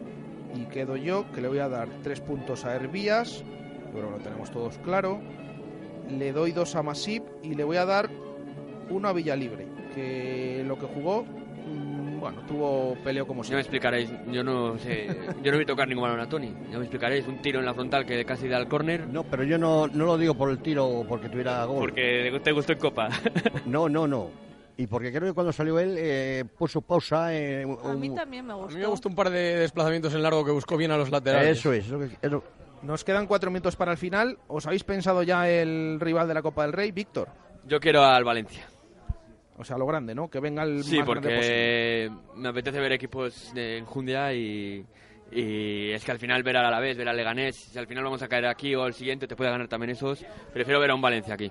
Y 0.55 0.65
quedo 0.65 0.95
yo, 0.95 1.25
que 1.33 1.41
le 1.41 1.47
voy 1.49 1.59
a 1.59 1.67
dar 1.67 1.89
tres 2.03 2.21
puntos 2.21 2.63
a 2.63 2.75
Hervías, 2.75 3.43
pero 3.93 4.11
lo 4.11 4.17
tenemos 4.17 4.51
todos 4.51 4.77
claro. 4.77 5.19
Le 6.09 6.31
doy 6.31 6.51
dos 6.51 6.75
a 6.75 6.83
Masip 6.83 7.23
y 7.43 7.55
le 7.55 7.63
voy 7.63 7.77
a 7.77 7.85
dar 7.85 8.09
uno 8.89 9.07
a 9.09 9.13
Villalibre, 9.13 9.65
que 9.93 10.63
lo 10.65 10.77
que 10.77 10.85
jugó, 10.85 11.23
mm, 11.23 12.19
bueno, 12.19 12.41
tuvo 12.47 12.95
peleo 13.03 13.25
como 13.27 13.43
Ya 13.43 13.55
me 13.55 13.61
explicaréis, 13.61 14.09
yo 14.31 14.43
no 14.43 14.77
sé, 14.79 15.07
yo 15.43 15.51
no 15.51 15.57
vi 15.57 15.65
tocar 15.65 15.87
ningún 15.87 16.03
balón 16.03 16.19
a 16.19 16.27
Tony. 16.29 16.53
Ya 16.71 16.77
me 16.77 16.85
explicaréis, 16.85 17.27
un 17.27 17.41
tiro 17.41 17.59
en 17.59 17.65
la 17.65 17.73
frontal 17.73 18.05
que 18.05 18.23
casi 18.25 18.47
da 18.47 18.57
al 18.57 18.67
córner. 18.67 19.07
No, 19.07 19.23
pero 19.23 19.43
yo 19.43 19.57
no, 19.57 19.87
no 19.87 20.05
lo 20.05 20.17
digo 20.17 20.33
por 20.35 20.49
el 20.49 20.59
tiro 20.59 20.85
o 20.87 21.05
porque 21.07 21.29
tuviera 21.29 21.63
gol. 21.65 21.79
Porque 21.79 22.39
te 22.43 22.51
gustó 22.51 22.73
en 22.73 22.79
Copa. 22.79 23.09
No, 23.65 23.89
no, 23.89 24.07
no. 24.07 24.29
Y 24.77 24.87
porque 24.87 25.09
creo 25.11 25.29
que 25.29 25.33
cuando 25.33 25.53
salió 25.53 25.79
él 25.79 25.95
eh, 25.97 26.43
puso 26.57 26.81
pausa. 26.81 27.33
eh, 27.33 27.65
A 27.83 27.93
mí 27.93 28.09
también 28.13 28.45
me 28.45 28.51
A 28.53 28.55
gustó. 28.57 28.75
mí 28.75 28.81
me 28.81 28.87
gustó 28.87 29.07
un 29.09 29.15
par 29.15 29.29
de 29.29 29.55
desplazamientos 29.55 30.13
en 30.13 30.21
largo 30.21 30.43
que 30.43 30.51
buscó 30.51 30.75
bien 30.75 30.91
a 30.91 30.97
los 30.97 31.09
laterales. 31.11 31.57
Eso 31.59 31.71
es. 31.71 31.85
Eso, 31.85 31.97
que- 31.99 32.09
eso- 32.21 32.43
Nos 32.83 33.03
quedan 33.05 33.25
cuatro 33.25 33.49
minutos 33.49 33.75
para 33.77 33.93
el 33.93 33.97
final. 33.97 34.37
¿Os 34.47 34.67
habéis 34.67 34.83
pensado 34.83 35.23
ya 35.23 35.49
el 35.49 35.97
rival 36.01 36.27
de 36.27 36.33
la 36.33 36.41
Copa 36.41 36.63
del 36.63 36.73
Rey, 36.73 36.91
Víctor? 36.91 37.29
Yo 37.65 37.79
quiero 37.79 38.03
al 38.03 38.25
Valencia. 38.25 38.67
O 39.57 39.63
sea, 39.63 39.77
lo 39.77 39.85
grande, 39.85 40.13
¿no? 40.13 40.29
Que 40.29 40.39
venga 40.39 40.63
el 40.63 40.83
Sí, 40.83 40.97
más 40.99 41.07
grande 41.07 41.29
posible. 41.35 42.09
porque 42.09 42.39
me 42.41 42.49
apetece 42.49 42.79
ver 42.79 42.91
equipos 42.91 43.51
de 43.53 43.77
enjundia 43.77 44.33
y, 44.33 44.85
y 45.31 45.91
es 45.91 46.03
que 46.03 46.11
al 46.11 46.19
final 46.19 46.43
ver 46.43 46.57
al 46.57 46.65
Alavés, 46.65 46.97
ver 46.97 47.07
al 47.07 47.15
Leganés, 47.15 47.55
si 47.55 47.79
al 47.79 47.87
final 47.87 48.03
vamos 48.03 48.21
a 48.21 48.27
caer 48.27 48.47
aquí 48.47 48.75
o 48.75 48.83
al 48.83 48.93
siguiente 48.93 49.27
te 49.27 49.35
puede 49.35 49.51
ganar 49.51 49.67
también 49.69 49.91
esos, 49.91 50.25
prefiero 50.53 50.79
ver 50.81 50.91
a 50.91 50.95
un 50.95 51.01
Valencia 51.01 51.33
aquí. 51.35 51.49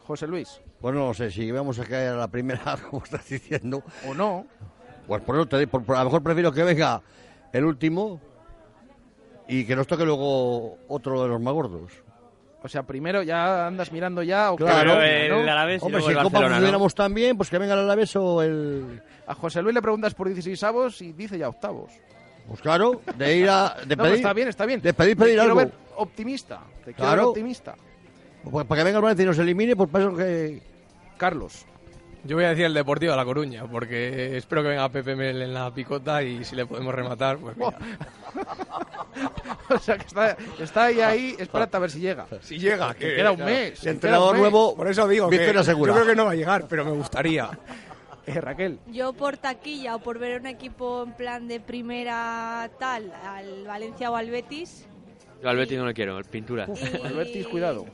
José 0.00 0.26
Luis. 0.26 0.60
Pues 0.80 0.94
no 0.94 1.06
lo 1.06 1.14
sé, 1.14 1.30
si 1.30 1.50
vamos 1.50 1.78
a 1.78 1.84
caer 1.86 2.10
a 2.10 2.16
la 2.16 2.28
primera, 2.28 2.76
como 2.90 3.02
estás 3.04 3.26
diciendo. 3.28 3.82
O 4.06 4.12
no. 4.14 4.44
Pues 5.06 5.22
por 5.22 5.36
eso 5.36 5.46
te 5.46 5.58
digo, 5.58 5.70
por- 5.70 5.84
por- 5.84 5.96
a 5.96 6.00
lo 6.00 6.04
mejor 6.06 6.22
prefiero 6.22 6.52
que 6.52 6.62
venga 6.64 7.00
el 7.52 7.64
último 7.64 8.20
y 9.48 9.64
que 9.64 9.74
nos 9.74 9.86
toque 9.86 10.04
luego 10.04 10.76
otro 10.88 11.22
de 11.22 11.28
los 11.28 11.40
más 11.40 11.54
gordos. 11.54 11.92
O 12.64 12.68
sea, 12.68 12.82
primero 12.84 13.22
ya 13.22 13.66
andas 13.66 13.90
mirando 13.90 14.22
ya. 14.22 14.52
O 14.52 14.56
Claro, 14.56 14.98
que- 15.00 15.28
¿no? 15.28 15.38
Hombre, 15.84 16.00
si 16.02 16.10
en 16.12 16.22
Copa 16.22 16.40
funcionamos 16.48 16.94
tan 16.94 17.12
bien, 17.12 17.36
pues 17.36 17.50
que 17.50 17.58
venga 17.58 17.74
el 17.74 17.80
Alavés 17.80 18.14
o 18.16 18.40
el... 18.42 19.02
A 19.26 19.34
José 19.34 19.62
Luis 19.62 19.74
le 19.74 19.82
preguntas 19.82 20.14
por 20.14 20.28
16 20.28 20.62
avos 20.62 21.00
y 21.02 21.12
dice 21.12 21.36
ya 21.38 21.48
octavos. 21.48 21.90
Pues 22.46 22.60
claro, 22.60 23.00
de 23.16 23.36
ir 23.36 23.48
a... 23.48 23.76
De 23.86 23.96
No, 23.96 24.04
pedir, 24.04 24.16
está 24.16 24.32
bien, 24.32 24.48
está 24.48 24.66
bien. 24.66 24.80
De 24.80 24.94
pedir, 24.94 25.16
Te 25.16 25.22
pedir 25.24 25.34
quiero 25.38 25.42
algo. 25.42 25.56
ver 25.56 25.72
optimista. 25.96 26.60
Te 26.84 26.92
quiero 26.94 27.10
ver 27.10 27.14
Claro. 27.14 27.28
optimista. 27.30 27.74
Pues 28.48 28.66
para 28.66 28.80
que 28.80 28.84
venga 28.84 28.98
el 28.98 29.02
Valencia 29.02 29.22
y 29.24 29.26
nos 29.26 29.38
elimine, 29.38 29.76
pues 29.76 29.88
para 29.90 30.04
eso 30.04 30.16
que... 30.16 30.62
Carlos. 31.16 31.64
Yo 32.24 32.36
voy 32.36 32.44
a 32.44 32.50
decir 32.50 32.66
el 32.66 32.74
Deportivo 32.74 33.12
de 33.12 33.16
La 33.16 33.24
Coruña, 33.24 33.66
porque 33.66 34.36
espero 34.36 34.62
que 34.62 34.68
venga 34.68 34.88
Pepe 34.88 35.16
Mel 35.16 35.42
en 35.42 35.52
la 35.52 35.74
picota 35.74 36.22
y 36.22 36.44
si 36.44 36.54
le 36.54 36.66
podemos 36.66 36.94
rematar, 36.94 37.38
pues 37.38 37.56
mira. 37.56 37.76
o 39.68 39.78
sea, 39.78 39.98
que 39.98 40.06
está, 40.06 40.36
está 40.60 40.84
ahí, 40.84 41.00
ahí, 41.00 41.36
espérate 41.36 41.76
a 41.76 41.80
ver 41.80 41.90
si 41.90 41.98
llega. 41.98 42.26
Si 42.40 42.58
llega, 42.58 42.94
que 42.94 43.16
queda 43.16 43.32
un 43.32 43.44
mes. 43.44 43.84
entrenador 43.84 44.38
nuevo, 44.38 44.76
Por 44.76 44.88
eso 44.88 45.08
digo 45.08 45.28
que 45.28 45.52
yo 45.52 45.82
creo 45.82 46.06
que 46.06 46.14
no 46.14 46.26
va 46.26 46.32
a 46.32 46.36
llegar, 46.36 46.66
pero 46.68 46.84
me 46.84 46.92
gustaría. 46.92 47.50
Eh, 48.24 48.40
Raquel. 48.40 48.78
Yo 48.86 49.12
por 49.14 49.36
taquilla 49.36 49.96
o 49.96 49.98
por 49.98 50.20
ver 50.20 50.40
un 50.40 50.46
equipo 50.46 51.02
en 51.02 51.12
plan 51.14 51.48
de 51.48 51.58
primera 51.58 52.70
tal, 52.78 53.12
al 53.12 53.64
Valencia 53.64 54.12
o 54.12 54.14
al 54.14 54.30
Betis. 54.30 54.86
Yo 55.42 55.48
al 55.48 55.56
Betis 55.56 55.76
no 55.76 55.86
le 55.86 55.92
quiero, 55.92 56.20
pintura. 56.22 56.68
El 57.02 57.14
Betis, 57.14 57.48
cuidado. 57.48 57.84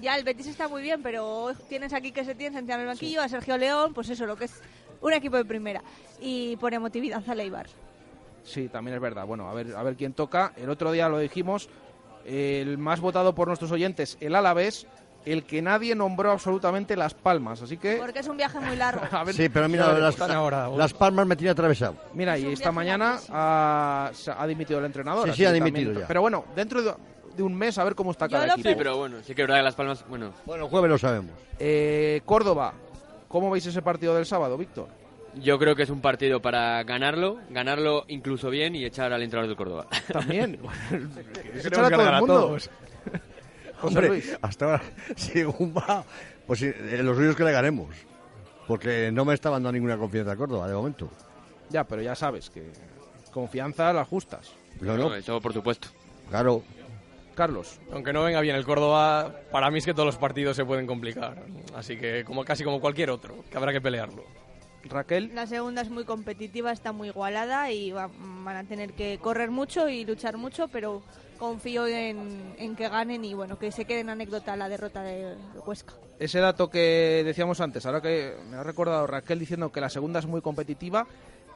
Ya, 0.00 0.16
el 0.16 0.24
Betis 0.24 0.46
está 0.46 0.68
muy 0.68 0.82
bien, 0.82 1.02
pero 1.02 1.52
tienes 1.68 1.92
aquí 1.92 2.12
que 2.12 2.24
se 2.24 2.34
tiene 2.34 2.58
en 2.58 2.70
el 2.70 2.86
banquillo, 2.86 3.22
a 3.22 3.28
Sergio 3.28 3.56
León, 3.56 3.94
pues 3.94 4.08
eso, 4.10 4.26
lo 4.26 4.36
que 4.36 4.44
es 4.46 4.60
un 5.00 5.12
equipo 5.12 5.36
de 5.36 5.44
primera. 5.44 5.82
Y 6.20 6.56
por 6.56 6.72
emotividad 6.74 7.22
a 7.28 7.34
Leibar. 7.34 7.66
Sí, 8.44 8.68
también 8.68 8.94
es 8.96 9.00
verdad. 9.00 9.26
Bueno, 9.26 9.48
a 9.48 9.54
ver, 9.54 9.74
a 9.76 9.82
ver 9.82 9.96
quién 9.96 10.12
toca. 10.14 10.52
El 10.56 10.70
otro 10.70 10.92
día 10.92 11.08
lo 11.08 11.18
dijimos, 11.18 11.68
el 12.24 12.78
más 12.78 13.00
votado 13.00 13.34
por 13.34 13.48
nuestros 13.48 13.70
oyentes, 13.72 14.16
el 14.20 14.34
Alavés, 14.34 14.86
el 15.24 15.44
que 15.44 15.60
nadie 15.60 15.94
nombró 15.94 16.30
absolutamente 16.30 16.96
Las 16.96 17.12
Palmas. 17.14 17.60
Así 17.60 17.76
que, 17.76 17.96
Porque 17.96 18.20
es 18.20 18.28
un 18.28 18.36
viaje 18.36 18.58
muy 18.60 18.76
largo. 18.76 19.02
a 19.10 19.24
ver, 19.24 19.34
Sí, 19.34 19.48
pero 19.48 19.68
mira, 19.68 19.92
las, 19.98 20.18
las 20.18 20.94
palmas 20.94 21.26
me 21.26 21.36
tiene 21.36 21.50
atravesado. 21.50 21.96
Mira, 22.14 22.38
y 22.38 22.46
esta 22.52 22.72
mañana 22.72 23.18
ha, 23.30 24.10
ha 24.36 24.46
dimitido 24.46 24.78
el 24.78 24.86
entrenador. 24.86 25.28
Sí, 25.30 25.36
sí, 25.36 25.44
ha 25.44 25.52
dimitido 25.52 25.86
también- 25.88 26.02
ya. 26.02 26.08
Pero 26.08 26.20
bueno, 26.22 26.44
dentro 26.56 26.82
de, 26.82 26.94
de 27.38 27.42
un 27.44 27.54
mes 27.54 27.78
a 27.78 27.84
ver 27.84 27.94
cómo 27.94 28.10
está 28.10 28.28
cada 28.28 28.46
lo 28.46 28.52
equipo. 28.54 28.68
Sí, 28.68 28.74
pero 28.76 28.96
bueno, 28.98 29.18
sí 29.22 29.34
que 29.34 29.42
es 29.42 29.48
verdad 29.48 29.60
que 29.60 29.64
Las 29.64 29.74
Palmas, 29.76 30.04
bueno, 30.08 30.32
Bueno, 30.44 30.68
jueves 30.68 30.90
lo 30.90 30.98
sabemos. 30.98 31.32
Eh, 31.58 32.20
Córdoba, 32.26 32.74
¿cómo 33.28 33.48
veis 33.50 33.64
ese 33.64 33.80
partido 33.80 34.14
del 34.14 34.26
sábado, 34.26 34.58
Víctor? 34.58 34.88
yo 35.34 35.56
creo 35.58 35.76
que 35.76 35.84
es 35.84 35.90
un 35.90 36.00
partido 36.00 36.42
para 36.42 36.82
ganarlo, 36.82 37.38
ganarlo 37.50 38.04
incluso 38.08 38.50
bien 38.50 38.74
y 38.74 38.84
echar 38.84 39.12
al 39.12 39.22
entrenador 39.22 39.48
del 39.48 39.56
Córdoba. 39.56 39.86
También. 40.12 40.58
Echar 41.54 41.84
a 41.84 41.90
todo 41.90 42.02
el 42.02 42.14
a 42.14 42.20
todos. 42.20 42.70
Hombre, 43.82 44.08
Luis. 44.08 44.36
hasta 44.42 44.64
ahora, 44.64 44.82
según 45.16 45.72
va, 45.76 46.02
pues 46.44 46.62
eh, 46.62 47.00
los 47.04 47.16
suyos 47.16 47.36
que 47.36 47.44
le 47.44 47.52
ganemos. 47.52 47.94
Porque 48.66 49.10
no 49.12 49.24
me 49.24 49.34
está 49.34 49.48
dando 49.50 49.70
ninguna 49.70 49.96
confianza 49.96 50.32
a 50.32 50.36
Córdoba, 50.36 50.66
de 50.66 50.74
momento. 50.74 51.08
Ya, 51.70 51.84
pero 51.84 52.02
ya 52.02 52.16
sabes 52.16 52.50
que 52.50 52.72
confianza 53.32 53.92
las 53.92 54.08
justas. 54.08 54.50
No, 54.80 54.96
no, 54.96 55.08
No, 55.10 55.14
eso 55.14 55.40
por 55.40 55.52
supuesto. 55.52 55.88
claro. 56.30 56.62
Carlos. 57.38 57.78
Aunque 57.92 58.12
no 58.12 58.24
venga 58.24 58.40
bien 58.40 58.56
el 58.56 58.64
Córdoba, 58.64 59.32
para 59.52 59.70
mí 59.70 59.78
es 59.78 59.84
que 59.84 59.94
todos 59.94 60.06
los 60.06 60.16
partidos 60.16 60.56
se 60.56 60.64
pueden 60.64 60.88
complicar. 60.88 61.44
Así 61.72 61.96
que 61.96 62.24
como 62.24 62.44
casi 62.44 62.64
como 62.64 62.80
cualquier 62.80 63.10
otro, 63.10 63.44
que 63.48 63.56
habrá 63.56 63.72
que 63.72 63.80
pelearlo. 63.80 64.24
Raquel. 64.82 65.30
La 65.34 65.46
segunda 65.46 65.82
es 65.82 65.90
muy 65.90 66.04
competitiva, 66.04 66.72
está 66.72 66.90
muy 66.92 67.08
igualada 67.08 67.70
y 67.70 67.92
va- 67.92 68.10
van 68.44 68.56
a 68.56 68.64
tener 68.64 68.92
que 68.92 69.18
correr 69.18 69.50
mucho 69.52 69.88
y 69.88 70.04
luchar 70.04 70.36
mucho, 70.36 70.66
pero 70.68 71.02
confío 71.38 71.86
en, 71.86 72.54
en 72.58 72.74
que 72.74 72.88
ganen 72.88 73.24
y 73.24 73.34
bueno, 73.34 73.56
que 73.58 73.70
se 73.70 73.84
quede 73.84 74.00
en 74.00 74.10
anécdota 74.10 74.56
la 74.56 74.68
derrota 74.68 75.02
de 75.02 75.36
Huesca. 75.64 75.94
Ese 76.18 76.40
dato 76.40 76.68
que 76.70 77.22
decíamos 77.24 77.60
antes, 77.60 77.86
ahora 77.86 78.00
que 78.00 78.34
me 78.50 78.56
ha 78.56 78.64
recordado 78.64 79.06
Raquel 79.06 79.38
diciendo 79.38 79.70
que 79.70 79.80
la 79.80 79.90
segunda 79.90 80.18
es 80.18 80.26
muy 80.26 80.40
competitiva, 80.40 81.06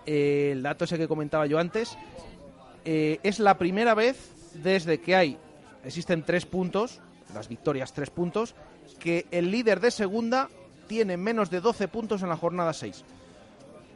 eh, 0.07 0.51
el 0.53 0.63
dato 0.63 0.85
ese 0.85 0.97
que 0.99 1.09
comentaba 1.09 1.47
yo 1.47 1.59
antes, 1.59 1.97
eh, 2.85 3.19
es 3.25 3.41
la 3.41 3.59
primera 3.59 3.95
vez 3.95 4.31
desde 4.55 4.99
que 5.01 5.17
hay, 5.17 5.39
existen 5.85 6.23
tres 6.23 6.47
puntos, 6.47 7.01
las 7.35 7.49
victorias 7.49 7.93
tres 7.93 8.11
puntos, 8.11 8.55
que 8.99 9.27
el 9.31 9.51
líder 9.51 9.81
de 9.81 9.91
segunda 9.91 10.49
tiene 10.87 11.17
menos 11.17 11.51
de 11.51 11.61
12 11.61 11.89
puntos 11.89 12.23
en 12.23 12.29
la 12.29 12.37
jornada 12.37 12.73
6. 12.73 13.05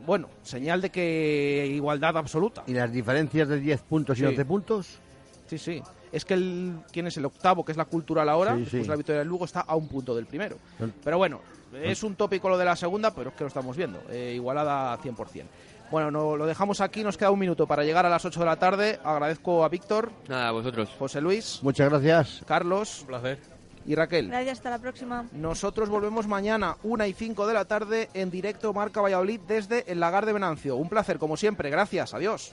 Bueno, 0.06 0.28
señal 0.42 0.80
de 0.80 0.90
que 0.90 1.66
igualdad 1.74 2.16
absoluta. 2.16 2.62
¿Y 2.66 2.72
las 2.74 2.92
diferencias 2.92 3.48
de 3.48 3.58
10 3.60 3.80
puntos 3.82 4.16
y 4.18 4.20
Sí. 4.20 4.26
11 4.26 4.44
puntos? 4.44 4.98
Sí, 5.46 5.58
sí. 5.58 5.82
Es 6.12 6.24
que 6.24 6.34
el, 6.34 6.78
quién 6.92 7.08
es 7.08 7.16
el 7.16 7.24
octavo, 7.24 7.64
que 7.64 7.72
es 7.72 7.78
la 7.78 7.84
cultural 7.86 8.28
ahora, 8.28 8.54
Sí, 8.54 8.60
después 8.60 8.82
sí. 8.84 8.88
la 8.88 8.96
victoria 8.96 9.18
del 9.20 9.28
Lugo 9.28 9.44
está 9.44 9.60
a 9.60 9.74
un 9.74 9.88
punto 9.88 10.14
del 10.14 10.26
primero. 10.26 10.56
Pero 11.04 11.18
bueno, 11.18 11.40
es 11.82 12.02
un 12.04 12.14
tópico 12.14 12.48
lo 12.48 12.56
de 12.56 12.64
la 12.64 12.76
segunda, 12.76 13.12
pero 13.14 13.30
es 13.30 13.36
que 13.36 13.44
lo 13.44 13.48
estamos 13.48 13.76
viendo. 13.76 14.00
eh, 14.08 14.32
igualada 14.34 14.92
a 14.92 14.98
100%. 14.98 15.44
Bueno, 15.90 16.10
no, 16.10 16.36
lo 16.36 16.46
dejamos 16.46 16.80
aquí, 16.80 17.02
nos 17.04 17.16
queda 17.16 17.30
un 17.30 17.38
minuto 17.38 17.66
para 17.66 17.84
llegar 17.84 18.04
a 18.06 18.08
las 18.10 18.24
8 18.24 18.40
de 18.40 18.46
la 18.46 18.56
tarde. 18.56 18.98
Agradezco 19.04 19.64
a 19.64 19.68
Víctor, 19.68 20.10
Nada, 20.28 20.48
a 20.48 20.52
vosotros. 20.52 20.90
José 20.98 21.20
Luis, 21.20 21.60
Muchas 21.62 21.88
gracias. 21.90 22.42
Carlos 22.46 23.02
Un 23.02 23.06
placer. 23.06 23.38
y 23.86 23.94
Raquel. 23.94 24.28
Gracias, 24.28 24.58
hasta 24.58 24.70
la 24.70 24.78
próxima. 24.80 25.26
Nosotros 25.32 25.88
volvemos 25.88 26.26
mañana, 26.26 26.76
1 26.82 27.06
y 27.06 27.12
5 27.12 27.46
de 27.46 27.54
la 27.54 27.64
tarde, 27.66 28.08
en 28.14 28.30
directo 28.32 28.72
Marca 28.72 29.00
Valladolid 29.00 29.40
desde 29.46 29.90
el 29.90 30.00
Lagar 30.00 30.26
de 30.26 30.32
Venancio. 30.32 30.76
Un 30.76 30.88
placer, 30.88 31.18
como 31.18 31.36
siempre. 31.36 31.70
Gracias, 31.70 32.12
adiós. 32.14 32.52